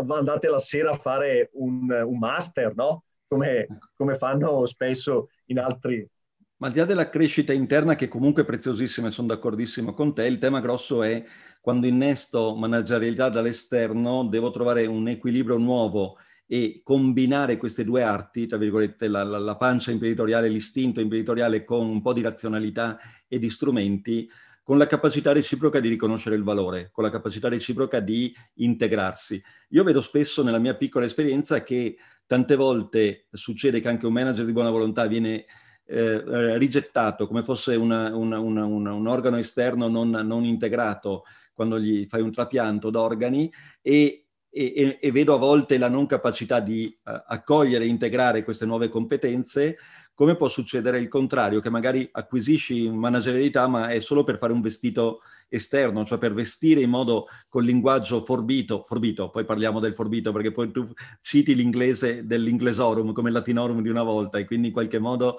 andate 0.06 0.48
la 0.48 0.60
sera 0.60 0.92
a 0.92 0.96
fare 0.96 1.50
un, 1.54 1.90
un 1.90 2.18
master, 2.18 2.74
no? 2.74 3.04
Come, 3.26 3.58
ecco. 3.58 3.88
come 3.96 4.14
fanno 4.14 4.64
spesso 4.64 5.28
in 5.46 5.58
altri, 5.58 6.08
ma 6.56 6.68
al 6.68 6.72
di 6.72 6.78
là 6.78 6.86
della 6.86 7.10
crescita 7.10 7.52
interna, 7.52 7.94
che 7.94 8.08
comunque 8.08 8.42
è 8.42 8.46
preziosissima 8.46 9.08
e 9.08 9.10
sono 9.10 9.26
d'accordissimo 9.28 9.92
con 9.92 10.14
te, 10.14 10.24
il 10.26 10.38
tema 10.38 10.60
grosso 10.60 11.02
è 11.02 11.22
quando 11.60 11.86
innesto 11.86 12.54
managerialità 12.54 13.28
dall'esterno, 13.28 14.24
devo 14.28 14.50
trovare 14.50 14.86
un 14.86 15.08
equilibrio 15.08 15.58
nuovo 15.58 16.16
e 16.46 16.80
combinare 16.82 17.56
queste 17.56 17.84
due 17.84 18.02
arti, 18.02 18.46
tra 18.46 18.58
virgolette, 18.58 19.08
la, 19.08 19.22
la, 19.22 19.38
la 19.38 19.56
pancia 19.56 19.90
imprenditoriale, 19.90 20.48
l'istinto 20.48 21.00
imprenditoriale 21.00 21.64
con 21.64 21.86
un 21.86 22.02
po' 22.02 22.12
di 22.12 22.20
razionalità 22.20 22.98
e 23.26 23.38
di 23.38 23.50
strumenti, 23.50 24.28
con 24.62 24.78
la 24.78 24.86
capacità 24.86 25.32
reciproca 25.32 25.78
di 25.78 25.88
riconoscere 25.88 26.36
il 26.36 26.42
valore, 26.42 26.88
con 26.90 27.04
la 27.04 27.10
capacità 27.10 27.48
reciproca 27.48 28.00
di 28.00 28.34
integrarsi. 28.54 29.42
Io 29.70 29.84
vedo 29.84 30.00
spesso 30.00 30.42
nella 30.42 30.58
mia 30.58 30.74
piccola 30.74 31.04
esperienza 31.04 31.62
che 31.62 31.96
tante 32.26 32.56
volte 32.56 33.26
succede 33.30 33.80
che 33.80 33.88
anche 33.88 34.06
un 34.06 34.14
manager 34.14 34.46
di 34.46 34.52
buona 34.52 34.70
volontà 34.70 35.06
viene 35.06 35.44
eh, 35.86 36.24
eh, 36.26 36.56
rigettato 36.56 37.26
come 37.26 37.42
fosse 37.42 37.74
una, 37.76 38.16
una, 38.16 38.38
una, 38.38 38.64
un 38.64 39.06
organo 39.06 39.36
esterno 39.36 39.86
non, 39.88 40.08
non, 40.08 40.44
integrato 40.44 41.24
quando 41.52 41.78
gli 41.78 42.06
fai 42.06 42.22
un 42.22 42.32
trapianto 42.32 42.88
d'organi 42.88 43.52
e, 43.82 44.23
e, 44.54 44.98
e, 45.00 45.10
vedo 45.10 45.34
a 45.34 45.38
volte 45.38 45.78
la 45.78 45.88
non 45.88 46.06
capacità 46.06 46.60
di 46.60 46.96
uh, 47.04 47.10
accogliere 47.26 47.84
e 47.84 47.88
integrare 47.88 48.44
queste 48.44 48.64
nuove 48.64 48.88
competenze, 48.88 49.76
come 50.14 50.36
può 50.36 50.48
succedere 50.48 50.98
il 50.98 51.08
contrario, 51.08 51.58
che 51.58 51.70
magari 51.70 52.08
acquisisci 52.12 52.88
managerialità 52.88 53.66
ma 53.66 53.88
è 53.88 53.98
solo 53.98 54.22
per 54.22 54.38
fare 54.38 54.52
un 54.52 54.60
vestito 54.60 55.22
esterno, 55.48 56.04
cioè 56.04 56.18
per 56.18 56.32
vestire 56.34 56.80
in 56.80 56.90
modo 56.90 57.26
col 57.48 57.64
linguaggio 57.64 58.20
forbito, 58.20 58.82
forbito, 58.82 59.30
poi 59.30 59.44
parliamo 59.44 59.80
del 59.80 59.92
forbito 59.92 60.30
perché 60.30 60.52
poi 60.52 60.70
tu 60.70 60.88
citi 61.20 61.54
l'inglese 61.54 62.24
dell'inglesorum 62.24 63.12
come 63.12 63.28
il 63.28 63.34
latinorum 63.34 63.82
di 63.82 63.88
una 63.88 64.02
volta 64.04 64.38
e 64.38 64.44
quindi 64.44 64.68
in 64.68 64.72
qualche 64.72 65.00
modo 65.00 65.38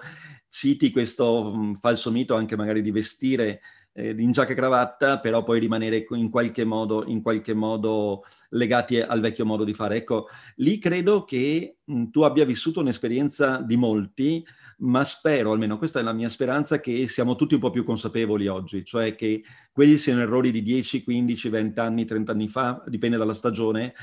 citi 0.49 0.91
questo 0.91 1.53
mh, 1.53 1.75
falso 1.75 2.11
mito 2.11 2.35
anche 2.35 2.55
magari 2.55 2.81
di 2.81 2.91
vestire 2.91 3.61
eh, 3.97 4.13
in 4.17 4.31
giacca 4.31 4.51
e 4.51 4.55
cravatta, 4.55 5.19
però 5.19 5.41
poi 5.43 5.59
rimanere 5.59 6.05
in 6.09 6.29
qualche, 6.29 6.65
modo, 6.65 7.05
in 7.07 7.21
qualche 7.21 7.53
modo 7.53 8.25
legati 8.49 8.99
al 8.99 9.21
vecchio 9.21 9.45
modo 9.45 9.63
di 9.63 9.73
fare. 9.73 9.95
Ecco, 9.95 10.27
lì 10.57 10.77
credo 10.77 11.23
che 11.23 11.77
mh, 11.83 12.09
tu 12.09 12.21
abbia 12.21 12.43
vissuto 12.43 12.81
un'esperienza 12.81 13.57
di 13.57 13.77
molti, 13.77 14.45
ma 14.79 15.05
spero, 15.05 15.53
almeno 15.53 15.77
questa 15.77 16.01
è 16.01 16.03
la 16.03 16.11
mia 16.11 16.27
speranza, 16.27 16.81
che 16.81 17.07
siamo 17.07 17.35
tutti 17.35 17.53
un 17.53 17.61
po' 17.61 17.69
più 17.69 17.85
consapevoli 17.85 18.47
oggi, 18.47 18.83
cioè 18.83 19.15
che 19.15 19.43
quelli 19.71 19.97
siano 19.97 20.21
errori 20.21 20.51
di 20.51 20.61
10, 20.61 21.03
15, 21.03 21.49
20 21.49 21.79
anni, 21.79 22.05
30 22.05 22.31
anni 22.33 22.49
fa, 22.49 22.83
dipende 22.87 23.15
dalla 23.15 23.33
stagione, 23.33 23.93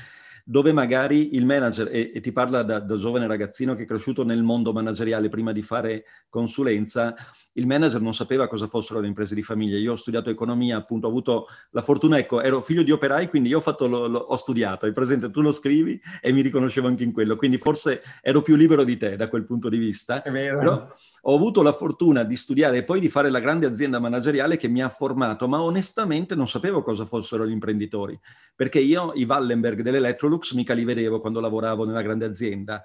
dove 0.43 0.73
magari 0.73 1.35
il 1.35 1.45
manager, 1.45 1.87
e, 1.89 2.11
e 2.13 2.19
ti 2.19 2.33
parla 2.33 2.63
da, 2.63 2.79
da, 2.79 2.97
giovane 2.97 3.27
ragazzino 3.27 3.75
che 3.75 3.83
è 3.83 3.85
cresciuto 3.85 4.25
nel 4.25 4.43
mondo 4.43 4.73
manageriale 4.73 5.29
prima 5.29 5.53
di 5.53 5.61
fare 5.61 6.03
consulenza, 6.29 7.15
il 7.53 7.65
manager 7.65 8.01
non 8.01 8.13
sapeva 8.13 8.47
cosa 8.47 8.67
fossero 8.67 8.99
le 8.99 9.07
imprese 9.07 9.35
di 9.35 9.43
famiglia. 9.43 9.77
Io 9.77 9.93
ho 9.93 9.95
studiato 9.95 10.29
economia, 10.29 10.77
appunto, 10.77 11.07
ho 11.07 11.09
avuto 11.09 11.47
la 11.71 11.81
fortuna, 11.81 12.17
ecco, 12.17 12.41
ero 12.41 12.61
figlio 12.61 12.83
di 12.83 12.91
operai, 12.91 13.29
quindi 13.29 13.49
io 13.49 13.59
ho, 13.59 13.61
fatto 13.61 13.87
lo, 13.87 14.07
lo, 14.07 14.19
ho 14.19 14.35
studiato, 14.35 14.85
hai 14.85 14.93
presente, 14.93 15.31
tu 15.31 15.41
lo 15.41 15.51
scrivi 15.51 15.99
e 16.21 16.31
mi 16.33 16.41
riconoscevo 16.41 16.87
anche 16.87 17.03
in 17.03 17.13
quello, 17.13 17.35
quindi 17.37 17.57
forse 17.57 18.01
ero 18.21 18.41
più 18.41 18.55
libero 18.55 18.83
di 18.83 18.97
te 18.97 19.15
da 19.15 19.29
quel 19.29 19.45
punto 19.45 19.69
di 19.69 19.77
vista. 19.77 20.21
È 20.21 20.31
vero. 20.31 20.57
Però 20.59 20.95
ho 21.25 21.35
avuto 21.35 21.61
la 21.61 21.71
fortuna 21.71 22.23
di 22.23 22.35
studiare 22.35 22.77
e 22.77 22.83
poi 22.83 22.99
di 22.99 23.07
fare 23.07 23.29
la 23.29 23.39
grande 23.39 23.65
azienda 23.65 23.97
manageriale 23.99 24.57
che 24.57 24.67
mi 24.67 24.81
ha 24.81 24.89
formato, 24.89 25.47
ma 25.47 25.61
onestamente 25.61 26.35
non 26.35 26.47
sapevo 26.47 26.81
cosa 26.81 27.05
fossero 27.05 27.47
gli 27.47 27.51
imprenditori, 27.51 28.19
perché 28.53 28.79
io 28.79 29.13
i 29.15 29.23
Wallenberg 29.23 29.81
dell'Electrolux 29.81 30.51
mica 30.53 30.73
li 30.73 30.83
vedevo 30.83 31.21
quando 31.21 31.39
lavoravo 31.39 31.85
nella 31.85 32.01
grande 32.01 32.25
azienda. 32.25 32.83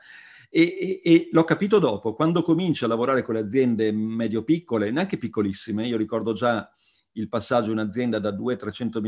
E, 0.50 0.62
e, 0.62 1.00
e, 1.04 1.28
l'ho 1.32 1.42
capito 1.44 1.80
dopo, 1.80 2.14
quando 2.14 2.42
cominci 2.42 2.84
a 2.84 2.86
lavorare 2.86 3.22
con 3.22 3.34
le 3.34 3.40
aziende 3.40 3.90
medio-piccole, 3.90 4.92
neanche 4.92 5.18
piccolissime, 5.18 5.86
io 5.88 5.96
ricordo 5.96 6.32
già 6.32 6.70
il 7.12 7.28
passaggio 7.28 7.72
in 7.72 7.78
azienda 7.78 8.20
da 8.20 8.30
200-300 8.30 9.00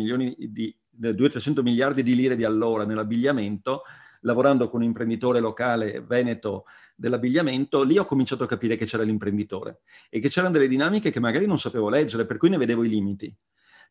miliardi 1.63 2.03
di 2.03 2.17
lire 2.17 2.35
di 2.35 2.43
allora 2.45 2.85
nell'abbigliamento, 2.85 3.83
lavorando 4.23 4.69
con 4.69 4.81
un 4.81 4.87
imprenditore 4.87 5.39
locale 5.41 6.03
veneto 6.03 6.65
dell'abbigliamento, 7.01 7.83
lì 7.83 7.97
ho 7.97 8.05
cominciato 8.05 8.45
a 8.45 8.47
capire 8.47 8.77
che 8.77 8.85
c'era 8.85 9.03
l'imprenditore 9.03 9.81
e 10.11 10.21
che 10.21 10.29
c'erano 10.29 10.53
delle 10.53 10.69
dinamiche 10.69 11.11
che 11.11 11.19
magari 11.19 11.47
non 11.47 11.59
sapevo 11.59 11.89
leggere, 11.89 12.27
per 12.27 12.37
cui 12.37 12.51
ne 12.51 12.59
vedevo 12.59 12.85
i 12.85 12.89
limiti. 12.89 13.35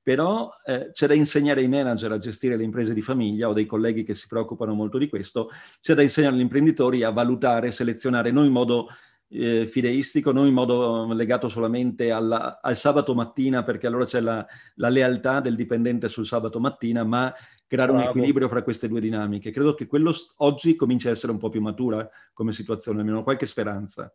Però 0.01 0.49
eh, 0.63 0.91
c'è 0.93 1.07
da 1.07 1.13
insegnare 1.15 1.59
ai 1.61 1.67
manager 1.67 2.11
a 2.11 2.19
gestire 2.19 2.55
le 2.55 2.63
imprese 2.63 2.93
di 2.93 3.01
famiglia, 3.01 3.49
ho 3.49 3.53
dei 3.53 3.65
colleghi 3.65 4.03
che 4.03 4.15
si 4.15 4.27
preoccupano 4.27 4.73
molto 4.73 4.97
di 4.97 5.09
questo, 5.09 5.49
c'è 5.81 5.95
da 5.95 6.03
insegnare 6.03 6.35
agli 6.35 6.41
imprenditori 6.41 7.03
a 7.03 7.09
valutare, 7.09 7.71
selezionare, 7.71 8.31
non 8.31 8.45
in 8.45 8.51
modo 8.51 8.87
eh, 9.29 9.65
fideistico, 9.65 10.31
non 10.31 10.47
in 10.47 10.53
modo 10.53 11.11
legato 11.13 11.47
solamente 11.47 12.11
alla, 12.11 12.59
al 12.61 12.77
sabato 12.77 13.13
mattina, 13.13 13.63
perché 13.63 13.87
allora 13.87 14.05
c'è 14.05 14.21
la, 14.21 14.45
la, 14.75 14.89
lealtà 14.89 15.39
del 15.41 15.55
dipendente 15.55 16.09
sul 16.09 16.25
sabato 16.25 16.59
mattina, 16.59 17.03
ma 17.03 17.33
creare 17.69 17.91
Bravo. 17.91 18.03
un 18.03 18.09
equilibrio 18.09 18.49
fra 18.49 18.63
queste 18.63 18.87
due 18.87 18.99
dinamiche. 18.99 19.51
Credo 19.51 19.75
che 19.75 19.85
quello 19.85 20.11
oggi 20.37 20.75
comincia 20.75 21.09
a 21.09 21.11
essere 21.11 21.31
un 21.31 21.37
po' 21.37 21.49
più 21.49 21.61
matura 21.61 22.09
come 22.33 22.51
situazione, 22.51 23.01
almeno 23.01 23.21
qualche 23.21 23.45
speranza. 23.45 24.11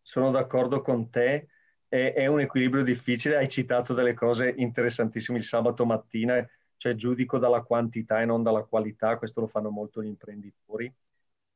Sono 0.00 0.30
d'accordo 0.30 0.80
con 0.80 1.10
te 1.10 1.48
è, 1.86 2.14
è, 2.14 2.26
un 2.26 2.40
equilibrio 2.40 2.82
difficile. 2.82 3.36
Hai 3.36 3.48
citato 3.50 3.92
delle 3.92 4.14
cose 4.14 4.54
interessantissime 4.56 5.36
il 5.36 5.44
sabato 5.44 5.84
mattina, 5.84 6.44
cioè 6.78 6.94
giudico 6.94 7.36
dalla 7.36 7.60
quantità 7.60 8.22
e 8.22 8.24
non 8.24 8.42
dalla 8.42 8.62
qualità, 8.62 9.18
questo 9.18 9.42
lo 9.42 9.48
fanno 9.48 9.68
molto 9.68 10.02
gli 10.02 10.06
imprenditori. 10.06 10.90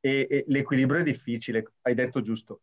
E, 0.00 0.26
e 0.28 0.44
l'equilibrio 0.48 1.00
è 1.00 1.02
difficile, 1.02 1.72
hai 1.80 1.94
detto 1.94 2.20
giusto. 2.20 2.60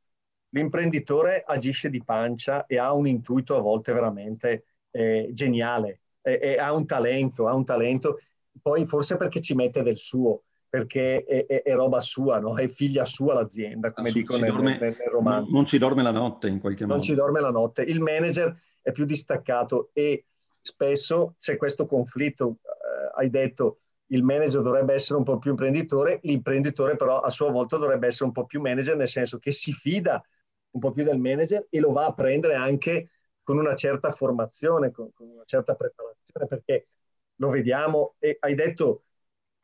L'imprenditore 0.50 1.44
agisce 1.44 1.90
di 1.90 2.04
pancia 2.04 2.68
e 2.68 2.78
ha 2.78 2.94
un 2.94 3.08
intuito 3.08 3.58
a 3.58 3.62
volte 3.62 3.94
veramente 3.94 4.66
eh, 4.92 5.30
geniale, 5.34 6.02
ha 6.58 6.74
un 6.74 6.86
talento, 6.86 7.48
ha 7.48 7.54
un 7.54 7.66
talento, 7.66 8.20
poi 8.62 8.86
forse 8.86 9.18
perché 9.18 9.42
ci 9.42 9.54
mette 9.54 9.84
del 9.84 9.98
suo 9.98 10.44
perché 10.70 11.24
è, 11.24 11.46
è, 11.46 11.62
è, 11.64 11.76
roba 11.76 12.02
sua, 12.02 12.40
no? 12.40 12.58
è 12.58 12.68
figlia 12.68 13.06
sua 13.06 13.34
l'azienda, 13.34 13.94
come 13.94 14.12
dicono 14.12 14.40
nel, 14.40 14.52
dorme, 14.52 14.78
nel, 14.78 14.96
nel 14.98 15.10
romanzo. 15.10 15.56
Non 15.56 15.66
ci 15.66 15.78
dorme 15.78 16.04
la 16.04 16.12
notte 16.12 16.48
in 16.48 16.60
qualche 16.60 16.82
non 16.82 16.98
modo. 16.98 17.00
Non 17.00 17.10
ci 17.10 17.16
dorme 17.16 17.40
la 17.40 17.52
notte. 17.52 17.84
Il 17.84 18.02
manager 18.02 18.56
è 18.82 18.92
più 18.92 19.06
distaccato 19.06 19.90
e 19.94 20.26
spesso 20.60 21.36
c'è 21.40 21.56
questo 21.56 21.86
conflitto. 21.86 22.58
Eh, 22.62 23.22
hai 23.22 23.30
detto 23.30 23.80
il 24.08 24.24
manager 24.24 24.62
dovrebbe 24.62 24.94
essere 24.94 25.18
un 25.18 25.24
po' 25.24 25.40
più 25.40 25.52
imprenditore, 25.52 26.20
l'imprenditore 26.24 26.96
però 26.96 27.20
a 27.20 27.30
sua 27.30 27.50
volta 27.50 27.78
dovrebbe 27.78 28.08
essere 28.08 28.26
un 28.26 28.32
po' 28.32 28.46
più 28.46 28.62
manager, 28.62 28.96
nel 28.96 29.08
senso 29.08 29.38
che 29.40 29.52
si 29.52 29.74
fida 29.74 30.22
un 30.72 30.80
po' 30.80 30.92
più 30.92 31.04
del 31.04 31.20
manager 31.20 31.66
e 31.70 31.80
lo 31.80 31.92
va 31.92 32.06
a 32.06 32.14
prendere 32.14 32.56
anche 32.56 33.12
con 33.42 33.58
una 33.58 33.76
certa 33.76 34.12
formazione, 34.12 34.92
con, 34.92 35.12
con 35.14 35.28
una 35.30 35.44
certa 35.46 35.76
preparazione, 35.76 36.48
perché 36.48 36.88
lo 37.38 37.50
vediamo 37.50 38.16
e 38.20 38.38
hai 38.40 38.56
detto 38.56 39.04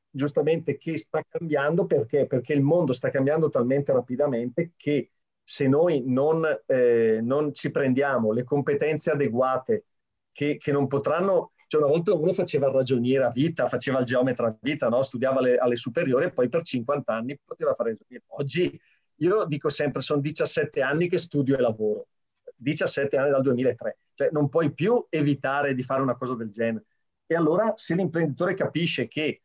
giustamente 0.09 0.77
che 0.77 0.97
sta 0.97 1.23
cambiando 1.27 1.85
perché? 1.85 2.27
perché 2.27 2.53
il 2.53 2.61
mondo 2.61 2.93
sta 2.93 3.09
cambiando 3.09 3.49
talmente 3.49 3.91
rapidamente 3.91 4.73
che 4.75 5.11
se 5.43 5.67
noi 5.67 6.03
non, 6.05 6.45
eh, 6.65 7.19
non 7.21 7.53
ci 7.53 7.69
prendiamo 7.69 8.31
le 8.31 8.43
competenze 8.43 9.11
adeguate 9.11 9.85
che, 10.31 10.57
che, 10.57 10.71
non 10.71 10.87
potranno, 10.87 11.51
cioè 11.67 11.81
una 11.81 11.91
volta 11.91 12.13
uno 12.13 12.33
faceva 12.33 12.67
il 12.67 12.73
ragioniere 12.73 13.25
a 13.25 13.29
vita, 13.29 13.67
faceva 13.67 13.99
il 13.99 14.05
geometra 14.05 14.47
a 14.47 14.57
vita, 14.59 14.87
no? 14.87 15.01
studiava 15.01 15.39
alle, 15.39 15.57
alle 15.57 15.75
superiori 15.75 16.25
e 16.25 16.31
poi 16.31 16.47
per 16.47 16.63
50 16.63 17.13
anni 17.13 17.37
poteva 17.43 17.73
fare 17.75 17.89
ragioniere. 17.89 18.23
Oggi 18.27 18.79
io 19.17 19.45
dico 19.45 19.69
sempre 19.69 20.01
sono 20.01 20.21
17 20.21 20.81
anni 20.81 21.07
che 21.07 21.17
studio 21.17 21.57
e 21.57 21.61
lavoro, 21.61 22.07
17 22.55 23.17
anni 23.17 23.31
dal 23.31 23.41
2003, 23.41 23.97
cioè 24.13 24.29
non 24.31 24.49
puoi 24.49 24.73
più 24.73 25.05
evitare 25.09 25.73
di 25.73 25.83
fare 25.83 26.01
una 26.01 26.15
cosa 26.15 26.35
del 26.35 26.49
genere. 26.49 26.85
E 27.25 27.35
allora 27.35 27.73
se 27.75 27.95
l'imprenditore 27.95 28.53
capisce 28.53 29.07
che 29.07 29.41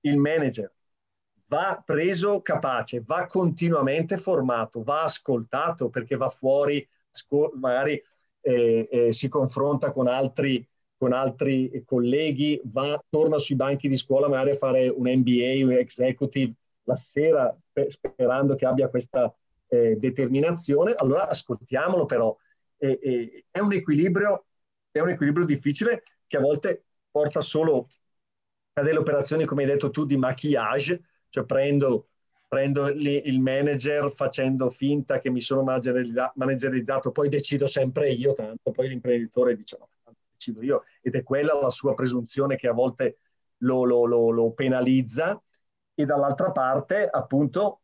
il 0.00 0.16
manager 0.16 0.72
va 1.46 1.82
preso 1.84 2.40
capace, 2.42 3.02
va 3.04 3.26
continuamente 3.26 4.16
formato, 4.16 4.82
va 4.82 5.02
ascoltato 5.02 5.88
perché 5.88 6.16
va 6.16 6.28
fuori, 6.28 6.86
magari 7.54 8.00
eh, 8.40 8.88
eh, 8.90 9.12
si 9.12 9.28
confronta 9.28 9.92
con 9.92 10.06
altri, 10.06 10.66
con 10.96 11.12
altri 11.12 11.82
colleghi, 11.84 12.60
va, 12.64 13.02
torna 13.08 13.38
sui 13.38 13.56
banchi 13.56 13.88
di 13.88 13.96
scuola 13.96 14.28
magari 14.28 14.50
a 14.50 14.56
fare 14.56 14.88
un 14.88 15.08
MBA, 15.08 15.64
un 15.64 15.72
executive 15.72 16.54
la 16.84 16.96
sera 16.96 17.56
sperando 17.88 18.54
che 18.54 18.66
abbia 18.66 18.88
questa 18.88 19.32
eh, 19.68 19.96
determinazione, 19.96 20.94
allora 20.94 21.28
ascoltiamolo 21.28 22.06
però. 22.06 22.36
è, 22.78 23.58
un 23.60 23.72
equilibrio, 23.72 24.46
è 24.90 25.00
un 25.00 25.10
equilibrio 25.10 25.44
difficile 25.44 26.02
che 26.26 26.36
a 26.36 26.40
volte 26.40 26.84
porta 27.18 27.40
solo 27.40 27.88
a 28.74 28.82
delle 28.82 28.98
operazioni, 28.98 29.44
come 29.44 29.62
hai 29.62 29.68
detto 29.68 29.90
tu, 29.90 30.04
di 30.04 30.16
maquillage, 30.16 31.02
cioè 31.30 31.44
prendo, 31.44 32.10
prendo 32.46 32.86
il 32.86 33.40
manager 33.40 34.12
facendo 34.12 34.70
finta 34.70 35.18
che 35.18 35.30
mi 35.30 35.40
sono 35.40 35.64
managerizzato, 35.64 37.10
poi 37.10 37.28
decido 37.28 37.66
sempre 37.66 38.10
io, 38.10 38.34
tanto 38.34 38.70
poi 38.70 38.88
l'imprenditore 38.88 39.56
dice 39.56 39.78
no, 39.80 39.88
decido 40.32 40.62
io, 40.62 40.84
ed 41.02 41.16
è 41.16 41.24
quella 41.24 41.58
la 41.60 41.70
sua 41.70 41.94
presunzione 41.94 42.54
che 42.54 42.68
a 42.68 42.72
volte 42.72 43.18
lo, 43.58 43.82
lo, 43.82 44.04
lo, 44.04 44.30
lo 44.30 44.52
penalizza, 44.52 45.42
e 45.94 46.04
dall'altra 46.04 46.52
parte 46.52 47.08
appunto 47.10 47.80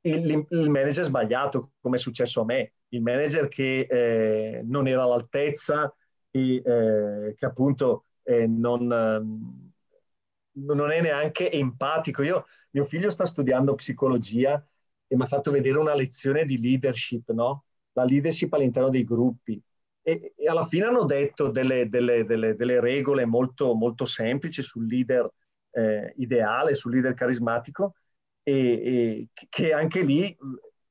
il, 0.00 0.44
il, 0.50 0.68
manager 0.70 1.04
sbagliato, 1.04 1.74
come 1.80 1.94
è 1.94 1.98
successo 2.00 2.40
a 2.40 2.44
me, 2.44 2.72
il 2.88 3.00
manager 3.00 3.46
che 3.46 3.86
eh, 3.88 4.62
non 4.64 4.88
era 4.88 5.04
all'altezza 5.04 5.94
e 6.32 6.56
eh, 6.56 7.34
che 7.36 7.46
appunto 7.46 8.06
eh, 8.30 8.46
non, 8.46 8.92
ehm, 8.92 9.72
non 10.52 10.90
è 10.92 11.00
neanche 11.00 11.50
empatico. 11.50 12.22
Io, 12.22 12.46
mio 12.70 12.84
figlio 12.84 13.10
sta 13.10 13.26
studiando 13.26 13.74
psicologia 13.74 14.64
e 15.06 15.16
mi 15.16 15.22
ha 15.22 15.26
fatto 15.26 15.50
vedere 15.50 15.78
una 15.78 15.94
lezione 15.94 16.44
di 16.44 16.60
leadership, 16.60 17.30
no? 17.32 17.64
La 17.92 18.04
leadership 18.04 18.52
all'interno 18.52 18.88
dei 18.88 19.02
gruppi. 19.04 19.60
E, 20.02 20.32
e 20.36 20.48
alla 20.48 20.64
fine 20.64 20.84
hanno 20.84 21.04
detto 21.04 21.50
delle, 21.50 21.88
delle, 21.88 22.24
delle, 22.24 22.54
delle 22.54 22.80
regole 22.80 23.24
molto, 23.24 23.74
molto 23.74 24.04
semplici 24.04 24.62
sul 24.62 24.86
leader 24.86 25.28
eh, 25.72 26.14
ideale, 26.18 26.74
sul 26.74 26.92
leader 26.92 27.14
carismatico, 27.14 27.96
e, 28.42 28.54
e, 28.54 29.28
che 29.48 29.72
anche 29.72 30.02
lì 30.02 30.36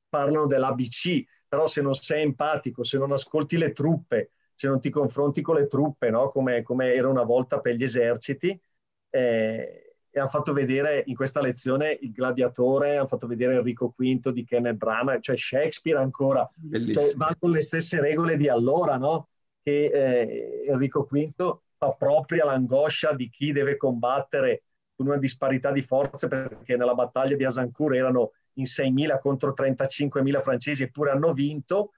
parlano 0.08 0.46
dell'ABC, 0.46 1.24
però 1.48 1.66
se 1.66 1.80
non 1.80 1.94
sei 1.94 2.22
empatico, 2.22 2.84
se 2.84 2.98
non 2.98 3.12
ascolti 3.12 3.56
le 3.56 3.72
truppe, 3.72 4.32
se 4.60 4.68
non 4.68 4.78
ti 4.78 4.90
confronti 4.90 5.40
con 5.40 5.56
le 5.56 5.68
truppe, 5.68 6.10
no? 6.10 6.28
come, 6.28 6.62
come, 6.62 6.92
era 6.92 7.08
una 7.08 7.22
volta 7.22 7.60
per 7.60 7.76
gli 7.76 7.82
eserciti, 7.82 8.60
eh, 9.08 9.94
e 10.10 10.20
hanno 10.20 10.28
fatto 10.28 10.52
vedere 10.52 11.02
in 11.06 11.14
questa 11.14 11.40
lezione 11.40 11.96
il 11.98 12.12
gladiatore, 12.12 12.98
hanno 12.98 13.08
fatto 13.08 13.26
vedere 13.26 13.54
Enrico 13.54 13.94
V 13.96 14.30
di 14.30 14.44
Kenneth 14.44 14.76
Branagh, 14.76 15.22
cioè 15.22 15.34
Shakespeare 15.34 15.98
ancora, 15.98 16.46
cioè, 16.92 17.14
va 17.14 17.34
con 17.38 17.52
le 17.52 17.62
stesse 17.62 18.02
regole 18.02 18.36
di 18.36 18.50
allora, 18.50 18.98
no? 18.98 19.28
che 19.62 19.86
eh, 19.86 20.64
Enrico 20.66 21.08
V 21.10 21.58
fa 21.78 21.92
propria 21.92 22.44
l'angoscia 22.44 23.14
di 23.14 23.30
chi 23.30 23.52
deve 23.52 23.78
combattere 23.78 24.64
con 24.94 25.06
una 25.06 25.16
disparità 25.16 25.72
di 25.72 25.80
forze 25.80 26.28
perché 26.28 26.76
nella 26.76 26.94
battaglia 26.94 27.34
di 27.34 27.44
Asancourt 27.44 27.94
erano 27.94 28.32
in 28.54 28.64
6.000 28.64 29.18
contro 29.20 29.54
35.000 29.56 30.42
francesi 30.42 30.82
eppure 30.82 31.12
hanno 31.12 31.32
vinto 31.32 31.92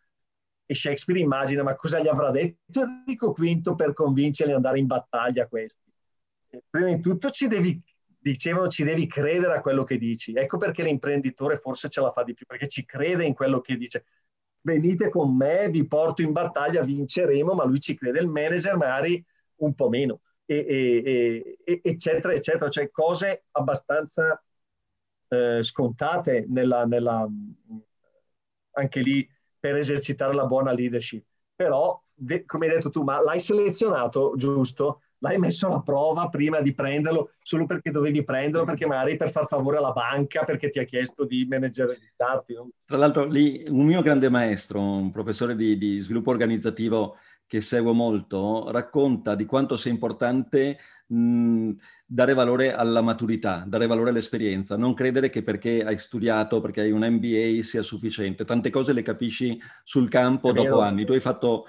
e 0.65 0.75
Shakespeare 0.75 1.21
immagina 1.21 1.63
ma 1.63 1.75
cosa 1.77 2.01
gli 2.01 2.09
avrà 2.09 2.31
detto 2.31 2.83
Enrico 2.83 3.33
V 3.33 3.75
per 3.75 3.93
convincerli 3.93 4.53
ad 4.53 4.57
andare 4.57 4.79
in 4.79 4.87
battaglia 4.87 5.49
questi. 5.49 5.91
Prima 6.69 6.87
di 6.95 7.01
tutto 7.01 7.31
ci 7.31 7.49
devi, 7.49 7.81
dicevano 8.19 8.69
ci 8.69 8.85
devi 8.85 9.07
credere 9.07 9.55
a 9.55 9.61
quello 9.61 9.85
che 9.85 9.97
dici, 9.97 10.33
ecco 10.35 10.59
perché 10.59 10.83
l'imprenditore 10.83 11.59
forse 11.59 11.89
ce 11.89 12.01
la 12.01 12.13
fa 12.13 12.23
di 12.23 12.35
più, 12.35 12.47
perché 12.47 12.69
ci 12.69 12.85
crede 12.85 13.25
in 13.25 13.35
quello 13.35 13.61
che 13.61 13.77
dice. 13.77 14.05
Venite 14.65 15.09
con 15.09 15.35
me, 15.35 15.69
vi 15.71 15.87
porto 15.89 16.23
in 16.23 16.31
battaglia, 16.31 16.85
vinceremo, 16.85 17.53
ma 17.53 17.65
lui 17.65 17.81
ci 17.81 17.97
crede, 17.97 18.21
il 18.21 18.29
manager 18.29 18.77
magari 18.77 19.25
un 19.57 19.75
po' 19.75 19.89
meno 19.89 20.21
e, 20.45 21.57
e, 21.65 21.81
eccetera, 21.83 22.35
eccetera, 22.35 22.71
cioè 22.71 22.91
cose 22.91 23.45
abbastanza 23.53 24.43
eh, 25.29 25.63
scontate 25.63 26.47
nella, 26.49 26.85
nella, 26.85 27.27
anche 28.73 29.01
lì 29.01 29.29
per 29.63 29.77
esercitare 29.77 30.35
la 30.35 30.47
buona 30.47 30.73
leadership. 30.73 31.25
Però, 31.55 32.03
de, 32.13 32.45
come 32.45 32.67
hai 32.67 32.73
detto 32.73 32.91
tu, 32.91 33.05
ma 33.05 33.23
l'hai 33.23 33.39
selezionato 33.39 34.35
giusto? 34.37 35.03
L'hai 35.19 35.39
messo 35.39 35.69
alla 35.69 35.83
prova 35.83 36.29
prima 36.29 36.61
di 36.61 36.75
prenderlo 36.75 37.35
solo 37.41 37.65
perché 37.65 37.93
dovevi 37.93 38.25
prenderlo, 38.25 38.67
perché 38.67 38.87
magari 38.87 39.17
per 39.17 39.31
far 39.31 39.47
favore 39.47 39.77
alla 39.77 39.93
banca, 39.93 40.43
perché 40.43 40.69
ti 40.69 40.81
ha 40.81 40.85
chiesto 40.85 41.25
di 41.25 41.47
managerizzarti. 41.49 42.55
No? 42.55 42.71
Tra 42.85 42.97
l'altro, 42.97 43.27
lì 43.27 43.63
un 43.69 43.87
mio 43.87 44.03
grande 44.03 44.29
maestro, 44.29 44.81
un 44.81 45.13
professore 45.13 45.55
di, 45.55 45.79
di 45.79 46.01
sviluppo 46.01 46.31
organizzativo, 46.31 47.19
che 47.53 47.61
seguo 47.61 47.93
molto, 47.93 48.71
racconta 48.71 49.35
di 49.35 49.45
quanto 49.45 49.77
sia 49.77 49.91
importante 49.91 50.79
mh, 51.07 51.73
dare 52.07 52.33
valore 52.33 52.73
alla 52.73 53.03
maturità, 53.03 53.63
dare 53.67 53.87
valore 53.87 54.09
all'esperienza, 54.09 54.79
non 54.79 54.95
credere 54.95 55.29
che 55.29 55.43
perché 55.43 55.85
hai 55.85 55.99
studiato, 55.99 56.63
perché 56.63 56.81
hai 56.81 56.93
un 56.93 57.07
MBA 57.07 57.63
sia 57.63 57.83
sufficiente. 57.83 58.47
Tante 58.47 58.71
cose 58.71 58.95
le 58.95 59.03
capisci 59.03 59.61
sul 59.85 60.09
campo 60.09 60.49
È 60.49 60.55
dopo 60.55 60.63
vero. 60.63 60.81
anni. 60.81 61.05
Tu 61.05 61.13
hai 61.13 61.21
fatto 61.21 61.67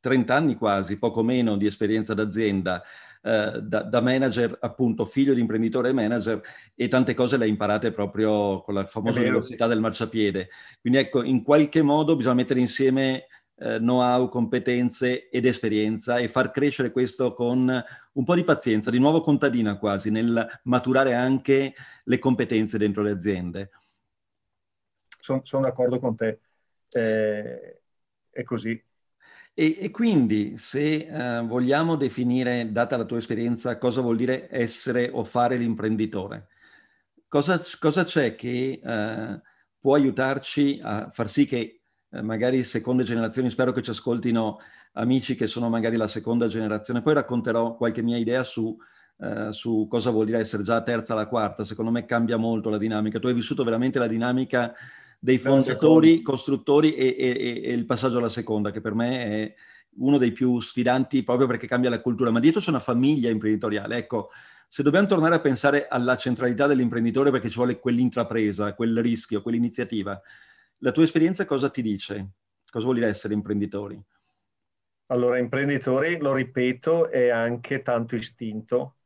30 0.00 0.34
anni 0.34 0.56
quasi, 0.56 0.98
poco 0.98 1.22
meno 1.22 1.56
di 1.56 1.66
esperienza 1.66 2.14
d'azienda. 2.14 2.82
Uh, 3.22 3.60
da, 3.60 3.82
da, 3.82 4.00
manager, 4.00 4.58
appunto, 4.60 5.04
figlio 5.04 5.34
di 5.34 5.40
imprenditore 5.40 5.90
e 5.90 5.92
manager, 5.92 6.40
e 6.74 6.88
tante 6.88 7.14
cose 7.14 7.36
le 7.36 7.44
hai 7.44 7.50
imparate 7.50 7.92
proprio 7.92 8.60
con 8.62 8.74
la 8.74 8.86
famosa 8.86 9.20
università 9.20 9.68
del 9.68 9.78
marciapiede. 9.78 10.48
Quindi 10.80 10.98
ecco, 10.98 11.22
in 11.22 11.44
qualche 11.44 11.82
modo 11.82 12.16
bisogna 12.16 12.34
mettere 12.34 12.58
insieme 12.58 13.26
eh, 13.62 13.78
know-how, 13.78 14.28
competenze 14.28 15.28
ed 15.28 15.44
esperienza 15.46 16.18
e 16.18 16.28
far 16.28 16.50
crescere 16.50 16.90
questo 16.90 17.32
con 17.32 17.84
un 18.12 18.24
po' 18.24 18.34
di 18.34 18.42
pazienza, 18.42 18.90
di 18.90 18.98
nuovo 18.98 19.20
contadina 19.20 19.78
quasi, 19.78 20.10
nel 20.10 20.60
maturare 20.64 21.14
anche 21.14 21.74
le 22.04 22.18
competenze 22.18 22.78
dentro 22.78 23.02
le 23.02 23.10
aziende. 23.10 23.70
Sono, 25.20 25.40
sono 25.44 25.62
d'accordo 25.62 26.00
con 26.00 26.16
te, 26.16 26.40
eh, 26.90 27.82
è 28.30 28.42
così. 28.42 28.82
E, 29.54 29.76
e, 29.78 29.90
quindi 29.90 30.56
se 30.56 31.06
uh, 31.08 31.46
vogliamo 31.46 31.96
definire, 31.96 32.72
data 32.72 32.96
la 32.96 33.04
tua 33.04 33.18
esperienza, 33.18 33.76
cosa 33.76 34.00
vuol 34.00 34.16
dire 34.16 34.48
essere 34.50 35.10
o 35.12 35.24
fare 35.24 35.56
l'imprenditore, 35.56 36.48
cosa, 37.28 37.62
cosa 37.78 38.04
c'è 38.04 38.34
che 38.34 38.80
uh, 38.82 39.40
può 39.78 39.94
aiutarci 39.94 40.80
a 40.82 41.10
far 41.12 41.28
sì 41.28 41.44
che 41.44 41.81
eh, 42.12 42.22
magari 42.22 42.62
seconde 42.62 43.04
generazioni, 43.04 43.48
spero 43.50 43.72
che 43.72 43.82
ci 43.82 43.90
ascoltino 43.90 44.60
amici 44.92 45.34
che 45.34 45.46
sono 45.46 45.68
magari 45.68 45.96
la 45.96 46.08
seconda 46.08 46.46
generazione, 46.46 47.02
poi 47.02 47.14
racconterò 47.14 47.74
qualche 47.74 48.02
mia 48.02 48.18
idea 48.18 48.44
su, 48.44 48.76
eh, 49.18 49.48
su 49.52 49.86
cosa 49.88 50.10
vuol 50.10 50.26
dire 50.26 50.38
essere 50.38 50.62
già 50.62 50.82
terza 50.82 51.14
alla 51.14 51.26
quarta, 51.26 51.64
secondo 51.64 51.90
me 51.90 52.04
cambia 52.04 52.36
molto 52.36 52.68
la 52.68 52.78
dinamica, 52.78 53.18
tu 53.18 53.28
hai 53.28 53.34
vissuto 53.34 53.64
veramente 53.64 53.98
la 53.98 54.06
dinamica 54.06 54.74
dei 55.18 55.38
fondatori, 55.38 56.20
costruttori 56.20 56.94
e, 56.94 57.14
e, 57.16 57.62
e, 57.64 57.72
il 57.72 57.86
passaggio 57.86 58.18
alla 58.18 58.28
seconda, 58.28 58.70
che 58.70 58.80
per 58.80 58.92
me 58.92 59.24
è 59.24 59.54
uno 59.98 60.18
dei 60.18 60.32
più 60.32 60.60
sfidanti 60.60 61.22
proprio 61.22 61.46
perché 61.46 61.66
cambia 61.66 61.90
la 61.90 62.00
cultura, 62.00 62.30
ma 62.30 62.40
dietro 62.40 62.60
c'è 62.60 62.70
una 62.70 62.78
famiglia 62.78 63.30
imprenditoriale. 63.30 63.96
Ecco, 63.96 64.30
se 64.68 64.82
dobbiamo 64.82 65.06
tornare 65.06 65.36
a 65.36 65.40
pensare 65.40 65.86
alla 65.88 66.16
centralità 66.16 66.66
dell'imprenditore 66.66 67.30
perché 67.30 67.48
ci 67.48 67.56
vuole 67.56 67.78
quell'intrapresa, 67.78 68.74
quel 68.74 69.00
rischio, 69.00 69.42
quell'iniziativa, 69.42 70.20
la 70.82 70.90
tua 70.90 71.04
esperienza 71.04 71.44
cosa 71.44 71.70
ti 71.70 71.80
dice? 71.80 72.30
Cosa 72.68 72.84
vuol 72.84 72.96
dire 72.98 73.08
essere 73.08 73.34
imprenditori? 73.34 74.00
Allora, 75.06 75.38
imprenditori, 75.38 76.18
lo 76.18 76.32
ripeto, 76.32 77.10
è 77.10 77.28
anche 77.28 77.82
tanto 77.82 78.16
istinto. 78.16 78.96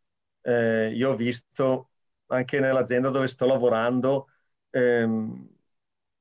Eh, 0.41 0.93
io 0.95 1.11
ho 1.11 1.17
visto 1.17 1.91
anche 2.27 2.61
nell'azienda 2.61 3.11
dove 3.11 3.27
sto 3.27 3.45
lavorando 3.47 4.29
ehm, 4.71 5.49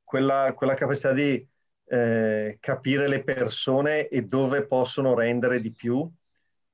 quella, 0.04 0.54
quella, 0.56 0.74
capacità 0.74 1.14
di 1.14 1.48
eh, 1.86 2.58
capire 2.60 3.08
le 3.08 3.24
persone 3.24 4.08
e 4.08 4.24
dove 4.24 4.66
possono 4.66 5.14
rendere 5.14 5.62
di 5.62 5.72
più, 5.72 6.10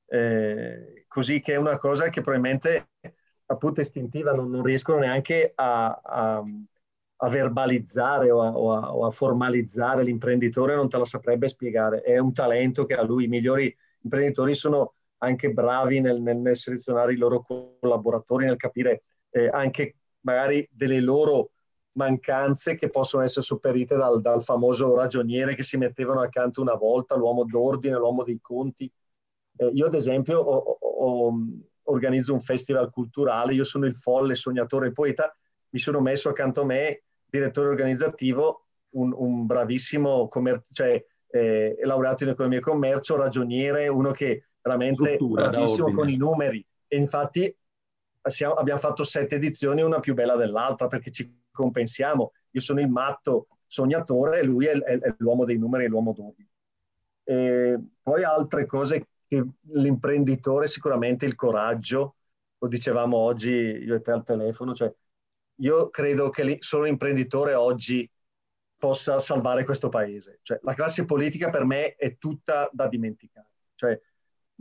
eh, 0.07 1.05
così 1.07 1.39
che 1.39 1.53
è 1.53 1.57
una 1.57 1.77
cosa 1.77 2.09
che 2.09 2.21
probabilmente 2.21 2.89
appunto 3.45 3.81
istintiva 3.81 4.33
non, 4.33 4.49
non 4.49 4.63
riescono 4.63 4.99
neanche 4.99 5.51
a, 5.53 6.01
a 6.03 6.43
a 7.23 7.29
verbalizzare 7.29 8.31
o 8.31 8.41
a, 8.41 8.49
o, 8.57 8.73
a, 8.73 8.95
o 8.95 9.05
a, 9.05 9.11
formalizzare 9.11 10.03
l'imprenditore 10.03 10.75
non 10.75 10.89
te 10.89 10.97
lo 10.97 11.03
saprebbe 11.03 11.47
spiegare. 11.47 12.01
È 12.01 12.17
un 12.17 12.33
talento 12.33 12.85
che 12.85 12.95
ha 12.95 13.03
lui. 13.03 13.25
I 13.25 13.27
migliori 13.27 13.75
imprenditori 14.01 14.55
sono 14.55 14.95
anche 15.19 15.51
bravi 15.51 15.99
nel, 15.99 16.19
nel, 16.19 16.37
nel 16.37 16.55
selezionare 16.55 17.13
i 17.13 17.17
loro 17.17 17.43
collaboratori, 17.43 18.45
nel 18.45 18.55
capire 18.55 19.03
eh, 19.29 19.47
anche 19.47 19.97
magari 20.21 20.67
delle 20.71 20.99
loro 20.99 21.51
mancanze 21.93 22.73
che 22.75 22.89
possono 22.89 23.21
essere 23.21 23.45
sopperite 23.45 23.95
dal, 23.95 24.19
dal, 24.21 24.43
famoso 24.43 24.95
ragioniere 24.95 25.53
che 25.53 25.63
si 25.63 25.77
mettevano 25.77 26.21
accanto 26.21 26.61
una 26.61 26.75
volta, 26.75 27.15
l'uomo 27.15 27.43
d'ordine, 27.43 27.97
l'uomo 27.97 28.23
dei 28.23 28.39
conti. 28.41 28.91
Eh, 29.57 29.71
io 29.73 29.85
ad 29.85 29.93
esempio 29.93 30.39
ho, 30.39 30.77
ho, 30.79 31.33
organizzo 31.83 32.33
un 32.33 32.41
festival 32.41 32.89
culturale, 32.89 33.53
io 33.53 33.63
sono 33.63 33.85
il 33.85 33.95
folle 33.95 34.33
sognatore 34.33 34.91
poeta, 34.91 35.35
mi 35.69 35.79
sono 35.79 35.99
messo 35.99 36.29
accanto 36.29 36.61
a 36.61 36.65
me 36.65 37.03
direttore 37.31 37.69
organizzativo, 37.69 38.65
un, 38.91 39.13
un 39.15 39.45
bravissimo 39.45 40.27
commer- 40.27 40.65
cioè, 40.71 41.03
eh, 41.27 41.79
laureato 41.83 42.23
in 42.23 42.31
economia 42.31 42.59
e 42.59 42.61
commercio, 42.61 43.15
ragioniere, 43.15 43.87
uno 43.87 44.11
che 44.11 44.49
veramente 44.61 45.13
è 45.13 45.17
bravissimo 45.17 45.91
con 45.93 46.09
i 46.09 46.17
numeri. 46.17 46.63
E 46.87 46.97
infatti 46.97 47.55
siamo, 48.21 48.55
abbiamo 48.55 48.81
fatto 48.81 49.03
sette 49.03 49.35
edizioni, 49.35 49.81
una 49.81 50.01
più 50.01 50.13
bella 50.13 50.35
dell'altra, 50.35 50.87
perché 50.87 51.09
ci 51.09 51.43
compensiamo. 51.49 52.33
Io 52.51 52.61
sono 52.61 52.81
il 52.81 52.89
matto 52.89 53.47
sognatore 53.65 54.39
e 54.39 54.43
lui 54.43 54.65
è, 54.65 54.77
è, 54.77 54.99
è 54.99 55.15
l'uomo 55.19 55.45
dei 55.45 55.57
numeri, 55.57 55.87
l'uomo 55.87 56.11
d'ordine. 56.11 56.49
E 57.23 57.79
poi 58.01 58.23
altre 58.23 58.65
cose 58.65 59.07
che 59.25 59.45
l'imprenditore 59.71 60.67
sicuramente 60.67 61.25
il 61.25 61.35
coraggio, 61.35 62.15
lo 62.57 62.67
dicevamo 62.67 63.15
oggi 63.15 63.51
io 63.51 63.95
e 63.95 64.01
te 64.01 64.11
al 64.11 64.25
telefono, 64.25 64.73
cioè 64.73 64.93
io 65.61 65.89
credo 65.89 66.29
che 66.29 66.57
solo 66.59 66.83
l'imprenditore 66.83 67.53
oggi 67.53 68.09
possa 68.77 69.19
salvare 69.19 69.63
questo 69.63 69.89
paese. 69.89 70.39
Cioè, 70.41 70.59
la 70.63 70.73
classe 70.73 71.05
politica 71.05 71.49
per 71.49 71.65
me 71.65 71.95
è 71.95 72.17
tutta 72.17 72.69
da 72.71 72.87
dimenticare. 72.87 73.49
Cioè, 73.75 73.99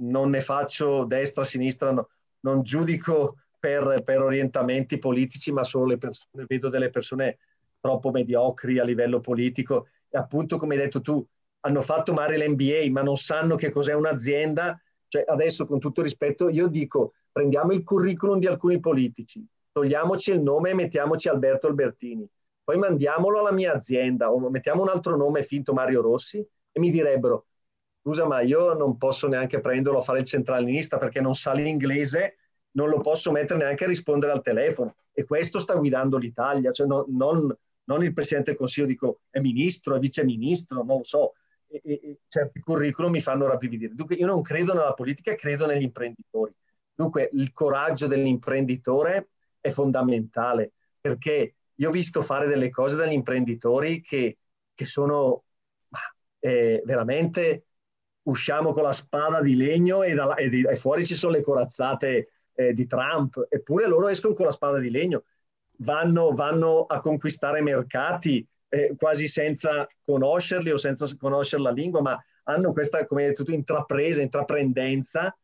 non 0.00 0.30
ne 0.30 0.40
faccio 0.40 1.04
destra, 1.04 1.44
sinistra, 1.44 1.90
no, 1.90 2.08
non 2.40 2.62
giudico 2.62 3.36
per, 3.58 4.02
per, 4.02 4.20
orientamenti 4.20 4.98
politici, 4.98 5.52
ma 5.52 5.64
solo 5.64 5.86
le 5.86 5.98
persone, 5.98 6.44
vedo 6.46 6.68
delle 6.68 6.90
persone 6.90 7.38
troppo 7.80 8.10
mediocri 8.10 8.78
a 8.78 8.84
livello 8.84 9.20
politico 9.20 9.88
e 10.08 10.18
appunto, 10.18 10.58
come 10.58 10.74
hai 10.74 10.82
detto 10.82 11.00
tu, 11.00 11.26
hanno 11.60 11.80
fatto 11.80 12.12
male 12.12 12.36
l'NBA, 12.36 12.90
ma 12.90 13.02
non 13.02 13.16
sanno 13.16 13.56
che 13.56 13.70
cos'è 13.70 13.94
un'azienda. 13.94 14.78
Cioè, 15.08 15.24
adesso, 15.26 15.66
con 15.66 15.78
tutto 15.78 16.02
rispetto, 16.02 16.50
io 16.50 16.66
dico, 16.66 17.14
prendiamo 17.32 17.72
il 17.72 17.84
curriculum 17.84 18.38
di 18.38 18.46
alcuni 18.46 18.80
politici, 18.80 19.46
togliamoci 19.72 20.32
il 20.32 20.40
nome 20.40 20.70
e 20.70 20.74
mettiamoci 20.74 21.28
Alberto 21.28 21.66
Albertini, 21.66 22.28
poi 22.62 22.78
mandiamolo 22.78 23.40
alla 23.40 23.52
mia 23.52 23.72
azienda 23.72 24.30
o 24.30 24.48
mettiamo 24.50 24.82
un 24.82 24.88
altro 24.88 25.16
nome 25.16 25.42
finto 25.42 25.72
Mario 25.72 26.02
Rossi 26.02 26.38
e 26.38 26.80
mi 26.80 26.90
direbbero, 26.90 27.46
scusa 28.00 28.26
ma 28.26 28.40
io 28.40 28.74
non 28.74 28.96
posso 28.96 29.26
neanche 29.26 29.60
prenderlo 29.60 29.98
a 29.98 30.02
fare 30.02 30.20
il 30.20 30.24
centralinista 30.26 30.98
perché 30.98 31.20
non 31.20 31.34
sa 31.34 31.52
l'inglese, 31.52 32.36
non 32.72 32.88
lo 32.88 33.00
posso 33.00 33.32
mettere 33.32 33.58
neanche 33.58 33.84
a 33.84 33.88
rispondere 33.88 34.32
al 34.32 34.42
telefono. 34.42 34.94
E 35.12 35.24
questo 35.24 35.58
sta 35.58 35.74
guidando 35.74 36.16
l'Italia, 36.16 36.70
cioè 36.70 36.86
no, 36.86 37.04
non, 37.08 37.52
non, 37.84 38.04
il 38.04 38.12
Presidente 38.12 38.50
del 38.50 38.58
Consiglio, 38.58 38.86
dico 38.86 39.22
è 39.30 39.40
ministro, 39.40 39.96
è 39.96 39.98
viceministro, 39.98 40.84
non 40.84 40.98
lo 40.98 41.04
so. 41.04 41.32
E, 41.66 41.80
e, 41.84 42.18
certi 42.28 42.60
curriculum 42.60 43.10
mi 43.10 43.20
fanno 43.20 43.46
rabbrividire. 43.46 43.94
Dunque 43.94 44.14
io 44.14 44.26
non 44.26 44.42
credo 44.42 44.72
nella 44.72 44.94
politica, 44.94 45.34
credo 45.34 45.66
negli 45.66 45.82
imprenditori. 45.82 46.54
Dunque 46.94 47.30
il 47.32 47.52
coraggio 47.52 48.06
dell'imprenditore 48.06 49.30
è 49.60 49.70
fondamentale 49.70 50.72
perché 51.00 51.54
io 51.74 51.88
ho 51.88 51.92
visto 51.92 52.22
fare 52.22 52.46
delle 52.46 52.70
cose 52.70 52.96
dagli 52.96 53.12
imprenditori 53.12 54.02
che, 54.02 54.38
che 54.74 54.84
sono 54.84 55.44
eh, 56.40 56.82
veramente 56.84 57.64
usciamo 58.22 58.72
con 58.72 58.82
la 58.82 58.92
spada 58.92 59.40
di 59.40 59.56
legno 59.56 60.02
e, 60.02 60.14
da, 60.14 60.34
e, 60.34 60.48
di, 60.48 60.62
e 60.62 60.76
fuori 60.76 61.06
ci 61.06 61.14
sono 61.14 61.32
le 61.32 61.42
corazzate 61.42 62.28
eh, 62.54 62.72
di 62.72 62.86
Trump, 62.86 63.46
eppure 63.48 63.86
loro 63.86 64.08
escono 64.08 64.34
con 64.34 64.46
la 64.46 64.52
spada 64.52 64.78
di 64.78 64.90
legno, 64.90 65.24
vanno, 65.78 66.32
vanno 66.32 66.84
a 66.84 67.00
conquistare 67.00 67.62
mercati 67.62 68.46
eh, 68.68 68.94
quasi 68.96 69.26
senza 69.28 69.88
conoscerli 70.04 70.70
o 70.70 70.76
senza 70.76 71.06
conoscere 71.18 71.62
la 71.62 71.70
lingua, 71.70 72.02
ma 72.02 72.24
hanno 72.44 72.72
questa, 72.72 73.06
come 73.06 73.22
hai 73.22 73.28
detto 73.34 73.50
intrapresa, 73.50 74.20
intraprendenza 74.20 75.34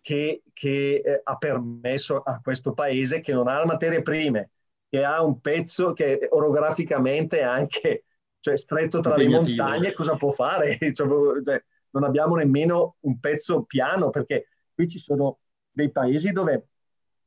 che, 0.00 0.42
che 0.52 1.02
eh, 1.04 1.20
ha 1.22 1.36
permesso 1.36 2.22
a 2.22 2.40
questo 2.40 2.72
paese 2.72 3.20
che 3.20 3.32
non 3.32 3.48
ha 3.48 3.64
materie 3.64 4.02
prime, 4.02 4.50
che 4.88 5.04
ha 5.04 5.22
un 5.22 5.40
pezzo 5.40 5.92
che 5.92 6.28
orograficamente 6.30 7.40
è 7.40 7.42
anche 7.42 8.04
cioè, 8.40 8.56
stretto 8.56 9.00
tra 9.00 9.16
le 9.16 9.28
montagne, 9.28 9.92
cosa 9.92 10.16
può 10.16 10.30
fare? 10.30 10.78
cioè, 10.92 11.42
cioè 11.44 11.64
non 11.90 12.04
abbiamo 12.04 12.36
nemmeno 12.36 12.96
un 13.00 13.18
pezzo 13.20 13.64
piano 13.64 14.10
perché 14.10 14.46
qui 14.74 14.88
ci 14.88 14.98
sono 14.98 15.40
dei 15.70 15.90
paesi 15.90 16.32
dove 16.32 16.68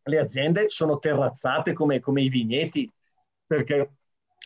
le 0.03 0.19
aziende 0.19 0.69
sono 0.69 0.99
terrazzate 0.99 1.73
come, 1.73 1.99
come 1.99 2.21
i 2.21 2.29
vigneti 2.29 2.91
perché, 3.45 3.93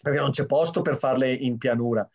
perché, 0.01 0.19
non 0.19 0.31
c'è 0.31 0.45
posto 0.45 0.81
per 0.81 0.97
farle 0.97 1.31
in 1.31 1.57
pianura. 1.57 2.07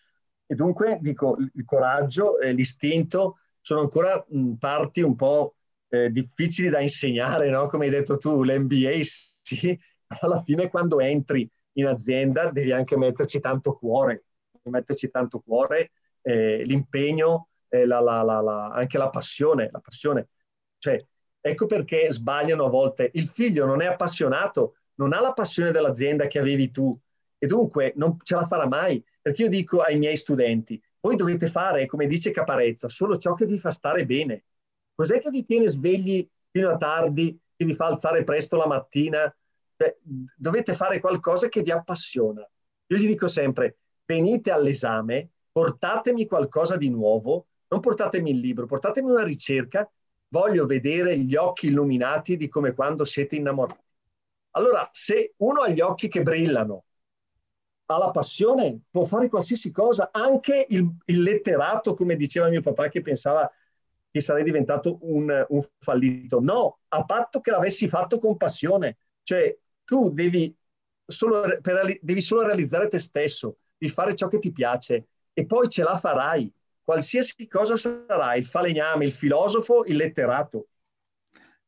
E 0.46 0.54
dunque 0.54 0.98
dico, 1.00 1.36
il 1.38 1.64
coraggio 1.64 2.38
e 2.38 2.52
l'istinto 2.52 3.38
sono 3.60 3.80
ancora 3.80 4.22
mh, 4.28 4.52
parti 4.54 5.00
un 5.00 5.16
po' 5.16 5.54
eh, 5.92 6.10
difficili 6.10 6.70
da 6.70 6.80
insegnare, 6.80 7.50
no? 7.50 7.66
come 7.66 7.84
hai 7.84 7.90
detto 7.90 8.16
tu, 8.16 8.42
l'MBA 8.44 9.00
sì, 9.02 9.78
alla 10.20 10.40
fine 10.40 10.70
quando 10.70 11.00
entri 11.00 11.48
in 11.72 11.86
azienda 11.86 12.50
devi 12.50 12.72
anche 12.72 12.96
metterci 12.96 13.40
tanto 13.40 13.74
cuore, 13.76 14.24
metterci 14.62 15.10
tanto 15.10 15.40
cuore, 15.40 15.92
eh, 16.22 16.62
l'impegno, 16.64 17.48
eh, 17.68 17.84
la, 17.84 18.00
la, 18.00 18.22
la, 18.22 18.68
anche 18.68 18.96
la 18.96 19.10
passione, 19.10 19.68
la 19.70 19.80
passione. 19.80 20.28
Cioè, 20.78 21.04
ecco 21.40 21.66
perché 21.66 22.10
sbagliano 22.10 22.64
a 22.64 22.70
volte. 22.70 23.10
Il 23.12 23.28
figlio 23.28 23.66
non 23.66 23.82
è 23.82 23.86
appassionato, 23.86 24.76
non 24.94 25.12
ha 25.12 25.20
la 25.20 25.34
passione 25.34 25.72
dell'azienda 25.72 26.26
che 26.26 26.38
avevi 26.38 26.70
tu 26.70 26.98
e 27.36 27.46
dunque 27.46 27.92
non 27.96 28.16
ce 28.22 28.34
la 28.34 28.46
farà 28.46 28.66
mai. 28.66 29.04
Perché 29.20 29.42
io 29.42 29.48
dico 29.48 29.80
ai 29.80 29.98
miei 29.98 30.16
studenti, 30.16 30.82
voi 31.00 31.16
dovete 31.16 31.48
fare, 31.48 31.84
come 31.86 32.06
dice 32.06 32.30
Caparezza, 32.30 32.88
solo 32.88 33.18
ciò 33.18 33.34
che 33.34 33.44
vi 33.44 33.58
fa 33.58 33.70
stare 33.70 34.06
bene. 34.06 34.44
Cos'è 35.02 35.20
che 35.20 35.30
vi 35.30 35.44
tiene 35.44 35.66
svegli 35.66 36.24
fino 36.48 36.70
a 36.70 36.76
tardi, 36.76 37.36
che 37.56 37.64
vi 37.64 37.74
fa 37.74 37.86
alzare 37.86 38.22
presto 38.22 38.56
la 38.56 38.68
mattina? 38.68 39.36
Beh, 39.74 39.98
dovete 40.36 40.74
fare 40.74 41.00
qualcosa 41.00 41.48
che 41.48 41.62
vi 41.62 41.72
appassiona. 41.72 42.48
Io 42.86 42.96
gli 42.96 43.08
dico 43.08 43.26
sempre, 43.26 43.78
venite 44.04 44.52
all'esame, 44.52 45.30
portatemi 45.50 46.24
qualcosa 46.24 46.76
di 46.76 46.88
nuovo, 46.88 47.48
non 47.66 47.80
portatemi 47.80 48.30
il 48.30 48.38
libro, 48.38 48.66
portatemi 48.66 49.10
una 49.10 49.24
ricerca, 49.24 49.90
voglio 50.28 50.66
vedere 50.66 51.18
gli 51.18 51.34
occhi 51.34 51.66
illuminati 51.66 52.36
di 52.36 52.48
come 52.48 52.72
quando 52.72 53.02
siete 53.02 53.34
innamorati. 53.34 53.82
Allora, 54.50 54.88
se 54.92 55.34
uno 55.38 55.62
ha 55.62 55.68
gli 55.68 55.80
occhi 55.80 56.06
che 56.06 56.22
brillano, 56.22 56.84
ha 57.86 57.98
la 57.98 58.12
passione, 58.12 58.82
può 58.88 59.02
fare 59.02 59.28
qualsiasi 59.28 59.72
cosa, 59.72 60.10
anche 60.12 60.64
il, 60.68 60.88
il 61.06 61.22
letterato, 61.22 61.94
come 61.94 62.14
diceva 62.14 62.48
mio 62.48 62.60
papà, 62.60 62.86
che 62.86 63.02
pensava 63.02 63.50
che 64.12 64.20
sarei 64.20 64.44
diventato 64.44 64.98
un, 65.00 65.44
un 65.48 65.66
fallito. 65.78 66.38
No, 66.40 66.80
a 66.88 67.04
patto 67.04 67.40
che 67.40 67.50
l'avessi 67.50 67.88
fatto 67.88 68.18
con 68.18 68.36
passione. 68.36 68.98
Cioè, 69.22 69.58
tu 69.84 70.10
devi 70.10 70.54
solo, 71.06 71.58
per, 71.60 71.98
devi 72.00 72.20
solo 72.20 72.42
realizzare 72.42 72.88
te 72.88 72.98
stesso, 72.98 73.56
di 73.76 73.88
fare 73.88 74.14
ciò 74.14 74.28
che 74.28 74.38
ti 74.38 74.52
piace 74.52 75.06
e 75.32 75.46
poi 75.46 75.68
ce 75.68 75.82
la 75.82 75.98
farai 75.98 76.52
qualsiasi 76.82 77.48
cosa 77.48 77.76
sarà, 77.76 78.34
il 78.34 78.46
falegname, 78.46 79.04
il 79.04 79.12
filosofo, 79.12 79.84
il 79.86 79.96
letterato. 79.96 80.68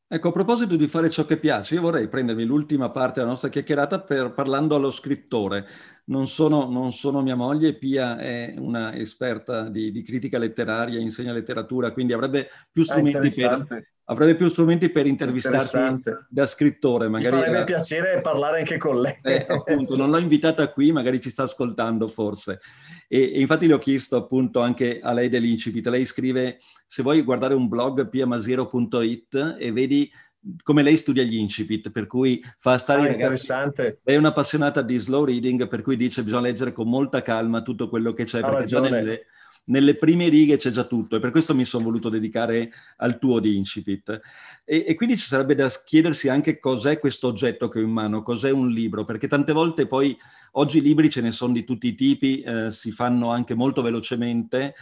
Ecco, 0.06 0.28
a 0.28 0.32
proposito 0.32 0.76
di 0.76 0.86
fare 0.86 1.08
ciò 1.08 1.24
che 1.24 1.38
piace, 1.38 1.74
io 1.74 1.80
vorrei 1.80 2.08
prendermi 2.08 2.44
l'ultima 2.44 2.90
parte 2.90 3.14
della 3.18 3.30
nostra 3.30 3.48
chiacchierata 3.48 4.00
per, 4.00 4.32
parlando 4.32 4.74
allo 4.74 4.90
scrittore. 4.90 5.66
Non 6.06 6.26
sono, 6.26 6.68
non 6.68 6.92
sono, 6.92 7.22
mia 7.22 7.34
moglie, 7.34 7.74
Pia 7.74 8.18
è 8.18 8.54
una 8.58 8.94
esperta 8.94 9.68
di, 9.68 9.90
di, 9.90 10.02
critica 10.02 10.38
letteraria, 10.38 11.00
insegna 11.00 11.32
letteratura, 11.32 11.92
quindi 11.92 12.12
avrebbe 12.12 12.48
più 12.70 12.82
ah, 12.82 12.84
strumenti, 12.84 13.32
per, 13.34 13.93
avrebbe 14.06 14.34
più 14.34 14.48
strumenti 14.48 14.90
per 14.90 15.06
intervistarti 15.06 16.12
da 16.28 16.46
scrittore. 16.46 17.08
Magari 17.08 17.36
Mi 17.36 17.42
farebbe 17.42 17.64
piacere 17.64 18.20
parlare 18.20 18.58
anche 18.58 18.76
con 18.76 19.00
lei. 19.00 19.18
Eh, 19.22 19.46
appunto, 19.48 19.96
non 19.96 20.10
l'ho 20.10 20.18
invitata 20.18 20.70
qui, 20.70 20.92
magari 20.92 21.20
ci 21.20 21.30
sta 21.30 21.44
ascoltando 21.44 22.06
forse. 22.06 22.60
E, 23.08 23.32
e, 23.34 23.40
infatti 23.40 23.66
le 23.66 23.74
ho 23.74 23.78
chiesto 23.78 24.16
appunto 24.16 24.60
anche 24.60 25.00
a 25.00 25.12
lei 25.12 25.28
dell'Incipit. 25.28 25.86
Lei 25.86 26.04
scrive, 26.04 26.58
se 26.86 27.02
vuoi 27.02 27.22
guardare 27.22 27.54
un 27.54 27.68
blog 27.68 28.08
piamasiero.it 28.08 29.56
e 29.58 29.72
vedi 29.72 30.10
come 30.62 30.82
lei 30.82 30.98
studia 30.98 31.22
gli 31.22 31.36
incipit, 31.36 31.90
per 31.90 32.06
cui 32.06 32.42
fa 32.58 32.76
stare 32.76 33.00
ah, 33.00 33.04
i 33.04 33.06
ragazzi. 33.06 33.50
Interessante. 33.50 33.98
È 34.04 34.16
un'appassionata 34.16 34.82
di 34.82 34.98
slow 34.98 35.24
reading, 35.24 35.66
per 35.68 35.80
cui 35.80 35.96
dice 35.96 36.22
bisogna 36.22 36.42
leggere 36.42 36.72
con 36.72 36.88
molta 36.88 37.22
calma 37.22 37.62
tutto 37.62 37.88
quello 37.88 38.12
che 38.12 38.24
c'è, 38.24 38.40
ha 38.40 38.50
perché 38.50 38.64
già 38.64 38.80
nelle, 38.80 39.26
nelle, 39.64 39.96
prime 39.96 40.28
righe 40.28 40.56
c'è 40.56 40.70
già 40.70 40.84
tutto 40.84 41.16
e 41.16 41.20
per 41.20 41.30
questo 41.30 41.54
mi 41.54 41.64
sono 41.64 41.84
voluto 41.84 42.08
dedicare 42.08 42.70
al 42.98 43.18
tuo 43.18 43.40
di 43.40 43.56
incipit. 43.56 44.20
E, 44.64 44.84
e, 44.86 44.94
quindi 44.94 45.16
ci 45.16 45.26
sarebbe 45.26 45.54
da 45.54 45.70
chiedersi 45.84 46.28
anche 46.28 46.58
cos'è 46.58 46.98
questo 46.98 47.28
oggetto 47.28 47.68
che 47.68 47.78
ho 47.78 47.82
in 47.82 47.90
mano, 47.90 48.22
cos'è 48.22 48.50
un 48.50 48.68
libro, 48.68 49.04
perché 49.04 49.28
tante 49.28 49.52
volte 49.52 49.86
poi 49.86 50.16
oggi 50.52 50.80
libri 50.80 51.10
ce 51.10 51.20
ne 51.20 51.32
sono 51.32 51.52
di 51.52 51.64
tutti 51.64 51.88
i 51.88 51.94
tipi, 51.94 52.40
eh, 52.40 52.70
si 52.70 52.90
fanno 52.90 53.30
anche 53.30 53.54
molto 53.54 53.82
velocemente 53.82 54.74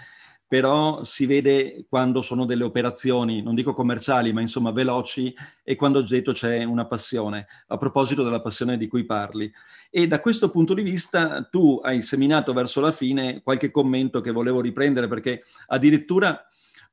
però 0.52 1.02
si 1.02 1.24
vede 1.24 1.86
quando 1.88 2.20
sono 2.20 2.44
delle 2.44 2.64
operazioni, 2.64 3.40
non 3.40 3.54
dico 3.54 3.72
commerciali, 3.72 4.34
ma 4.34 4.42
insomma 4.42 4.70
veloci 4.70 5.34
e 5.64 5.76
quando 5.76 6.02
dietro 6.02 6.34
c'è 6.34 6.62
una 6.64 6.84
passione, 6.84 7.46
a 7.68 7.78
proposito 7.78 8.22
della 8.22 8.42
passione 8.42 8.76
di 8.76 8.86
cui 8.86 9.06
parli. 9.06 9.50
E 9.90 10.06
da 10.06 10.20
questo 10.20 10.50
punto 10.50 10.74
di 10.74 10.82
vista 10.82 11.42
tu 11.50 11.80
hai 11.82 12.02
seminato 12.02 12.52
verso 12.52 12.82
la 12.82 12.92
fine 12.92 13.40
qualche 13.42 13.70
commento 13.70 14.20
che 14.20 14.30
volevo 14.30 14.60
riprendere 14.60 15.08
perché 15.08 15.42
addirittura 15.68 16.38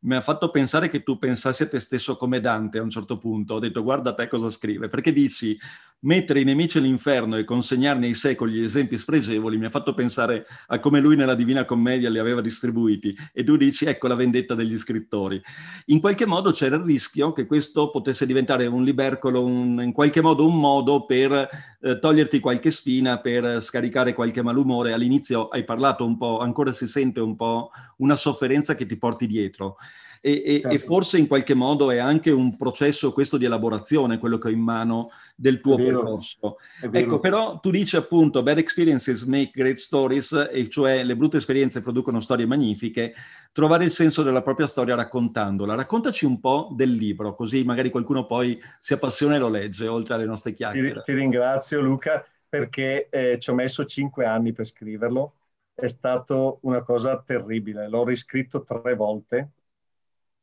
mi 0.04 0.16
ha 0.16 0.22
fatto 0.22 0.52
pensare 0.52 0.88
che 0.88 1.04
tu 1.04 1.20
pensassi 1.20 1.64
a 1.64 1.68
te 1.68 1.82
stesso 1.82 2.16
come 2.16 2.40
Dante 2.40 2.78
a 2.78 2.82
un 2.82 2.90
certo 2.90 3.18
punto. 3.18 3.56
Ho 3.56 3.60
detto 3.60 3.84
guarda 3.84 4.14
te 4.14 4.30
cosa 4.30 4.50
scrive, 4.50 4.88
perché 4.88 5.12
dici 5.12 5.60
mettere 6.02 6.40
i 6.40 6.44
nemici 6.46 6.78
all'inferno 6.78 7.36
e 7.36 7.44
consegnarne 7.44 8.06
ai 8.06 8.14
secoli 8.14 8.54
gli 8.54 8.64
esempi 8.64 8.98
spregevoli 8.98 9.58
mi 9.58 9.66
ha 9.66 9.70
fatto 9.70 9.94
pensare 9.94 10.46
a 10.68 10.80
come 10.80 11.00
lui 11.00 11.16
nella 11.16 11.36
Divina 11.36 11.66
Commedia 11.66 12.10
li 12.10 12.20
aveva 12.20 12.40
distribuiti 12.40 13.16
e 13.34 13.44
tu 13.44 13.58
dici 13.58 13.86
ecco 13.86 14.08
la 14.08 14.16
vendetta 14.16 14.56
degli 14.56 14.78
scrittori. 14.78 15.42
In 15.88 16.00
qualche 16.00 16.26
modo 16.26 16.52
c'era 16.52 16.78
il 16.78 16.84
rischio 16.84 17.34
che 17.34 17.46
questo 17.46 17.90
potesse 17.90 18.26
diventare 18.26 18.66
un 18.68 18.84
libercolo, 18.84 19.44
un, 19.44 19.82
in 19.82 19.92
qualche 19.92 20.22
modo 20.22 20.46
un 20.46 20.60
modo 20.60 21.06
per 21.06 21.50
eh, 21.82 22.00
toglierti 22.00 22.40
qualche 22.40 22.72
spina, 22.72 23.20
per 23.20 23.62
scaricare 23.62 24.14
qualche 24.14 24.42
malumore. 24.42 24.94
All'inizio 24.94 25.48
hai 25.50 25.64
parlato 25.64 26.06
un 26.06 26.18
po', 26.18 26.40
ancora 26.40 26.72
si 26.72 26.88
sente 26.88 27.20
un 27.20 27.36
po' 27.36 27.72
una 27.98 28.16
sofferenza 28.16 28.76
che 28.76 28.86
ti 28.86 28.98
porti 28.98 29.28
dietro. 29.28 29.78
E, 30.22 30.44
e, 30.46 30.52
certo. 30.62 30.70
e, 30.70 30.80
forse 30.80 31.18
in 31.18 31.28
qualche 31.28 31.54
modo 31.54 31.92
è 31.92 31.98
anche 31.98 32.30
un 32.30 32.56
processo 32.58 33.14
questo 33.14 33.38
di 33.38 33.46
elaborazione, 33.46 34.18
quello 34.18 34.38
che 34.38 34.50
ho 34.50 34.52
in 34.52 34.60
mano 34.60 35.12
del 35.36 35.62
tuo 35.62 35.78
percorso. 35.78 36.58
Ecco, 36.92 37.20
però 37.20 37.60
tu 37.60 37.72
dici 37.72 37.96
appunto 37.96 38.44
bad 38.44 38.58
experiences 38.58 39.24
make 39.24 39.52
great 39.54 39.78
stories, 39.78 40.50
e 40.52 40.70
cioè 40.70 41.04
le 41.04 41.16
brutte 41.16 41.38
esperienze 41.38 41.82
producono 41.82 42.20
storie 42.20 42.46
magnifiche, 42.46 43.14
trovare 43.52 43.86
il 43.86 43.92
senso 43.92 44.22
della 44.22 44.42
propria 44.42 44.68
storia 44.68 44.96
raccontandola. 44.96 45.76
Raccontaci 45.76 46.26
un 46.26 46.40
po' 46.40 46.70
del 46.76 46.92
libro, 46.92 47.34
così 47.36 47.64
magari 47.64 47.90
qualcuno 47.90 48.26
poi 48.26 48.60
si 48.80 48.94
appassiona 48.94 49.36
e 49.36 49.40
lo 49.40 49.48
legge, 49.48 49.88
oltre 49.88 50.16
alle 50.16 50.26
nostre 50.26 50.54
chiacchiere. 50.54 50.96
Ti, 50.96 51.02
ti 51.06 51.14
ringrazio 51.14 51.80
Luca, 51.80 52.26
perché 52.50 53.08
eh, 53.10 53.38
ci 53.40 53.52
ho 53.52 53.54
messo 53.54 53.86
cinque 53.86 54.26
anni 54.26 54.52
per 54.52 54.66
scriverlo. 54.66 55.36
È 55.74 55.88
stato 55.88 56.58
una 56.64 56.82
cosa 56.82 57.24
terribile. 57.26 57.88
L'ho 57.88 58.04
riscritto 58.04 58.64
tre 58.64 58.96
volte, 58.96 59.52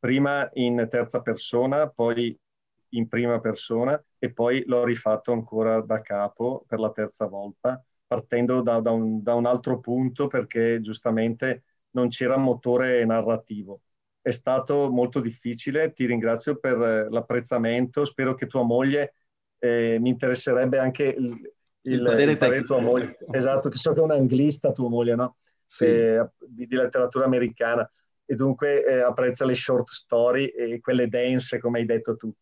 prima 0.07 0.49
in 0.53 0.87
terza 0.89 1.21
persona, 1.21 1.89
poi 1.89 2.39
in 2.91 3.09
prima 3.09 3.41
persona 3.41 4.01
e 4.21 4.33
poi 4.33 4.63
l'ho 4.65 4.85
rifatto 4.85 5.33
ancora 5.33 5.81
da 5.81 6.01
capo 6.01 6.65
per 6.69 6.79
la 6.79 6.93
terza 6.93 7.27
volta, 7.27 7.85
partendo 8.07 8.61
da, 8.61 8.79
da, 8.79 8.93
un, 8.93 9.21
da 9.21 9.35
un, 9.35 9.47
altro 9.47 9.81
punto 9.81 10.29
perché 10.29 10.81
giustamente 10.81 11.65
non 11.91 12.07
c'era 12.07 12.37
motore 12.37 13.05
narrativo. 13.05 13.81
È 14.21 14.31
stato 14.31 14.93
molto 14.93 15.19
difficile, 15.19 15.93
ti 15.93 16.07
ringrazio 16.07 16.57
per 16.57 16.81
eh, 16.81 17.11
l'apprezzamento, 17.11 18.05
spero 18.05 18.35
che 18.35 18.47
tua 18.47 18.63
moglie, 18.63 19.15
eh, 19.59 19.99
mi 19.99 20.11
interesserebbe 20.11 20.79
anche 20.79 21.03
il, 21.03 21.53
il, 21.81 22.03
parere, 22.05 22.31
il 22.31 22.37
parere 22.37 22.63
tua 22.63 22.81
moglie. 22.81 23.19
Esatto, 23.33 23.69
che 23.69 23.77
so 23.77 23.93
che 23.93 23.99
è 23.99 24.05
un'anglista 24.05 24.71
tua 24.71 24.89
moglie, 24.89 25.17
no? 25.17 25.37
Sì. 25.65 25.87
Eh, 25.87 26.31
di, 26.47 26.67
di, 26.67 26.77
letteratura 26.77 27.25
americana 27.25 27.91
e 28.27 28.35
dunque 28.35 28.85
eh, 28.85 29.01
apprezza 29.01 29.45
le 29.45 29.55
short 29.55 29.89
story 29.89 30.47
e 30.47 30.81
quelle 30.81 31.09
dense, 31.09 31.59
come 31.59 31.79
hai 31.79 31.87
detto 31.87 32.16
tu 32.16 32.33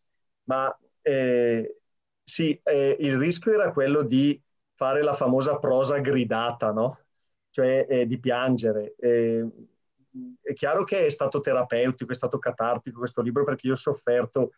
ma 0.45 0.75
eh, 1.01 1.79
sì, 2.23 2.59
eh, 2.63 2.97
il 2.99 3.17
rischio 3.17 3.53
era 3.53 3.71
quello 3.71 4.01
di 4.03 4.41
fare 4.73 5.03
la 5.03 5.13
famosa 5.13 5.57
prosa 5.57 5.99
gridata, 5.99 6.71
no? 6.71 6.99
Cioè 7.49 7.85
eh, 7.89 8.05
di 8.07 8.19
piangere. 8.19 8.95
è 10.41 10.53
chiaro 10.53 10.83
che 10.83 11.05
è 11.05 11.09
stato 11.09 11.39
terapeutico, 11.39 12.11
è 12.11 12.15
stato 12.15 12.37
catartico 12.39 12.99
questo 12.99 13.21
libro 13.21 13.43
perché 13.43 13.67
io 13.67 13.73
ho 13.73 13.75
sofferto 13.75 14.51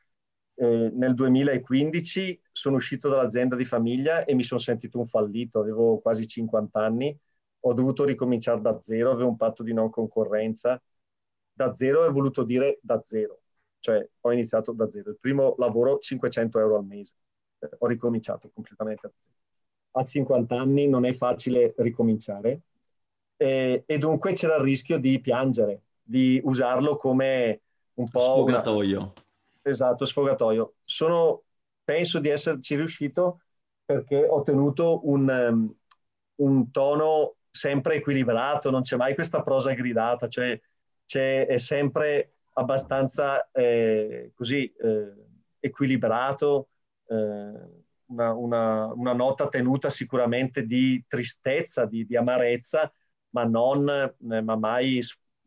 eh, 0.55 0.91
nel 0.93 1.13
2015, 1.13 2.41
sono 2.51 2.75
uscito 2.77 3.09
dall'azienda 3.09 3.55
di 3.55 3.65
famiglia 3.65 4.25
e 4.25 4.33
mi 4.35 4.43
sono 4.43 4.59
sentito 4.59 4.97
un 4.97 5.05
fallito, 5.05 5.59
avevo 5.59 5.99
quasi 5.99 6.27
50 6.27 6.79
anni, 6.83 7.17
ho 7.61 7.73
dovuto 7.73 8.03
ricominciare 8.05 8.61
da 8.61 8.79
zero, 8.81 9.11
avevo 9.11 9.29
un 9.29 9.37
patto 9.37 9.63
di 9.63 9.73
non 9.73 9.89
concorrenza. 9.89 10.81
Da 11.57 11.73
zero 11.73 12.05
è 12.05 12.11
voluto 12.11 12.43
dire 12.43 12.77
da 12.81 13.01
zero 13.03 13.39
cioè 13.87 14.05
ho 14.21 14.31
iniziato 14.33 14.73
da 14.73 14.89
zero. 14.89 15.11
Il 15.11 15.17
primo 15.17 15.55
lavoro 15.57 15.97
500 15.99 16.59
euro 16.59 16.77
al 16.77 16.85
mese, 16.85 17.13
eh, 17.59 17.69
ho 17.77 17.87
ricominciato 17.87 18.49
completamente 18.53 19.07
da 19.07 19.13
zero. 19.17 19.35
A 19.91 20.05
50 20.05 20.59
anni 20.59 20.87
non 20.87 21.05
è 21.05 21.13
facile 21.13 21.73
ricominciare 21.77 22.61
eh, 23.37 23.83
e 23.85 23.97
dunque 23.97 24.33
c'era 24.33 24.57
il 24.57 24.63
rischio 24.63 24.99
di 24.99 25.19
piangere, 25.21 25.83
di 26.03 26.41
usarlo 26.43 26.97
come 26.97 27.61
un 27.93 28.09
po'... 28.09 28.19
Sfogatoio. 28.19 28.99
Una... 28.99 29.13
Esatto, 29.61 30.03
sfogatoio. 30.05 30.73
Sono, 30.83 31.43
penso 31.83 32.19
di 32.19 32.27
esserci 32.27 32.75
riuscito 32.75 33.41
perché 33.85 34.27
ho 34.27 34.41
tenuto 34.41 35.07
un, 35.07 35.29
um, 35.29 35.75
un 36.35 36.71
tono 36.71 37.35
sempre 37.49 37.95
equilibrato, 37.95 38.69
non 38.69 38.81
c'è 38.81 38.97
mai 38.97 39.15
questa 39.15 39.41
prosa 39.41 39.73
gridata, 39.73 40.27
cioè 40.27 40.59
è 41.15 41.57
sempre 41.57 42.33
abbastanza 42.53 43.49
eh, 43.51 44.31
così 44.35 44.71
eh, 44.73 45.13
equilibrato, 45.59 46.69
eh, 47.07 47.85
una, 48.07 48.33
una, 48.33 48.93
una, 48.93 49.13
nota 49.13 49.47
tenuta 49.47 49.89
sicuramente 49.89 50.65
di 50.65 51.03
tristezza, 51.07 51.85
di, 51.85 52.05
di 52.05 52.15
amarezza, 52.15 52.91
ma 53.29 53.43
non, 53.43 53.87
eh, 53.87 54.41
ma 54.41 54.55
mai, 54.55 54.99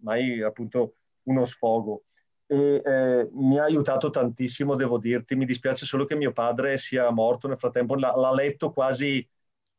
mai 0.02 0.40
appunto 0.42 0.94
uno 1.24 1.44
sfogo. 1.44 2.04
E, 2.46 2.82
eh, 2.84 3.28
mi 3.32 3.58
ha 3.58 3.64
aiutato 3.64 4.10
tantissimo, 4.10 4.74
devo 4.74 4.98
dirti. 4.98 5.36
Mi 5.36 5.44
dispiace 5.46 5.86
solo 5.86 6.04
che 6.04 6.16
mio 6.16 6.32
padre 6.32 6.76
sia 6.78 7.10
morto 7.10 7.48
nel 7.48 7.58
frattempo. 7.58 7.94
L- 7.94 8.00
l'ha 8.00 8.32
letto 8.32 8.72
quasi 8.72 9.26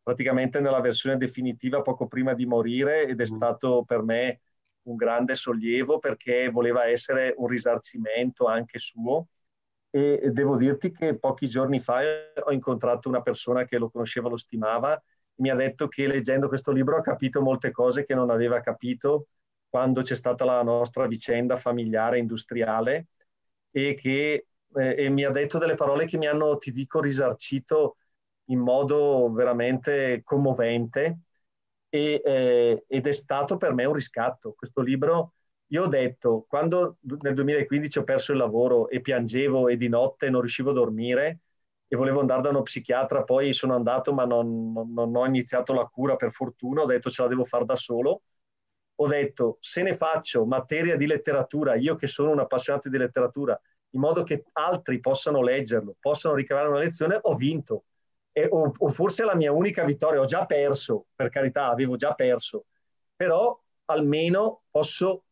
praticamente 0.01 0.59
nella 0.59 0.81
versione 0.81 1.17
definitiva 1.17 1.81
poco 1.81 2.07
prima 2.07 2.33
di 2.33 2.45
morire 2.45 3.05
ed 3.05 3.19
è 3.19 3.23
mm. 3.23 3.35
stato 3.35 3.83
per 3.85 4.01
me 4.01 4.41
un 4.83 4.95
grande 4.95 5.35
sollievo 5.35 5.99
perché 5.99 6.49
voleva 6.49 6.85
essere 6.87 7.33
un 7.37 7.47
risarcimento 7.47 8.47
anche 8.47 8.79
suo. 8.79 9.27
E 9.89 10.29
devo 10.31 10.55
dirti 10.55 10.91
che 10.91 11.19
pochi 11.19 11.49
giorni 11.49 11.79
fa 11.79 11.99
ho 12.45 12.51
incontrato 12.51 13.09
una 13.09 13.21
persona 13.21 13.65
che 13.65 13.77
lo 13.77 13.89
conosceva, 13.89 14.29
lo 14.29 14.37
stimava, 14.37 15.01
mi 15.35 15.49
ha 15.49 15.55
detto 15.55 15.87
che 15.87 16.07
leggendo 16.07 16.47
questo 16.47 16.71
libro 16.71 16.95
ha 16.97 17.01
capito 17.01 17.41
molte 17.41 17.71
cose 17.71 18.05
che 18.05 18.15
non 18.15 18.29
aveva 18.29 18.61
capito 18.61 19.27
quando 19.67 20.01
c'è 20.01 20.15
stata 20.15 20.45
la 20.45 20.63
nostra 20.63 21.07
vicenda 21.07 21.57
familiare 21.57 22.19
industriale 22.19 23.07
e 23.71 23.93
che 23.95 24.45
eh, 24.75 24.95
e 24.97 25.09
mi 25.09 25.23
ha 25.23 25.29
detto 25.29 25.57
delle 25.57 25.75
parole 25.75 26.05
che 26.05 26.17
mi 26.17 26.27
hanno, 26.27 26.57
ti 26.57 26.71
dico, 26.71 27.01
risarcito 27.01 27.97
in 28.45 28.59
modo 28.59 29.31
veramente 29.31 30.21
commovente 30.23 31.19
e, 31.91 32.21
eh, 32.23 32.85
ed 32.87 33.05
è 33.07 33.11
stato 33.11 33.57
per 33.57 33.73
me 33.73 33.85
un 33.85 33.93
riscatto. 33.93 34.53
Questo 34.53 34.81
libro, 34.81 35.33
io 35.67 35.83
ho 35.83 35.87
detto, 35.87 36.45
quando 36.47 36.97
nel 37.01 37.33
2015 37.33 37.99
ho 37.99 38.03
perso 38.03 38.31
il 38.31 38.37
lavoro 38.37 38.87
e 38.89 39.01
piangevo 39.01 39.67
e 39.67 39.75
di 39.77 39.89
notte 39.89 40.29
non 40.29 40.39
riuscivo 40.41 40.69
a 40.71 40.73
dormire 40.73 41.39
e 41.87 41.97
volevo 41.97 42.21
andare 42.21 42.41
da 42.41 42.49
uno 42.49 42.61
psichiatra, 42.61 43.23
poi 43.23 43.51
sono 43.51 43.75
andato 43.75 44.13
ma 44.13 44.23
non, 44.25 44.71
non, 44.71 44.93
non 44.93 45.15
ho 45.15 45.25
iniziato 45.25 45.73
la 45.73 45.85
cura 45.85 46.15
per 46.15 46.31
fortuna, 46.31 46.83
ho 46.83 46.85
detto 46.85 47.09
ce 47.09 47.21
la 47.23 47.27
devo 47.27 47.43
fare 47.43 47.65
da 47.65 47.75
solo. 47.75 48.21
Ho 48.95 49.07
detto, 49.07 49.57
se 49.59 49.81
ne 49.81 49.95
faccio 49.95 50.45
materia 50.45 50.95
di 50.95 51.07
letteratura, 51.07 51.75
io 51.75 51.95
che 51.95 52.07
sono 52.07 52.31
un 52.31 52.39
appassionato 52.39 52.87
di 52.87 52.97
letteratura, 52.97 53.59
in 53.91 53.99
modo 53.99 54.23
che 54.23 54.45
altri 54.53 54.99
possano 55.01 55.41
leggerlo, 55.41 55.95
possano 55.99 56.35
ricavare 56.35 56.69
una 56.69 56.77
lezione, 56.77 57.17
ho 57.21 57.35
vinto 57.35 57.85
e, 58.31 58.47
o, 58.49 58.71
o, 58.77 58.89
forse 58.89 59.23
la 59.23 59.35
mia 59.35 59.51
unica 59.51 59.83
vittoria, 59.83 60.21
ho 60.21 60.25
già 60.25 60.45
perso, 60.45 61.07
per 61.15 61.29
carità, 61.29 61.69
avevo 61.69 61.95
già 61.95 62.13
perso, 62.13 62.65
però 63.15 63.59
almeno 63.85 64.63
posso 64.69 65.25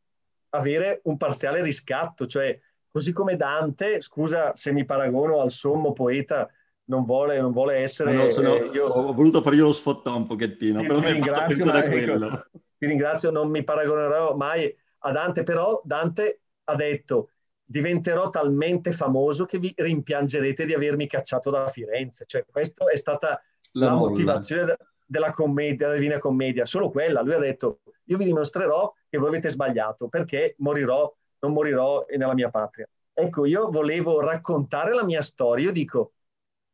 avere 0.50 1.02
un 1.04 1.18
parziale 1.18 1.62
riscatto, 1.62 2.26
cioè 2.26 2.60
così 2.89 3.14
come 3.14 3.36
Dante, 3.36 4.02
scusa 4.02 4.56
se 4.56 4.72
mi 4.72 4.86
paragono 4.86 5.39
al 5.39 5.52
sommo 5.52 5.93
poeta, 5.93 6.50
non 6.86 7.06
vuole, 7.06 7.39
non 7.39 7.52
vuole 7.52 7.78
essere... 7.78 8.14
No, 8.14 8.30
sono, 8.30 8.56
eh, 8.56 8.70
io, 8.74 8.88
ho 8.88 9.14
voluto 9.14 9.41
fare 9.41 9.56
io 9.56 9.66
lo 9.66 9.74
sfottò 9.74 10.16
un 10.16 10.26
pochettino, 10.26 10.82
ti, 10.82 10.88
però 10.88 11.00
ti 11.00 11.12
ringrazio, 11.12 11.66
ma, 11.66 11.84
ecco, 11.84 12.50
ti 12.78 12.86
ringrazio, 12.88 13.30
non 13.30 13.50
mi 13.50 13.64
paragonerò 13.64 14.36
mai 14.36 14.76
a 15.00 15.12
Dante, 15.12 15.43
però 15.43 15.80
Dante 15.84 16.41
ha 16.66 16.76
detto 16.76 17.30
diventerò 17.70 18.32
talmente 18.32 18.91
famoso 18.91 19.45
che 19.45 19.59
vi 19.59 19.72
rimpiangerete 19.76 20.65
di 20.65 20.74
avermi 20.74 21.05
cacciato 21.05 21.51
da 21.51 21.70
Firenze. 21.70 22.26
Cioè, 22.26 22.43
questa 22.49 22.86
è 22.88 22.97
stata 22.97 23.39
la, 23.74 23.86
la 23.86 23.93
motivazione 23.93 24.65
de- 24.65 24.78
della 25.05 25.30
commedia, 25.30 25.86
della 25.86 25.99
Divina 25.99 26.17
Commedia, 26.17 26.65
solo 26.65 26.89
quella. 26.89 27.22
Lui 27.22 27.34
ha 27.34 27.38
detto, 27.38 27.82
io 28.05 28.17
vi 28.17 28.26
dimostrerò 28.26 28.91
che 29.07 29.20
voi 29.20 29.28
avete 29.28 29.49
sbagliato 29.49 30.07
perché 30.07 30.55
morirò, 30.59 31.15
non 31.41 31.53
morirò 31.53 32.05
nella 32.09 32.34
mia 32.34 32.49
patria. 32.49 32.89
Ecco, 33.13 33.45
io 33.45 33.70
volevo 33.70 34.20
raccontare 34.20 34.95
la 34.95 35.03
mia 35.03 35.22
storia, 35.22 35.65
io 35.65 35.72
dico, 35.72 36.13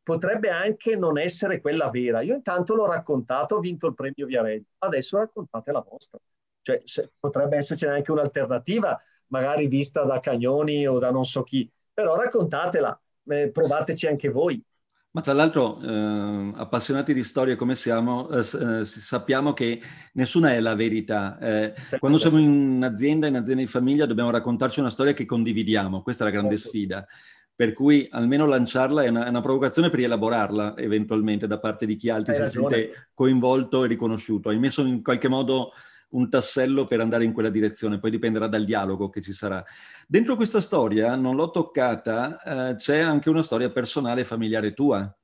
potrebbe 0.02 0.48
anche 0.48 0.96
non 0.96 1.18
essere 1.18 1.60
quella 1.60 1.90
vera. 1.90 2.22
Io 2.22 2.34
intanto 2.34 2.74
l'ho 2.74 2.86
raccontato, 2.86 3.56
ho 3.56 3.60
vinto 3.60 3.86
il 3.86 3.94
premio 3.94 4.24
Viareggio, 4.24 4.68
adesso 4.78 5.18
raccontate 5.18 5.72
la 5.72 5.84
vostra. 5.86 6.18
Cioè, 6.62 6.82
potrebbe 7.20 7.58
esserci 7.58 7.86
anche 7.86 8.12
un'alternativa 8.12 8.98
magari 9.28 9.66
vista 9.66 10.04
da 10.04 10.20
Cagnoni 10.20 10.86
o 10.86 10.98
da 10.98 11.10
non 11.10 11.24
so 11.24 11.42
chi, 11.42 11.68
però 11.92 12.16
raccontatela, 12.16 13.00
eh, 13.28 13.50
provateci 13.50 14.06
anche 14.06 14.28
voi. 14.28 14.62
Ma 15.16 15.22
tra 15.22 15.32
l'altro, 15.32 15.80
eh, 15.80 16.52
appassionati 16.56 17.14
di 17.14 17.24
storia 17.24 17.56
come 17.56 17.74
siamo, 17.74 18.28
eh, 18.28 18.40
eh 18.40 18.84
sappiamo 18.84 19.54
che 19.54 19.80
nessuna 20.12 20.52
è 20.52 20.60
la 20.60 20.74
verità. 20.74 21.38
Eh, 21.38 21.72
certo. 21.74 21.98
Quando 22.00 22.18
siamo 22.18 22.36
in 22.36 22.82
azienda, 22.84 23.26
in 23.26 23.36
azienda 23.36 23.62
di 23.62 23.68
famiglia, 23.68 24.04
dobbiamo 24.04 24.28
raccontarci 24.28 24.78
una 24.78 24.90
storia 24.90 25.14
che 25.14 25.24
condividiamo. 25.24 26.02
Questa 26.02 26.22
è 26.22 26.26
la 26.26 26.34
grande 26.34 26.56
certo. 26.58 26.68
sfida. 26.68 27.06
Per 27.54 27.72
cui 27.72 28.06
almeno 28.10 28.44
lanciarla 28.44 29.04
è 29.04 29.08
una, 29.08 29.24
è 29.24 29.30
una, 29.30 29.40
provocazione 29.40 29.88
per 29.88 30.00
rielaborarla 30.00 30.76
eventualmente 30.76 31.46
da 31.46 31.58
parte 31.58 31.86
di 31.86 31.96
chi 31.96 32.10
altri 32.10 32.34
si 32.34 32.50
sente 32.50 33.08
coinvolto 33.14 33.84
e 33.84 33.88
riconosciuto. 33.88 34.50
Hai 34.50 34.58
messo 34.58 34.82
in 34.82 35.02
qualche 35.02 35.28
modo 35.28 35.72
un 36.10 36.30
tassello 36.30 36.84
per 36.84 37.00
andare 37.00 37.24
in 37.24 37.32
quella 37.32 37.50
direzione, 37.50 37.98
poi 37.98 38.10
dipenderà 38.10 38.46
dal 38.46 38.64
dialogo 38.64 39.08
che 39.08 39.20
ci 39.20 39.32
sarà. 39.32 39.64
Dentro 40.06 40.36
questa 40.36 40.60
storia, 40.60 41.16
non 41.16 41.36
l'ho 41.36 41.50
toccata, 41.50 42.70
eh, 42.70 42.76
c'è 42.76 42.98
anche 42.98 43.30
una 43.30 43.42
storia 43.42 43.70
personale 43.70 44.22
e 44.22 44.24
familiare 44.24 44.72
tua. 44.72 45.14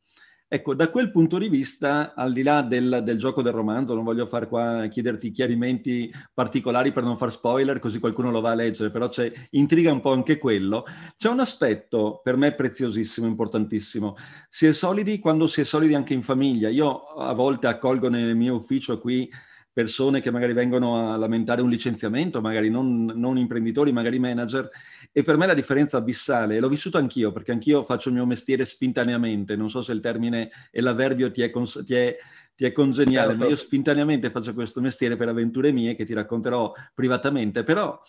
Ecco, 0.55 0.75
da 0.75 0.91
quel 0.91 1.11
punto 1.11 1.39
di 1.39 1.49
vista, 1.49 2.13
al 2.15 2.35
di 2.35 2.43
là 2.43 2.61
del, 2.61 3.01
del, 3.03 3.17
gioco 3.17 3.41
del 3.41 3.55
romanzo, 3.55 3.95
non 3.95 4.05
voglio 4.05 4.27
fare 4.27 4.49
qua 4.49 4.87
chiederti 4.87 5.31
chiarimenti 5.31 6.13
particolari 6.35 6.93
per 6.93 7.05
non 7.05 7.17
far 7.17 7.31
spoiler, 7.31 7.79
così 7.79 7.99
qualcuno 7.99 8.31
lo 8.31 8.43
va 8.43 8.51
a 8.51 8.55
leggere, 8.55 8.91
però 8.91 9.09
c'è, 9.09 9.33
intriga 9.53 9.91
un 9.91 10.03
po' 10.03 10.13
anche 10.13 10.37
quello. 10.37 10.85
C'è 11.17 11.31
un 11.31 11.41
aspetto 11.41 12.21
per 12.23 12.37
me 12.37 12.53
preziosissimo, 12.53 13.27
importantissimo. 13.27 14.15
Si 14.51 14.67
è 14.67 14.75
solidi 14.75 15.21
quando 15.21 15.47
si 15.47 15.63
è 15.63 15.65
solidi 15.65 15.95
anche 15.95 16.13
in 16.13 16.21
famiglia. 16.21 16.69
Io 16.69 17.01
a 17.15 17.33
volte 17.33 17.67
accolgo 17.67 18.11
nel 18.11 18.37
mio 18.37 18.57
ufficio 18.57 19.01
qui 19.01 19.31
persone 19.73 20.21
che 20.21 20.31
magari 20.31 20.53
vengono 20.53 21.13
a 21.13 21.17
lamentare 21.17 21.63
un 21.63 21.71
licenziamento, 21.71 22.41
magari 22.41 22.69
non, 22.69 23.05
non, 23.05 23.39
imprenditori, 23.39 23.93
magari 23.93 24.19
manager, 24.19 24.69
e 25.11 25.23
per 25.23 25.37
me 25.37 25.47
la 25.47 25.55
differenza 25.55 25.97
abissale, 25.97 26.61
l'ho 26.61 26.69
vissuto 26.69 26.99
anch'io, 26.99 27.33
perché 27.33 27.53
anch'io 27.53 27.83
faccio 27.83 28.09
il 28.09 28.15
mio 28.15 28.27
mestiere 28.27 28.65
spintaneamente, 28.65 29.57
non 29.57 29.71
so 29.71 29.81
se 29.81 29.93
il 29.93 30.01
termine 30.01 30.51
e 30.71 30.81
l'avverbio 30.81 31.31
ti 31.31 31.43
è, 31.43 31.51
cons- 31.51 31.83
ti 31.87 31.95
è, 31.95 32.17
ti 32.55 32.65
è 32.65 32.73
congeniale, 32.73 33.31
certo. 33.31 33.43
ma 33.45 33.49
io 33.49 33.57
spintaneamente 33.57 34.31
faccio 34.31 34.53
questo 34.53 34.81
mestiere 34.81 35.17
per 35.17 35.29
avventure 35.29 35.73
mie 35.73 35.95
che 35.95 36.05
ti 36.05 36.13
racconterò 36.13 36.73
privatamente, 36.95 37.63
però 37.65 38.01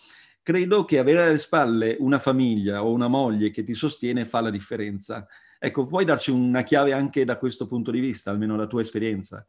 credo 0.42 0.84
che 0.84 0.98
avere 0.98 1.22
alle 1.22 1.38
spalle 1.38 1.96
una 2.00 2.18
famiglia 2.18 2.84
o 2.84 2.92
una 2.92 3.08
moglie 3.08 3.50
che 3.50 3.64
ti 3.64 3.72
sostiene 3.72 4.26
fa 4.26 4.42
la 4.42 4.50
differenza. 4.50 5.26
Ecco, 5.58 5.86
puoi 5.86 6.04
darci 6.04 6.30
una 6.30 6.62
chiave 6.62 6.92
anche 6.92 7.24
da 7.24 7.38
questo 7.38 7.66
punto 7.66 7.90
di 7.90 8.00
vista, 8.00 8.30
almeno 8.30 8.54
la 8.54 8.66
tua 8.66 8.82
esperienza? 8.82 9.46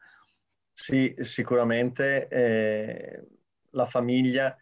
Sì, 0.77 1.15
sicuramente 1.19 2.27
eh, 2.27 3.27
la 3.71 3.85
famiglia, 3.85 4.55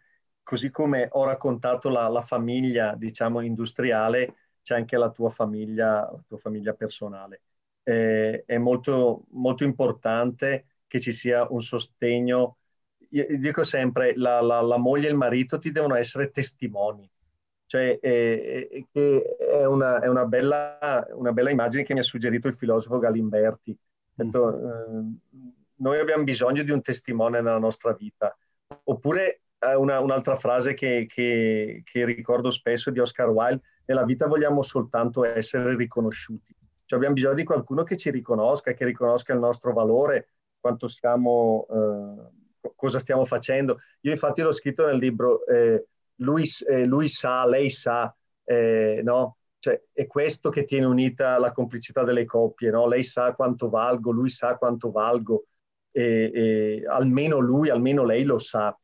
così 0.44 0.70
come 0.70 1.08
ho 1.10 1.24
raccontato 1.24 1.88
la, 1.88 2.06
la, 2.08 2.22
famiglia, 2.22 2.94
diciamo, 2.94 3.40
industriale, 3.40 4.36
c'è 4.62 4.76
anche 4.76 4.96
la 4.96 5.10
tua 5.10 5.28
famiglia, 5.30 6.08
la 6.10 6.22
tua 6.26 6.38
famiglia 6.38 6.72
personale. 6.74 7.42
Eh, 7.82 8.44
è 8.46 8.58
molto, 8.58 9.24
molto 9.30 9.64
importante 9.64 10.66
che 10.86 11.00
ci 11.00 11.12
sia 11.12 11.48
un 11.50 11.60
sostegno. 11.60 12.58
Io 13.10 13.26
dico 13.36 13.64
sempre, 13.64 14.14
la, 14.16 14.40
la, 14.40 14.60
la 14.60 14.76
moglie 14.78 15.08
e 15.08 15.10
il 15.10 15.16
marito 15.16 15.58
ti 15.58 15.72
devono 15.72 15.96
essere 15.96 16.30
testimoni. 16.30 17.10
Cioè, 17.66 17.98
eh, 18.00 18.86
eh 18.92 19.36
è, 19.36 19.64
una, 19.66 20.00
è 20.00 20.06
una, 20.08 20.24
bella, 20.26 20.78
una, 21.14 21.32
bella, 21.32 21.50
immagine 21.50 21.82
che 21.82 21.92
mi 21.92 22.00
ha 22.00 22.02
suggerito 22.04 22.46
il 22.46 22.54
filosofo 22.54 22.98
Galimberti. 22.98 23.76
Detto, 24.14 24.52
mm 24.52 25.14
noi 25.76 25.98
abbiamo 25.98 26.24
bisogno 26.24 26.62
di 26.62 26.70
un 26.70 26.82
testimone 26.82 27.40
nella 27.40 27.58
nostra 27.58 27.92
vita. 27.92 28.36
Oppure 28.84 29.42
eh, 29.58 29.74
una, 29.74 30.00
un'altra 30.00 30.36
frase 30.36 30.74
che, 30.74 31.06
che, 31.08 31.82
che, 31.84 32.04
ricordo 32.04 32.50
spesso 32.50 32.90
di 32.90 33.00
Oscar 33.00 33.28
Wilde, 33.28 33.62
nella 33.86 34.04
vita 34.04 34.26
vogliamo 34.26 34.62
soltanto 34.62 35.24
essere 35.24 35.74
riconosciuti. 35.76 36.54
Cioè 36.84 36.98
abbiamo 36.98 37.14
bisogno 37.14 37.34
di 37.34 37.44
qualcuno 37.44 37.82
che 37.82 37.96
ci 37.96 38.10
riconosca, 38.10 38.72
che 38.72 38.84
riconosca 38.84 39.32
il 39.32 39.38
nostro 39.38 39.72
valore, 39.72 40.28
quanto 40.60 40.86
siamo, 40.86 41.66
eh, 41.70 42.70
cosa 42.76 42.98
stiamo 42.98 43.24
facendo. 43.24 43.78
Io 44.02 44.12
infatti 44.12 44.42
l'ho 44.42 44.52
scritto 44.52 44.86
nel 44.86 44.98
libro, 44.98 45.46
eh, 45.46 45.86
lui, 46.16 46.44
eh, 46.68 46.84
lui, 46.84 47.08
sa, 47.08 47.46
lei 47.46 47.70
sa, 47.70 48.14
eh, 48.44 49.00
no? 49.02 49.38
Cioè, 49.58 49.82
è 49.92 50.06
questo 50.06 50.50
che 50.50 50.64
tiene 50.64 50.84
unita 50.84 51.38
la 51.38 51.52
complicità 51.52 52.04
delle 52.04 52.26
coppie, 52.26 52.70
no? 52.70 52.86
Lei 52.86 53.02
sa 53.02 53.34
quanto 53.34 53.70
valgo, 53.70 54.10
lui 54.10 54.28
sa 54.28 54.56
quanto 54.56 54.90
valgo 54.90 55.46
e, 55.94 56.30
e 56.34 56.84
almeno 56.88 57.38
lui, 57.38 57.70
almeno 57.70 58.04
lei 58.04 58.24
lo 58.24 58.38
sa. 58.38 58.76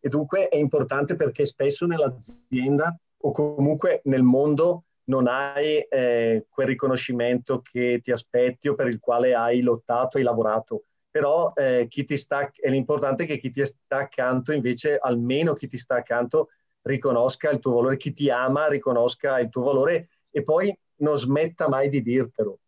E 0.00 0.08
dunque 0.08 0.48
è 0.48 0.56
importante 0.56 1.14
perché 1.14 1.46
spesso 1.46 1.86
nell'azienda 1.86 2.96
o 3.18 3.30
comunque 3.30 4.00
nel 4.04 4.22
mondo 4.22 4.84
non 5.04 5.28
hai 5.28 5.78
eh, 5.78 6.46
quel 6.48 6.66
riconoscimento 6.66 7.60
che 7.60 8.00
ti 8.02 8.10
aspetti 8.10 8.68
o 8.68 8.74
per 8.74 8.88
il 8.88 8.98
quale 8.98 9.34
hai 9.34 9.60
lottato, 9.60 10.16
hai 10.16 10.24
lavorato. 10.24 10.84
Però 11.10 11.52
eh, 11.54 11.86
chi 11.88 12.04
ti 12.04 12.16
sta, 12.16 12.50
è 12.52 12.68
l'importante 12.68 13.24
che 13.24 13.38
chi 13.38 13.50
ti 13.50 13.64
sta 13.64 13.98
accanto, 13.98 14.52
invece, 14.52 14.98
almeno 14.98 15.54
chi 15.54 15.68
ti 15.68 15.78
sta 15.78 15.96
accanto, 15.96 16.48
riconosca 16.82 17.50
il 17.50 17.60
tuo 17.60 17.74
valore, 17.74 17.96
chi 17.96 18.12
ti 18.12 18.28
ama 18.30 18.68
riconosca 18.68 19.38
il 19.40 19.48
tuo 19.48 19.62
valore 19.62 20.08
e 20.30 20.42
poi 20.42 20.76
non 20.96 21.16
smetta 21.16 21.68
mai 21.68 21.88
di 21.88 22.02
dirtelo 22.02 22.58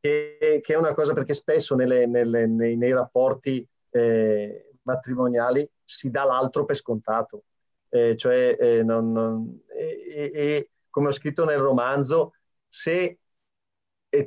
che, 0.00 0.60
che, 0.62 0.74
è 0.74 0.76
una 0.76 0.94
cosa 0.94 1.12
perché 1.12 1.34
spesso 1.34 1.74
nelle, 1.74 2.06
nelle, 2.06 2.46
nei, 2.46 2.76
nei, 2.76 2.92
rapporti 2.92 3.66
eh, 3.90 4.72
matrimoniali 4.82 5.68
si 5.84 6.10
dà 6.10 6.24
l'altro 6.24 6.64
per 6.64 6.76
scontato. 6.76 7.44
Eh, 7.88 8.16
cioè, 8.16 8.56
eh, 8.58 8.82
non, 8.82 9.12
non, 9.12 9.60
e, 9.68 10.30
e, 10.34 10.70
come 10.88 11.08
ho 11.08 11.12
scritto 11.12 11.44
nel 11.44 11.58
romanzo, 11.58 12.34
se 12.68 13.18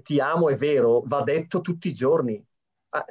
ti 0.02 0.20
amo 0.20 0.50
è 0.50 0.56
vero, 0.56 1.04
va 1.06 1.22
detto 1.24 1.62
tutti 1.62 1.90
i 1.90 1.94
giorni. 1.94 2.44
Ah, 2.90 3.06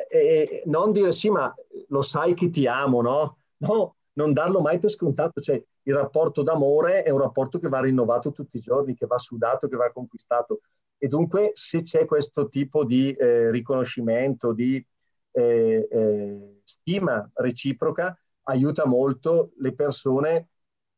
non 0.67 0.93
dire 0.93 1.13
sì, 1.13 1.29
ma 1.29 1.53
lo 1.89 2.03
sai 2.03 2.35
che 2.35 2.51
ti 2.51 2.67
amo, 2.67 3.03
no? 3.03 3.39
No, 3.59 3.97
non 4.15 4.33
darlo 4.33 4.61
mai 4.61 4.79
per 4.79 4.91
scontato. 4.91 5.41
Cioè, 5.41 5.63
il 5.83 5.95
rapporto 5.95 6.43
d'amore 6.43 7.03
è 7.03 7.11
un 7.11 7.19
rapporto 7.19 7.59
che 7.59 7.69
va 7.69 7.81
rinnovato 7.81 8.33
tutti 8.33 8.57
i 8.57 8.61
giorni, 8.61 8.95
che 8.95 9.07
va 9.07 9.19
sudato, 9.19 9.69
che 9.69 9.77
va 9.77 9.91
conquistato. 9.91 10.61
E 11.05 11.09
dunque 11.09 11.51
se 11.55 11.83
c'è 11.83 12.05
questo 12.05 12.49
tipo 12.49 12.85
di 12.85 13.11
eh, 13.11 13.51
riconoscimento, 13.51 14.53
di 14.53 14.87
eh, 15.33 15.89
eh, 15.91 16.61
stima 16.63 17.29
reciproca, 17.35 18.17
aiuta 18.45 18.87
molto 18.87 19.51
le 19.59 19.75
persone 19.75 20.51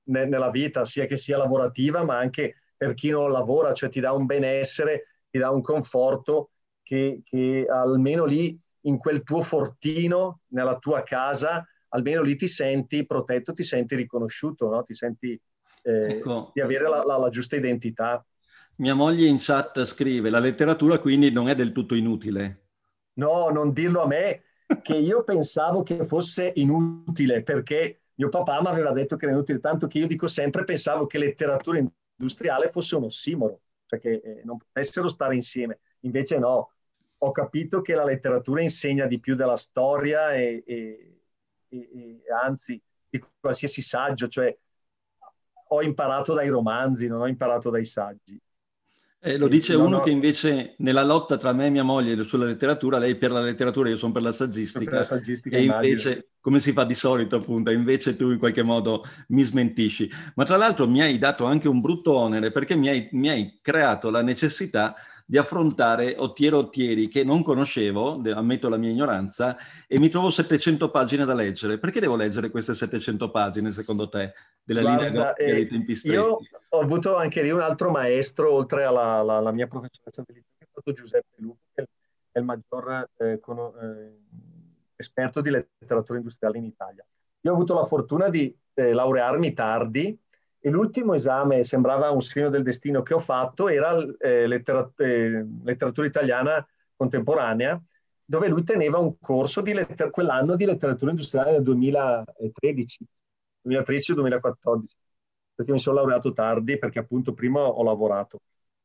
ne- 0.08 0.26
nella 0.26 0.50
vita, 0.50 0.84
sia 0.84 1.06
che 1.06 1.16
sia 1.16 1.38
lavorativa, 1.38 2.04
ma 2.04 2.18
anche 2.18 2.56
per 2.76 2.92
chi 2.92 3.08
non 3.08 3.32
lavora, 3.32 3.72
cioè 3.72 3.88
ti 3.88 4.00
dà 4.00 4.12
un 4.12 4.26
benessere, 4.26 5.06
ti 5.30 5.38
dà 5.38 5.48
un 5.48 5.62
conforto 5.62 6.50
che, 6.82 7.22
che 7.24 7.64
almeno 7.66 8.26
lì 8.26 8.60
in 8.82 8.98
quel 8.98 9.22
tuo 9.22 9.40
fortino, 9.40 10.40
nella 10.48 10.76
tua 10.76 11.02
casa, 11.02 11.66
almeno 11.88 12.20
lì 12.20 12.36
ti 12.36 12.46
senti 12.46 13.06
protetto, 13.06 13.54
ti 13.54 13.62
senti 13.62 13.94
riconosciuto, 13.96 14.68
no? 14.68 14.82
ti 14.82 14.94
senti 14.94 15.40
eh, 15.82 16.10
ecco. 16.10 16.50
di 16.52 16.60
avere 16.60 16.90
la, 16.90 17.02
la, 17.02 17.16
la 17.16 17.30
giusta 17.30 17.56
identità. 17.56 18.22
Mia 18.76 18.94
moglie 18.94 19.26
in 19.26 19.36
chat 19.38 19.84
scrive, 19.84 20.30
la 20.30 20.40
letteratura 20.40 20.98
quindi 20.98 21.30
non 21.30 21.48
è 21.48 21.54
del 21.54 21.72
tutto 21.72 21.94
inutile. 21.94 22.62
No, 23.14 23.50
non 23.50 23.72
dirlo 23.72 24.02
a 24.02 24.06
me, 24.06 24.42
che 24.82 24.96
io 24.96 25.22
pensavo 25.22 25.82
che 25.84 26.04
fosse 26.04 26.52
inutile, 26.56 27.42
perché 27.44 28.00
mio 28.14 28.28
papà 28.28 28.60
mi 28.60 28.66
aveva 28.66 28.90
detto 28.92 29.16
che 29.16 29.26
era 29.26 29.34
inutile, 29.34 29.60
tanto 29.60 29.86
che 29.86 29.98
io 29.98 30.06
dico 30.08 30.26
sempre, 30.26 30.64
pensavo 30.64 31.06
che 31.06 31.18
letteratura 31.18 31.78
industriale 32.16 32.68
fosse 32.70 32.96
un 32.96 33.04
ossimoro, 33.04 33.60
cioè 33.86 34.00
che 34.00 34.20
eh, 34.24 34.42
non 34.44 34.58
potessero 34.58 35.08
stare 35.08 35.36
insieme. 35.36 35.78
Invece 36.00 36.38
no, 36.38 36.72
ho 37.16 37.30
capito 37.30 37.80
che 37.80 37.94
la 37.94 38.04
letteratura 38.04 38.60
insegna 38.60 39.06
di 39.06 39.20
più 39.20 39.36
della 39.36 39.56
storia 39.56 40.32
e, 40.32 40.64
e, 40.66 41.20
e, 41.68 41.88
e 41.92 42.22
anzi 42.42 42.80
di 43.08 43.22
qualsiasi 43.38 43.82
saggio, 43.82 44.26
cioè 44.26 44.56
ho 45.68 45.82
imparato 45.82 46.34
dai 46.34 46.48
romanzi, 46.48 47.06
non 47.06 47.20
ho 47.20 47.28
imparato 47.28 47.70
dai 47.70 47.84
saggi. 47.84 48.40
Eh, 49.26 49.38
lo 49.38 49.48
dice 49.48 49.74
uno 49.74 49.96
ho... 49.96 50.00
che 50.02 50.10
invece 50.10 50.74
nella 50.78 51.02
lotta 51.02 51.38
tra 51.38 51.54
me 51.54 51.64
e 51.64 51.70
mia 51.70 51.82
moglie 51.82 52.22
sulla 52.24 52.44
letteratura, 52.44 52.98
lei 52.98 53.16
per 53.16 53.30
la 53.30 53.40
letteratura, 53.40 53.88
io 53.88 53.96
sono 53.96 54.12
per 54.12 54.20
la 54.20 54.32
saggistica. 54.32 54.84
Per 54.84 54.98
la 54.98 55.02
saggistica 55.02 55.56
e 55.56 55.62
invece, 55.62 56.08
immagino. 56.08 56.26
come 56.40 56.60
si 56.60 56.72
fa 56.72 56.84
di 56.84 56.94
solito 56.94 57.36
appunto, 57.36 57.70
invece 57.70 58.16
tu 58.16 58.30
in 58.30 58.38
qualche 58.38 58.62
modo 58.62 59.02
mi 59.28 59.42
smentisci. 59.42 60.10
Ma 60.34 60.44
tra 60.44 60.58
l'altro 60.58 60.86
mi 60.86 61.00
hai 61.00 61.16
dato 61.16 61.46
anche 61.46 61.68
un 61.68 61.80
brutto 61.80 62.12
onere 62.12 62.50
perché 62.50 62.76
mi 62.76 62.88
hai, 62.88 63.08
mi 63.12 63.30
hai 63.30 63.60
creato 63.62 64.10
la 64.10 64.22
necessità 64.22 64.94
di 65.26 65.38
affrontare 65.38 66.14
Ottiero 66.18 66.58
Ottieri 66.58 67.08
che 67.08 67.24
non 67.24 67.42
conoscevo, 67.42 68.20
ammetto 68.34 68.68
la 68.68 68.76
mia 68.76 68.90
ignoranza, 68.90 69.56
e 69.86 69.98
mi 69.98 70.08
trovo 70.08 70.30
700 70.30 70.90
pagine 70.90 71.24
da 71.24 71.34
leggere. 71.34 71.78
Perché 71.78 72.00
devo 72.00 72.16
leggere 72.16 72.50
queste 72.50 72.74
700 72.74 73.30
pagine 73.30 73.72
secondo 73.72 74.08
te 74.08 74.34
della 74.62 74.82
Guarda, 74.82 75.04
linea 75.04 75.34
eh, 75.34 75.52
dei 75.52 75.66
tempi 75.66 75.94
stretti? 75.94 76.16
Io 76.16 76.38
ho 76.68 76.78
avuto 76.78 77.16
anche 77.16 77.42
lì 77.42 77.50
un 77.50 77.60
altro 77.60 77.90
maestro, 77.90 78.52
oltre 78.52 78.84
alla, 78.84 79.18
alla, 79.18 79.36
alla 79.36 79.52
mia 79.52 79.66
professoressa 79.66 80.22
di 80.26 80.34
letteratura, 80.34 80.58
che 80.58 80.64
è 80.64 80.68
stato 80.70 80.92
Giuseppe 80.92 81.34
Lupo, 81.36 81.60
che 81.72 81.86
è 82.32 82.38
il 82.38 82.44
maggior 82.44 83.08
eh, 83.16 83.40
con, 83.40 83.58
eh, 83.58 84.18
esperto 84.96 85.40
di 85.40 85.50
letteratura 85.50 86.18
industriale 86.18 86.58
in 86.58 86.64
Italia. 86.64 87.04
Io 87.40 87.50
ho 87.50 87.54
avuto 87.54 87.74
la 87.74 87.84
fortuna 87.84 88.28
di 88.28 88.54
eh, 88.74 88.92
laurearmi 88.92 89.52
tardi 89.52 90.18
e 90.66 90.70
l'ultimo 90.70 91.12
esame, 91.12 91.62
sembrava 91.62 92.10
un 92.10 92.22
segno 92.22 92.48
del 92.48 92.62
destino 92.62 93.02
che 93.02 93.12
ho 93.12 93.18
fatto, 93.18 93.68
era 93.68 93.94
eh, 94.18 94.46
lettera- 94.46 94.90
eh, 94.96 95.44
letteratura 95.62 96.06
italiana 96.06 96.66
contemporanea, 96.96 97.78
dove 98.24 98.48
lui 98.48 98.62
teneva 98.62 98.96
un 98.96 99.18
corso 99.20 99.60
di 99.60 99.74
letter- 99.74 100.08
quell'anno 100.08 100.56
di 100.56 100.64
letteratura 100.64 101.10
industriale 101.10 101.52
del 101.52 101.64
2013, 101.64 103.06
2013-2014, 103.60 104.96
perché 105.54 105.70
mi 105.70 105.78
sono 105.78 105.96
laureato 105.96 106.32
tardi, 106.32 106.78
perché 106.78 106.98
appunto 106.98 107.34
prima 107.34 107.60
ho 107.60 107.82
lavorato. 107.82 108.40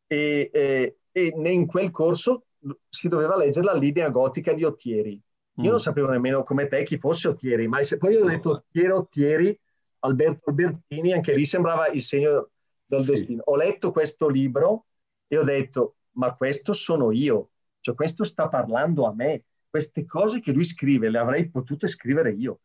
E, 0.06 0.50
e, 0.52 0.98
e 1.14 1.34
in 1.34 1.66
quel 1.66 1.92
corso 1.92 2.48
si 2.90 3.08
doveva 3.08 3.38
leggere 3.38 3.68
la 3.68 3.74
linea 3.74 4.10
gotica 4.10 4.52
di 4.52 4.66
Ottieri. 4.66 5.12
Io 5.14 5.64
mm. 5.64 5.70
non 5.70 5.80
sapevo 5.80 6.10
nemmeno 6.10 6.44
come 6.44 6.68
te 6.68 6.84
chi 6.84 6.98
fosse 6.98 7.30
Ottieri, 7.30 7.70
ma 7.70 7.82
se 7.84 7.96
poi 7.96 8.18
ho 8.18 8.26
detto 8.26 8.50
Ottiero 8.50 8.98
Ottieri, 8.98 9.58
Alberto 10.00 10.50
Albertini, 10.50 11.14
anche 11.14 11.34
lì 11.34 11.46
sembrava 11.46 11.88
il 11.90 12.02
segno 12.02 12.50
del 12.86 13.04
sì. 13.04 13.12
destino. 13.12 13.44
Ho 13.46 13.56
letto 13.56 13.92
questo 13.92 14.28
libro 14.28 14.86
e 15.28 15.38
ho 15.38 15.44
detto, 15.44 15.98
ma 16.12 16.36
questo 16.36 16.74
sono 16.74 17.12
io. 17.12 17.52
cioè 17.82 17.96
questo 17.96 18.24
sta 18.24 18.48
parlando 18.48 19.06
a 19.06 19.14
me, 19.14 19.44
queste 19.70 20.06
cose 20.06 20.42
che 20.42 20.52
lui 20.52 20.66
scrive 20.66 21.10
le 21.10 21.18
avrei 21.18 21.50
potute 21.50 21.88
scrivere 21.88 22.34
io. 22.34 22.60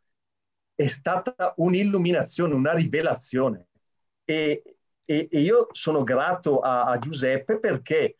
È 0.74 0.86
stata 0.86 1.54
un'illuminazione, 1.58 2.54
una 2.54 2.72
rivelazione. 2.72 3.68
E, 4.24 4.62
e, 5.04 5.28
e 5.30 5.40
io 5.40 5.68
sono 5.72 6.02
grato 6.02 6.60
a, 6.60 6.84
a, 6.84 6.98
Giuseppe 6.98 7.58
perché 7.60 8.18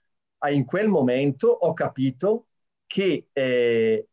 in 0.51 0.65
quel 0.67 0.89
momento 0.89 1.49
ho 1.49 1.73
capito 1.73 2.49
che 2.87 3.29
eh, 3.33 4.09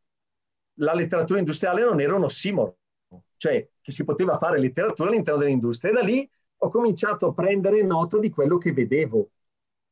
la 0.76 0.94
letteratura 0.94 1.40
industriale 1.40 1.84
non 1.84 2.00
era 2.00 2.16
un 2.16 2.24
ossimoro, 2.24 2.78
cioè 3.42 3.68
che 3.82 3.92
si 3.92 4.04
poteva 4.04 4.38
fare 4.38 4.60
letteratura 4.60 5.10
all'interno 5.10 5.40
dell'industria. 5.40 5.90
E 5.90 5.94
da 5.96 6.02
lì 6.02 6.30
ho 6.58 6.70
cominciato 6.70 7.26
a 7.26 7.34
prendere 7.34 7.82
nota 7.82 8.20
di 8.20 8.30
quello 8.30 8.60
che 8.60 8.72
vedevo. 8.72 9.32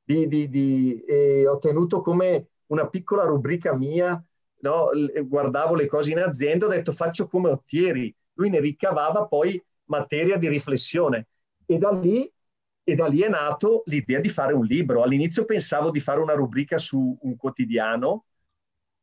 Di, 0.04 0.28
di, 0.28 0.50
di, 0.50 1.04
eh, 1.04 1.47
ho 1.47 1.58
tenuto 1.58 2.02
come 2.02 2.50
una 2.68 2.88
piccola 2.88 3.24
rubrica 3.24 3.76
mia, 3.76 4.24
no? 4.60 4.89
guardavo 5.24 5.74
le 5.74 5.88
cose 5.88 6.12
in 6.12 6.20
azienda, 6.20 6.68
ho 6.68 6.70
detto 6.70 6.91
faccio 6.91 7.28
come 7.28 7.50
Ottieri, 7.50 8.16
lui 8.34 8.52
ne 8.52 8.60
ricavava 8.60 9.26
poi 9.26 9.60
materia 9.86 10.38
di 10.38 10.47
riflessione 10.47 11.30
e 11.66 11.80
da 11.80 11.89
lì, 11.89 12.32
e 12.84 12.95
da 12.95 13.08
lì 13.08 13.22
è 13.22 13.30
nato 13.30 13.82
l'idea 13.86 14.20
di 14.20 14.30
fare 14.30 14.54
un 14.54 14.64
libro. 14.64 15.02
All'inizio 15.02 15.43
pensavo 15.45 15.89
di 15.89 16.00
fare 16.00 16.20
una 16.20 16.34
rubrica 16.36 16.78
su 16.78 17.18
un 17.20 17.36
quotidiano, 17.36 18.26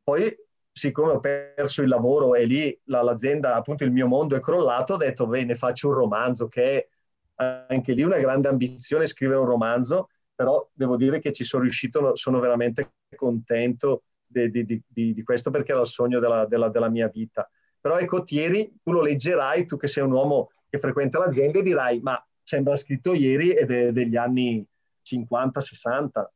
poi 0.04 0.32
siccome 0.76 1.12
ho 1.12 1.20
perso 1.20 1.80
il 1.80 1.88
lavoro 1.88 2.34
e 2.34 2.44
lì 2.44 2.78
l'azienda, 2.84 3.54
appunto 3.54 3.84
il 3.84 3.90
mio 3.90 4.06
mondo 4.06 4.36
è 4.36 4.40
crollato, 4.40 4.92
ho 4.92 4.96
detto 4.98 5.26
bene, 5.26 5.54
faccio 5.54 5.88
un 5.88 5.94
romanzo 5.94 6.48
che 6.48 6.88
è 7.34 7.64
anche 7.68 7.94
lì 7.94 8.02
una 8.02 8.18
grande 8.18 8.48
ambizione 8.48 9.06
scrivere 9.06 9.38
un 9.38 9.46
romanzo, 9.46 10.10
però 10.34 10.68
devo 10.74 10.98
dire 10.98 11.18
che 11.18 11.32
ci 11.32 11.44
sono 11.44 11.62
riuscito, 11.62 12.14
sono 12.14 12.40
veramente 12.40 12.92
contento 13.16 14.02
di, 14.26 14.50
di, 14.50 14.82
di, 14.86 15.14
di 15.14 15.22
questo 15.22 15.50
perché 15.50 15.72
era 15.72 15.80
il 15.80 15.86
sogno 15.86 16.20
della, 16.20 16.44
della, 16.44 16.68
della, 16.68 16.90
mia 16.90 17.08
vita. 17.08 17.50
Però 17.80 17.96
ecco, 17.96 18.22
Thierry, 18.22 18.70
tu 18.82 18.92
lo 18.92 19.00
leggerai, 19.00 19.64
tu 19.64 19.78
che 19.78 19.86
sei 19.86 20.04
un 20.04 20.12
uomo 20.12 20.50
che 20.68 20.78
frequenta 20.78 21.18
l'azienda 21.18 21.58
e 21.58 21.62
dirai, 21.62 22.00
ma 22.00 22.22
sembra 22.42 22.76
scritto 22.76 23.14
ieri 23.14 23.52
ed 23.52 23.70
è 23.70 23.92
degli 23.92 24.16
anni 24.16 24.62
50-60, 25.02 26.26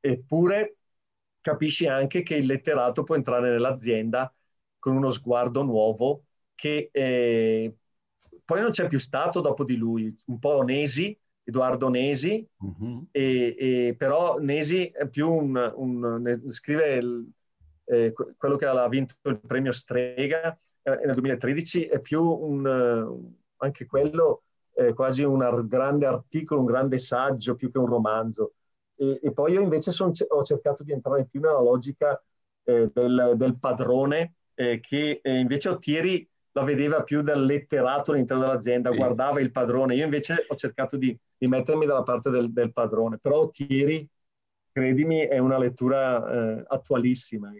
eppure 0.00 0.78
capisci 1.44 1.86
anche 1.86 2.22
che 2.22 2.36
il 2.36 2.46
letterato 2.46 3.02
può 3.02 3.16
entrare 3.16 3.50
nell'azienda 3.50 4.32
con 4.78 4.96
uno 4.96 5.10
sguardo 5.10 5.62
nuovo 5.62 6.24
che 6.54 6.88
eh, 6.90 7.74
poi 8.42 8.60
non 8.62 8.70
c'è 8.70 8.86
più 8.86 8.98
stato 8.98 9.42
dopo 9.42 9.62
di 9.62 9.76
lui, 9.76 10.14
un 10.26 10.38
po' 10.38 10.62
Nesi, 10.62 11.14
Edoardo 11.42 11.90
Nesi, 11.90 12.46
uh-huh. 12.56 13.08
e, 13.10 13.56
e, 13.58 13.94
però 13.98 14.38
Nesi 14.38 14.86
è 14.86 15.06
più 15.06 15.30
un, 15.30 15.72
un 15.76 16.42
scrive 16.48 16.92
il, 16.94 17.30
eh, 17.84 18.14
quello 18.38 18.56
che 18.56 18.64
ha 18.64 18.88
vinto 18.88 19.16
il 19.24 19.38
premio 19.40 19.72
Strega 19.72 20.58
eh, 20.82 21.00
nel 21.04 21.14
2013, 21.14 21.84
è 21.84 22.00
più 22.00 22.22
un, 22.22 23.22
anche 23.58 23.84
quello 23.84 24.44
eh, 24.76 24.94
quasi 24.94 25.22
un 25.22 25.66
grande 25.68 26.06
articolo, 26.06 26.60
un 26.60 26.66
grande 26.66 26.96
saggio 26.96 27.54
più 27.54 27.70
che 27.70 27.78
un 27.78 27.86
romanzo. 27.86 28.54
E, 28.96 29.20
e 29.22 29.32
poi 29.32 29.52
io 29.52 29.60
invece 29.60 29.92
son, 29.92 30.12
ho 30.28 30.42
cercato 30.42 30.82
di 30.82 30.92
entrare 30.92 31.26
più 31.26 31.40
nella 31.40 31.60
logica 31.60 32.20
eh, 32.64 32.90
del, 32.92 33.34
del, 33.36 33.58
padrone, 33.58 34.34
eh, 34.54 34.80
che 34.80 35.20
eh, 35.22 35.38
invece 35.38 35.68
Ottieri 35.68 36.28
la 36.52 36.62
vedeva 36.62 37.02
più 37.02 37.22
dal 37.22 37.44
letterato 37.44 38.12
all'interno 38.12 38.44
dell'azienda, 38.44 38.90
sì. 38.90 38.96
guardava 38.96 39.40
il 39.40 39.50
padrone. 39.50 39.96
Io 39.96 40.04
invece 40.04 40.44
ho 40.48 40.54
cercato 40.54 40.96
di, 40.96 41.16
di 41.36 41.46
mettermi 41.48 41.84
dalla 41.86 42.04
parte 42.04 42.30
del, 42.30 42.52
del, 42.52 42.72
padrone, 42.72 43.18
però 43.18 43.40
Ottieri, 43.40 44.08
credimi, 44.70 45.20
è 45.20 45.38
una 45.38 45.58
lettura 45.58 46.58
eh, 46.58 46.64
attualissima. 46.68 47.52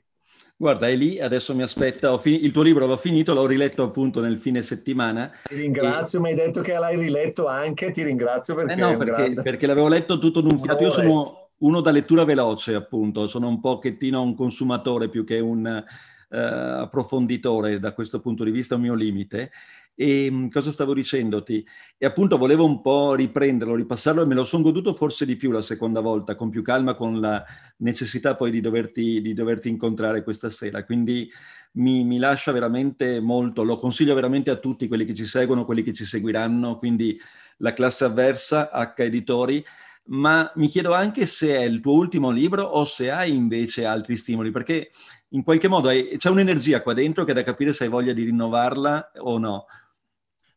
Guarda, 0.56 0.88
è 0.88 0.94
lì, 0.94 1.20
adesso 1.20 1.52
mi 1.54 1.62
aspetta, 1.62 2.16
fin- 2.16 2.42
il 2.42 2.52
tuo 2.52 2.62
libro 2.62 2.86
l'ho 2.86 2.96
finito, 2.96 3.34
l'ho 3.34 3.46
riletto 3.46 3.82
appunto 3.82 4.20
nel 4.20 4.38
fine 4.38 4.62
settimana. 4.62 5.32
Ti 5.42 5.56
ringrazio, 5.56 6.20
e... 6.20 6.22
mi 6.22 6.28
hai 6.28 6.36
detto 6.36 6.60
che 6.60 6.78
l'hai 6.78 6.96
riletto 6.96 7.48
anche, 7.48 7.90
ti 7.90 8.04
ringrazio 8.04 8.54
perché... 8.54 8.72
Eh 8.72 8.76
no, 8.76 8.96
perché, 8.96 9.12
grande... 9.12 9.42
perché, 9.42 9.66
l'avevo 9.66 9.88
letto 9.88 10.18
tutto 10.18 10.40
d'un 10.40 10.58
fiato, 10.58 10.84
io 10.84 10.90
sono 10.90 11.48
uno 11.58 11.80
da 11.80 11.90
lettura 11.90 12.24
veloce 12.24 12.74
appunto, 12.74 13.26
sono 13.26 13.48
un 13.48 13.58
pochettino 13.58 14.22
un 14.22 14.36
consumatore 14.36 15.08
più 15.08 15.24
che 15.24 15.40
un 15.40 15.84
uh, 16.28 16.36
approfonditore 16.36 17.80
da 17.80 17.92
questo 17.92 18.20
punto 18.20 18.44
di 18.44 18.52
vista, 18.52 18.74
è 18.74 18.76
un 18.76 18.84
mio 18.84 18.94
limite. 18.94 19.50
E 19.96 20.28
mm, 20.30 20.48
cosa 20.48 20.72
stavo 20.72 20.92
dicendoti? 20.92 21.64
E 21.96 22.06
appunto 22.06 22.36
volevo 22.36 22.64
un 22.64 22.80
po' 22.80 23.14
riprenderlo, 23.14 23.74
ripassarlo 23.76 24.22
e 24.22 24.26
me 24.26 24.34
lo 24.34 24.44
sono 24.44 24.64
goduto 24.64 24.92
forse 24.92 25.24
di 25.24 25.36
più 25.36 25.50
la 25.50 25.62
seconda 25.62 26.00
volta, 26.00 26.34
con 26.34 26.50
più 26.50 26.62
calma, 26.62 26.94
con 26.94 27.20
la 27.20 27.44
necessità 27.78 28.34
poi 28.34 28.50
di 28.50 28.60
doverti, 28.60 29.20
di 29.20 29.32
doverti 29.34 29.68
incontrare 29.68 30.24
questa 30.24 30.50
sera. 30.50 30.84
Quindi 30.84 31.30
mi, 31.72 32.04
mi, 32.04 32.18
lascia 32.18 32.52
veramente 32.52 33.20
molto, 33.20 33.62
lo 33.62 33.76
consiglio 33.76 34.14
veramente 34.14 34.50
a 34.50 34.56
tutti 34.56 34.88
quelli 34.88 35.04
che 35.04 35.14
ci 35.14 35.26
seguono, 35.26 35.64
quelli 35.64 35.82
che 35.82 35.92
ci 35.92 36.04
seguiranno, 36.04 36.78
quindi 36.78 37.18
la 37.58 37.72
classe 37.72 38.04
avversa, 38.04 38.70
H 38.72 38.94
Editori. 39.02 39.64
Ma 40.06 40.52
mi 40.56 40.68
chiedo 40.68 40.92
anche 40.92 41.24
se 41.24 41.56
è 41.56 41.62
il 41.62 41.80
tuo 41.80 41.94
ultimo 41.94 42.30
libro 42.30 42.62
o 42.62 42.84
se 42.84 43.10
hai 43.10 43.34
invece 43.34 43.86
altri 43.86 44.16
stimoli, 44.16 44.50
perché 44.50 44.90
in 45.30 45.42
qualche 45.42 45.68
modo 45.68 45.88
hai, 45.88 46.16
c'è 46.18 46.28
un'energia 46.28 46.82
qua 46.82 46.92
dentro 46.92 47.24
che 47.24 47.30
è 47.30 47.34
da 47.34 47.42
capire 47.42 47.72
se 47.72 47.84
hai 47.84 47.90
voglia 47.90 48.12
di 48.12 48.24
rinnovarla 48.24 49.12
o 49.18 49.38
no. 49.38 49.66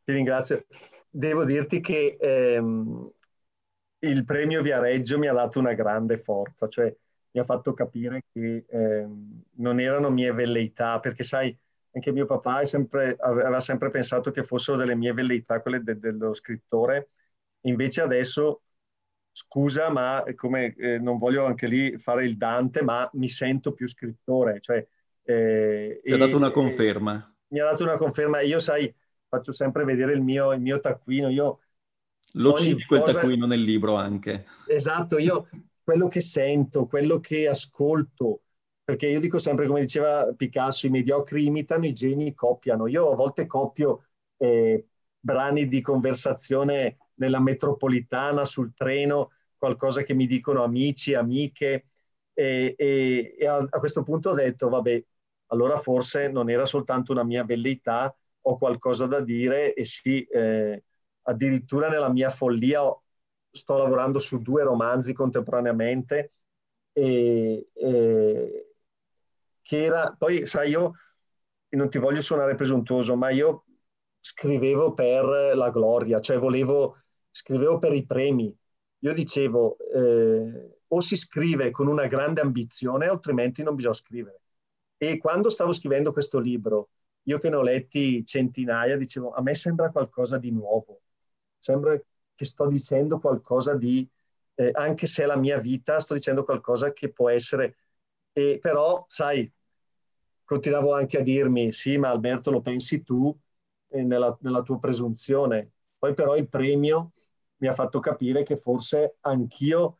Ti 0.08 0.14
ringrazio. 0.14 0.66
Devo 1.10 1.44
dirti 1.44 1.82
che 1.82 2.16
ehm, 2.18 3.12
il 4.00 4.24
premio 4.24 4.62
Viareggio 4.62 5.18
mi 5.18 5.28
ha 5.28 5.34
dato 5.34 5.60
una 5.60 5.74
grande 5.74 6.18
forza, 6.18 6.68
cioè 6.70 6.96
mi 7.32 7.42
ha 7.42 7.44
fatto 7.44 7.74
capire 7.74 8.24
che 8.32 8.66
ehm, 8.70 9.44
non 9.56 9.80
erano 9.82 10.10
mie 10.10 10.32
velleità, 10.32 11.00
perché 11.02 11.24
sai, 11.24 11.56
anche 11.92 12.12
mio 12.14 12.26
papà 12.26 12.64
sempre, 12.64 13.18
aveva 13.20 13.60
sempre 13.60 13.90
pensato 13.90 14.32
che 14.32 14.44
fossero 14.46 14.78
delle 14.78 14.96
mie 14.96 15.12
velleità, 15.12 15.62
quelle 15.62 15.84
de- 15.84 16.00
dello 16.00 16.34
scrittore, 16.34 17.10
invece 17.62 18.00
adesso, 18.02 18.62
scusa, 19.34 19.90
ma 19.90 20.24
come 20.36 20.74
eh, 20.78 21.00
non 21.00 21.18
voglio 21.18 21.46
anche 21.46 21.68
lì 21.68 21.98
fare 21.98 22.24
il 22.24 22.38
Dante, 22.38 22.82
ma 22.82 23.10
mi 23.16 23.28
sento 23.28 23.74
più 23.74 23.88
scrittore. 23.90 24.62
Cioè, 24.62 24.88
eh, 25.24 26.00
Ti 26.02 26.14
ha 26.14 26.18
dato 26.18 26.38
una 26.38 26.52
conferma. 26.52 27.36
Mi 27.50 27.60
ha 27.60 27.66
dato 27.66 27.84
una 27.84 27.98
conferma. 27.98 28.40
Io, 28.42 28.60
sai, 28.60 28.94
faccio 29.28 29.52
sempre 29.52 29.84
vedere 29.84 30.14
il 30.14 30.22
mio, 30.22 30.54
il 30.54 30.62
mio 30.62 30.80
taccuino. 30.80 31.30
Io 31.30 31.60
lo 32.34 32.54
citi 32.58 32.86
quel 32.86 33.02
cosa... 33.02 33.20
taccuino 33.20 33.46
nel 33.46 33.62
libro 33.62 33.96
anche. 33.96 34.46
Esatto, 34.68 35.18
io 35.18 35.50
quello 35.84 36.08
che 36.08 36.22
sento, 36.22 36.86
quello 36.86 37.20
che 37.20 37.48
ascolto, 37.48 38.42
perché 38.84 39.08
io 39.08 39.20
dico 39.20 39.38
sempre, 39.38 39.68
come 39.68 39.82
diceva 39.82 40.34
Picasso, 40.36 40.88
i 40.88 40.90
mediocri 40.90 41.46
imitano, 41.46 41.86
i 41.86 41.94
geni 41.94 42.34
copiano. 42.34 42.88
Io 42.88 43.12
a 43.12 43.16
volte 43.16 43.46
copio 43.46 44.06
eh, 44.38 44.86
brani 45.20 45.68
di 45.68 45.82
conversazione 45.82 46.98
nella 47.16 47.40
metropolitana, 47.40 48.46
sul 48.46 48.74
treno, 48.74 49.32
qualcosa 49.58 50.04
che 50.04 50.14
mi 50.14 50.28
dicono 50.28 50.64
amici, 50.64 51.14
amiche, 51.14 51.88
e, 52.34 52.76
e, 52.78 53.36
e 53.38 53.48
a, 53.48 53.58
a 53.58 53.80
questo 53.80 54.04
punto 54.04 54.30
ho 54.30 54.34
detto, 54.34 54.70
vabbè, 54.70 55.04
allora 55.48 55.80
forse 55.80 56.28
non 56.28 56.50
era 56.50 56.66
soltanto 56.66 57.12
una 57.12 57.24
mia 57.24 57.44
velleità, 57.44 58.16
ho 58.50 58.58
qualcosa 58.58 59.06
da 59.06 59.20
dire 59.20 59.74
e 59.74 59.86
sì, 59.86 60.24
eh, 60.24 60.84
addirittura 61.24 61.90
nella 61.90 62.12
mia 62.12 62.30
follia 62.30 62.82
sto 63.52 63.78
lavorando 63.78 64.20
su 64.20 64.42
due 64.42 64.64
romanzi 64.64 65.14
contemporaneamente 65.14 66.34
e, 66.94 67.70
e, 67.74 68.76
che 69.62 69.84
era, 69.84 70.16
poi 70.18 70.46
sai 70.46 70.70
io 70.70 70.94
non 71.70 71.90
ti 71.90 71.98
voglio 71.98 72.22
suonare 72.22 72.56
presuntuoso, 72.56 73.16
ma 73.16 73.30
io 73.30 73.66
scrivevo 74.20 74.94
per 74.94 75.56
la 75.56 75.70
gloria, 75.70 76.20
cioè 76.22 76.40
volevo, 76.40 77.04
scrivevo 77.30 77.78
per 77.80 77.94
i 77.94 78.06
premi. 78.06 78.56
Io 79.00 79.14
dicevo, 79.14 79.78
eh, 79.94 80.80
o 80.88 81.00
si 81.02 81.18
scrive 81.18 81.72
con 81.72 81.88
una 81.88 82.08
grande 82.08 82.42
ambizione, 82.42 83.08
altrimenti 83.08 83.64
non 83.64 83.76
bisogna 83.76 83.94
scrivere. 83.94 84.42
E 84.98 85.18
quando 85.18 85.50
stavo 85.50 85.74
scrivendo 85.74 86.12
questo 86.14 86.40
libro, 86.40 86.90
io 87.28 87.40
che 87.40 87.50
ne 87.50 87.56
ho 87.58 87.62
letti 87.62 88.26
centinaia, 88.26 88.96
dicevo, 88.98 89.32
a 89.32 89.42
me 89.42 89.54
sembra 89.54 89.92
qualcosa 89.92 90.38
di 90.38 90.52
nuovo, 90.52 91.02
sembra 91.58 92.00
che 92.36 92.46
sto 92.46 92.68
dicendo 92.68 93.20
qualcosa 93.20 93.76
di, 93.76 94.08
eh, 94.56 94.72
anche 94.74 95.08
se 95.08 95.24
è 95.24 95.26
la 95.26 95.36
mia 95.36 95.60
vita, 95.60 96.00
sto 96.00 96.14
dicendo 96.14 96.46
qualcosa 96.46 96.94
che 96.94 97.12
può 97.12 97.30
essere, 97.30 97.78
e 98.32 98.60
però, 98.62 99.06
sai, 99.10 99.52
continuavo 100.44 100.94
anche 100.94 101.18
a 101.18 101.22
dirmi, 101.22 101.72
sì, 101.74 101.98
ma 101.98 102.10
Alberto 102.10 102.50
lo 102.52 102.62
pensi 102.62 103.04
tu 103.04 103.38
eh, 103.90 104.04
nella, 104.04 104.38
nella 104.42 104.62
tua 104.62 104.80
presunzione. 104.80 105.72
Poi 105.98 106.14
però 106.14 106.36
il 106.38 106.48
premio 106.48 107.12
mi 107.58 107.68
ha 107.68 107.74
fatto 107.74 108.00
capire 108.00 108.44
che 108.44 108.56
forse 108.58 109.18
anch'io 109.22 109.98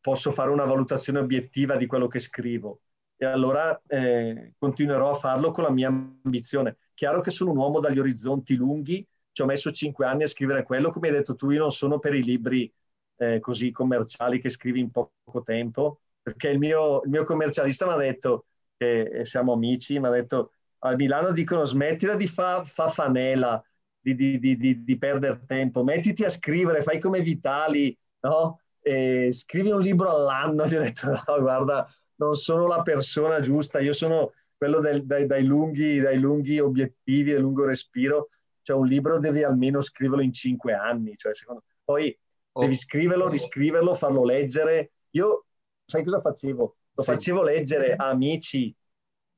posso 0.00 0.32
fare 0.32 0.50
una 0.50 0.64
valutazione 0.64 1.20
obiettiva 1.20 1.76
di 1.76 1.86
quello 1.86 2.08
che 2.08 2.18
scrivo 2.18 2.80
e 3.20 3.26
allora 3.26 3.78
eh, 3.88 4.54
continuerò 4.56 5.10
a 5.10 5.18
farlo 5.18 5.50
con 5.50 5.64
la 5.64 5.70
mia 5.70 5.88
ambizione. 5.88 6.76
Chiaro 6.94 7.20
che 7.20 7.32
sono 7.32 7.50
un 7.50 7.56
uomo 7.56 7.80
dagli 7.80 7.98
orizzonti 7.98 8.54
lunghi, 8.54 9.06
ci 9.32 9.42
ho 9.42 9.44
messo 9.44 9.72
cinque 9.72 10.06
anni 10.06 10.22
a 10.22 10.28
scrivere 10.28 10.62
quello, 10.62 10.90
come 10.90 11.08
hai 11.08 11.14
detto 11.14 11.34
tu, 11.34 11.50
io 11.50 11.58
non 11.58 11.72
sono 11.72 11.98
per 11.98 12.14
i 12.14 12.22
libri 12.22 12.72
eh, 13.16 13.40
così 13.40 13.72
commerciali 13.72 14.38
che 14.38 14.48
scrivi 14.50 14.78
in 14.78 14.90
poco 14.92 15.42
tempo, 15.44 16.00
perché 16.22 16.48
il 16.50 16.58
mio, 16.58 17.02
il 17.02 17.10
mio 17.10 17.24
commercialista 17.24 17.86
mi 17.86 17.92
ha 17.92 17.96
detto, 17.96 18.46
che 18.76 19.22
siamo 19.24 19.52
amici, 19.52 19.98
mi 19.98 20.06
ha 20.06 20.10
detto, 20.10 20.52
a 20.80 20.94
Milano 20.94 21.32
dicono 21.32 21.64
smettila 21.64 22.14
di 22.14 22.28
fare 22.28 22.64
fa 22.64 22.88
fanela, 22.88 23.60
di, 24.00 24.14
di, 24.14 24.38
di, 24.38 24.84
di, 24.84 24.98
perdere 24.98 25.44
tempo, 25.44 25.82
mettiti 25.82 26.24
a 26.24 26.30
scrivere, 26.30 26.82
fai 26.82 27.00
come 27.00 27.20
Vitali, 27.20 27.96
no? 28.20 28.60
E 28.80 29.30
scrivi 29.32 29.70
un 29.70 29.80
libro 29.80 30.08
all'anno. 30.08 30.66
Gli 30.66 30.76
ho 30.76 30.80
detto, 30.80 31.10
no, 31.10 31.40
guarda, 31.40 31.86
non 32.18 32.34
sono 32.34 32.66
la 32.66 32.82
persona 32.82 33.40
giusta, 33.40 33.80
io 33.80 33.92
sono 33.92 34.32
quello 34.56 34.80
del, 34.80 35.04
dai, 35.06 35.26
dai, 35.26 35.44
lunghi, 35.44 36.00
dai 36.00 36.18
lunghi 36.18 36.58
obiettivi, 36.58 37.32
del 37.32 37.40
lungo 37.40 37.64
respiro. 37.64 38.30
Cioè 38.62 38.76
un 38.76 38.86
libro 38.86 39.18
devi 39.18 39.42
almeno 39.42 39.80
scriverlo 39.80 40.22
in 40.22 40.32
cinque 40.32 40.74
anni, 40.74 41.16
cioè, 41.16 41.34
secondo... 41.34 41.62
poi 41.84 42.16
oh. 42.52 42.60
devi 42.60 42.74
scriverlo, 42.74 43.28
riscriverlo, 43.28 43.94
farlo 43.94 44.24
leggere. 44.24 44.92
Io, 45.10 45.46
sai 45.84 46.04
cosa 46.04 46.20
facevo? 46.20 46.76
Lo 46.92 47.02
sì. 47.02 47.10
facevo 47.10 47.42
leggere 47.42 47.94
a 47.94 48.08
amici 48.08 48.74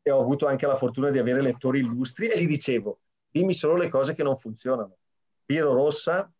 e 0.02 0.10
ho 0.10 0.20
avuto 0.20 0.46
anche 0.46 0.66
la 0.66 0.76
fortuna 0.76 1.10
di 1.10 1.18
avere 1.18 1.42
lettori 1.42 1.80
illustri 1.80 2.28
e 2.28 2.40
gli 2.40 2.46
dicevo, 2.46 3.00
dimmi 3.30 3.52
solo 3.52 3.76
le 3.76 3.88
cose 3.88 4.14
che 4.14 4.22
non 4.22 4.36
funzionano. 4.36 4.96
Piro 5.44 5.74
rossa 5.74 6.32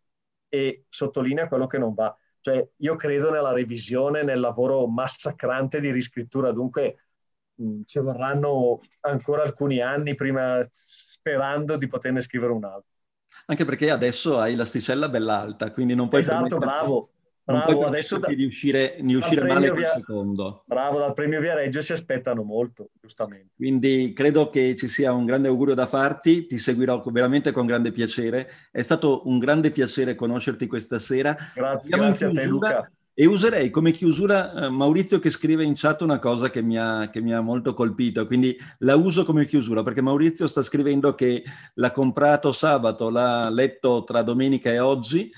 e 0.49 0.85
sottolinea 0.89 1.49
quello 1.49 1.67
che 1.67 1.79
non 1.79 1.93
va. 1.93 2.17
Cioè, 2.41 2.67
io 2.77 2.97
credo 2.97 3.31
nella 3.31 3.53
revisione, 3.53 4.23
nel 4.23 4.41
lavoro 4.41 4.87
massacrante 4.87 5.81
di 5.81 5.91
riscrittura, 5.91 6.53
dunque 6.53 7.07
mh, 7.57 7.83
ci 7.85 7.99
vorranno 7.99 8.81
ancora 9.01 9.43
alcuni 9.43 9.81
anni 9.81 10.15
prima, 10.15 10.67
sperando 10.71 11.77
di 11.77 11.87
poterne 11.87 12.21
scrivere 12.21 12.53
un 12.53 12.65
altro. 12.65 12.89
Anche 13.47 13.65
perché 13.65 13.91
adesso 13.91 14.39
hai 14.39 14.55
l'asticella 14.55 15.09
bella 15.09 15.41
alta, 15.41 15.73
quindi 15.73 15.95
non 15.95 16.09
puoi... 16.09 16.21
Esatto, 16.21 16.59
bravo. 16.59 17.11
Bravo, 17.45 17.87
adesso 17.87 18.19
da, 18.19 18.29
di 18.29 18.45
uscire, 18.45 18.97
di 19.01 19.15
uscire 19.15 19.45
male 19.45 19.73
via, 19.73 19.89
secondo. 19.89 20.63
Bravo, 20.67 20.99
dal 20.99 21.15
premio 21.15 21.41
Viareggio 21.41 21.83
si 21.83 21.93
aspettano 21.93 22.43
molto, 22.43 22.91
giustamente. 23.01 23.53
Quindi 23.57 24.13
credo 24.15 24.51
che 24.51 24.77
ci 24.77 24.87
sia 24.87 25.13
un 25.13 25.25
grande 25.25 25.49
augurio 25.49 25.75
da 25.75 25.87
farti, 25.87 26.47
ti 26.47 26.59
seguirò 26.59 27.03
veramente 27.07 27.51
con 27.51 27.67
grande 27.67 27.93
piacere. 27.93 28.51
È 28.71 28.83
stato 28.83 29.23
un 29.27 29.39
grande 29.39 29.71
piacere 29.71 30.15
conoscerti 30.15 30.67
questa 30.67 30.99
sera. 30.99 31.37
Grazie, 31.55 31.97
grazie 31.97 32.27
a 32.27 32.31
te 32.31 32.45
Luca. 32.45 32.91
E 33.13 33.27
userei 33.27 33.69
come 33.69 33.91
chiusura 33.93 34.53
eh, 34.55 34.69
Maurizio 34.71 35.19
che 35.19 35.29
scrive 35.29 35.63
in 35.63 35.75
chat 35.77 36.01
una 36.01 36.19
cosa 36.19 36.49
che 36.49 36.63
mi, 36.63 36.79
ha, 36.79 37.11
che 37.11 37.21
mi, 37.21 37.35
ha, 37.35 37.41
molto 37.43 37.75
colpito, 37.75 38.27
quindi 38.27 38.57
la 38.79 38.97
uso 38.97 39.25
come 39.25 39.45
chiusura 39.45 39.83
perché 39.83 40.01
Maurizio 40.01 40.47
sta 40.47 40.63
scrivendo 40.63 41.15
che 41.15 41.43
l'ha 41.75 41.91
comprato 41.91 42.51
sabato, 42.51 43.11
l'ha 43.11 43.51
letto 43.51 44.05
tra 44.05 44.23
domenica 44.23 44.71
e 44.71 44.79
oggi 44.79 45.31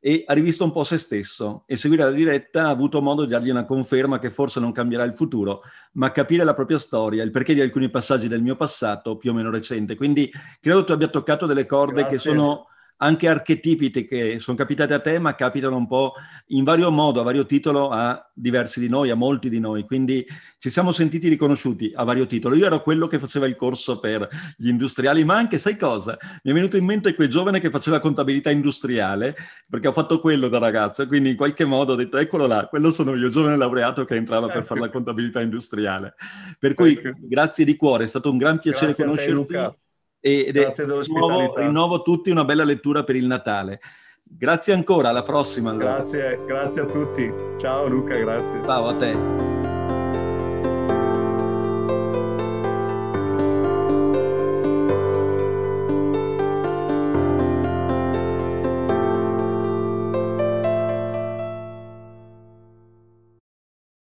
e 0.00 0.24
ha 0.26 0.32
rivisto 0.32 0.64
un 0.64 0.72
po' 0.72 0.82
se 0.82 0.96
stesso 0.96 1.64
e 1.66 1.76
seguire 1.76 2.04
la 2.04 2.10
diretta 2.10 2.64
ha 2.64 2.70
avuto 2.70 3.02
modo 3.02 3.24
di 3.24 3.32
dargli 3.32 3.50
una 3.50 3.66
conferma 3.66 4.18
che 4.18 4.30
forse 4.30 4.58
non 4.58 4.72
cambierà 4.72 5.04
il 5.04 5.12
futuro, 5.12 5.62
ma 5.92 6.10
capire 6.10 6.42
la 6.42 6.54
propria 6.54 6.78
storia, 6.78 7.22
il 7.22 7.30
perché 7.30 7.52
di 7.52 7.60
alcuni 7.60 7.90
passaggi 7.90 8.26
del 8.26 8.40
mio 8.40 8.56
passato 8.56 9.18
più 9.18 9.30
o 9.30 9.34
meno 9.34 9.50
recente. 9.50 9.96
Quindi 9.96 10.30
credo 10.58 10.84
tu 10.84 10.92
abbia 10.92 11.08
toccato 11.08 11.44
delle 11.44 11.66
corde 11.66 12.02
Grazie. 12.02 12.16
che 12.16 12.22
sono 12.22 12.69
anche 13.02 13.28
archetipi 13.28 13.90
che 13.90 14.38
sono 14.40 14.56
capitati 14.56 14.92
a 14.92 15.00
te, 15.00 15.18
ma 15.18 15.34
capitano 15.34 15.76
un 15.76 15.86
po' 15.86 16.14
in 16.48 16.64
vario 16.64 16.90
modo, 16.90 17.20
a 17.20 17.22
vario 17.22 17.46
titolo 17.46 17.88
a 17.88 18.30
diversi 18.34 18.78
di 18.78 18.88
noi, 18.88 19.10
a 19.10 19.14
molti 19.14 19.48
di 19.48 19.58
noi. 19.58 19.84
Quindi 19.84 20.26
ci 20.58 20.68
siamo 20.68 20.92
sentiti 20.92 21.28
riconosciuti 21.28 21.92
a 21.94 22.04
vario 22.04 22.26
titolo. 22.26 22.56
Io 22.56 22.66
ero 22.66 22.82
quello 22.82 23.06
che 23.06 23.18
faceva 23.18 23.46
il 23.46 23.56
corso 23.56 24.00
per 24.00 24.28
gli 24.56 24.68
industriali, 24.68 25.24
ma 25.24 25.36
anche, 25.36 25.56
sai 25.56 25.78
cosa? 25.78 26.16
Mi 26.42 26.50
è 26.50 26.54
venuto 26.54 26.76
in 26.76 26.84
mente 26.84 27.14
quel 27.14 27.28
giovane 27.28 27.58
che 27.58 27.70
faceva 27.70 28.00
contabilità 28.00 28.50
industriale, 28.50 29.34
perché 29.68 29.88
ho 29.88 29.92
fatto 29.92 30.20
quello 30.20 30.48
da 30.48 30.58
ragazzo, 30.58 31.06
quindi 31.06 31.30
in 31.30 31.36
qualche 31.36 31.64
modo 31.64 31.94
ho 31.94 31.96
detto, 31.96 32.18
eccolo 32.18 32.46
là, 32.46 32.66
quello 32.66 32.90
sono 32.90 33.14
io, 33.14 33.30
giovane 33.30 33.56
laureato 33.56 34.04
che 34.04 34.16
entrava 34.16 34.48
per 34.48 34.64
fare 34.64 34.80
la 34.80 34.90
contabilità 34.90 35.40
industriale. 35.40 36.14
Per 36.58 36.74
cui 36.74 37.00
grazie 37.18 37.64
di 37.64 37.76
cuore, 37.76 38.04
è 38.04 38.08
stato 38.08 38.30
un 38.30 38.36
gran 38.36 38.58
piacere 38.58 38.92
grazie 38.92 39.04
conoscerti. 39.04 39.78
E 40.20 40.50
rinnovo, 40.52 41.56
rinnovo 41.56 42.02
tutti 42.02 42.30
una 42.30 42.44
bella 42.44 42.64
lettura 42.64 43.04
per 43.04 43.16
il 43.16 43.26
Natale. 43.26 43.80
Grazie 44.22 44.74
ancora, 44.74 45.08
alla 45.08 45.22
prossima. 45.22 45.70
Allora. 45.70 45.94
Grazie, 45.94 46.40
grazie 46.46 46.82
a 46.82 46.86
tutti. 46.86 47.32
Ciao 47.58 47.88
Luca, 47.88 48.16
grazie. 48.16 48.62
Ciao 48.64 48.86
a 48.86 48.94
te. 48.94 49.49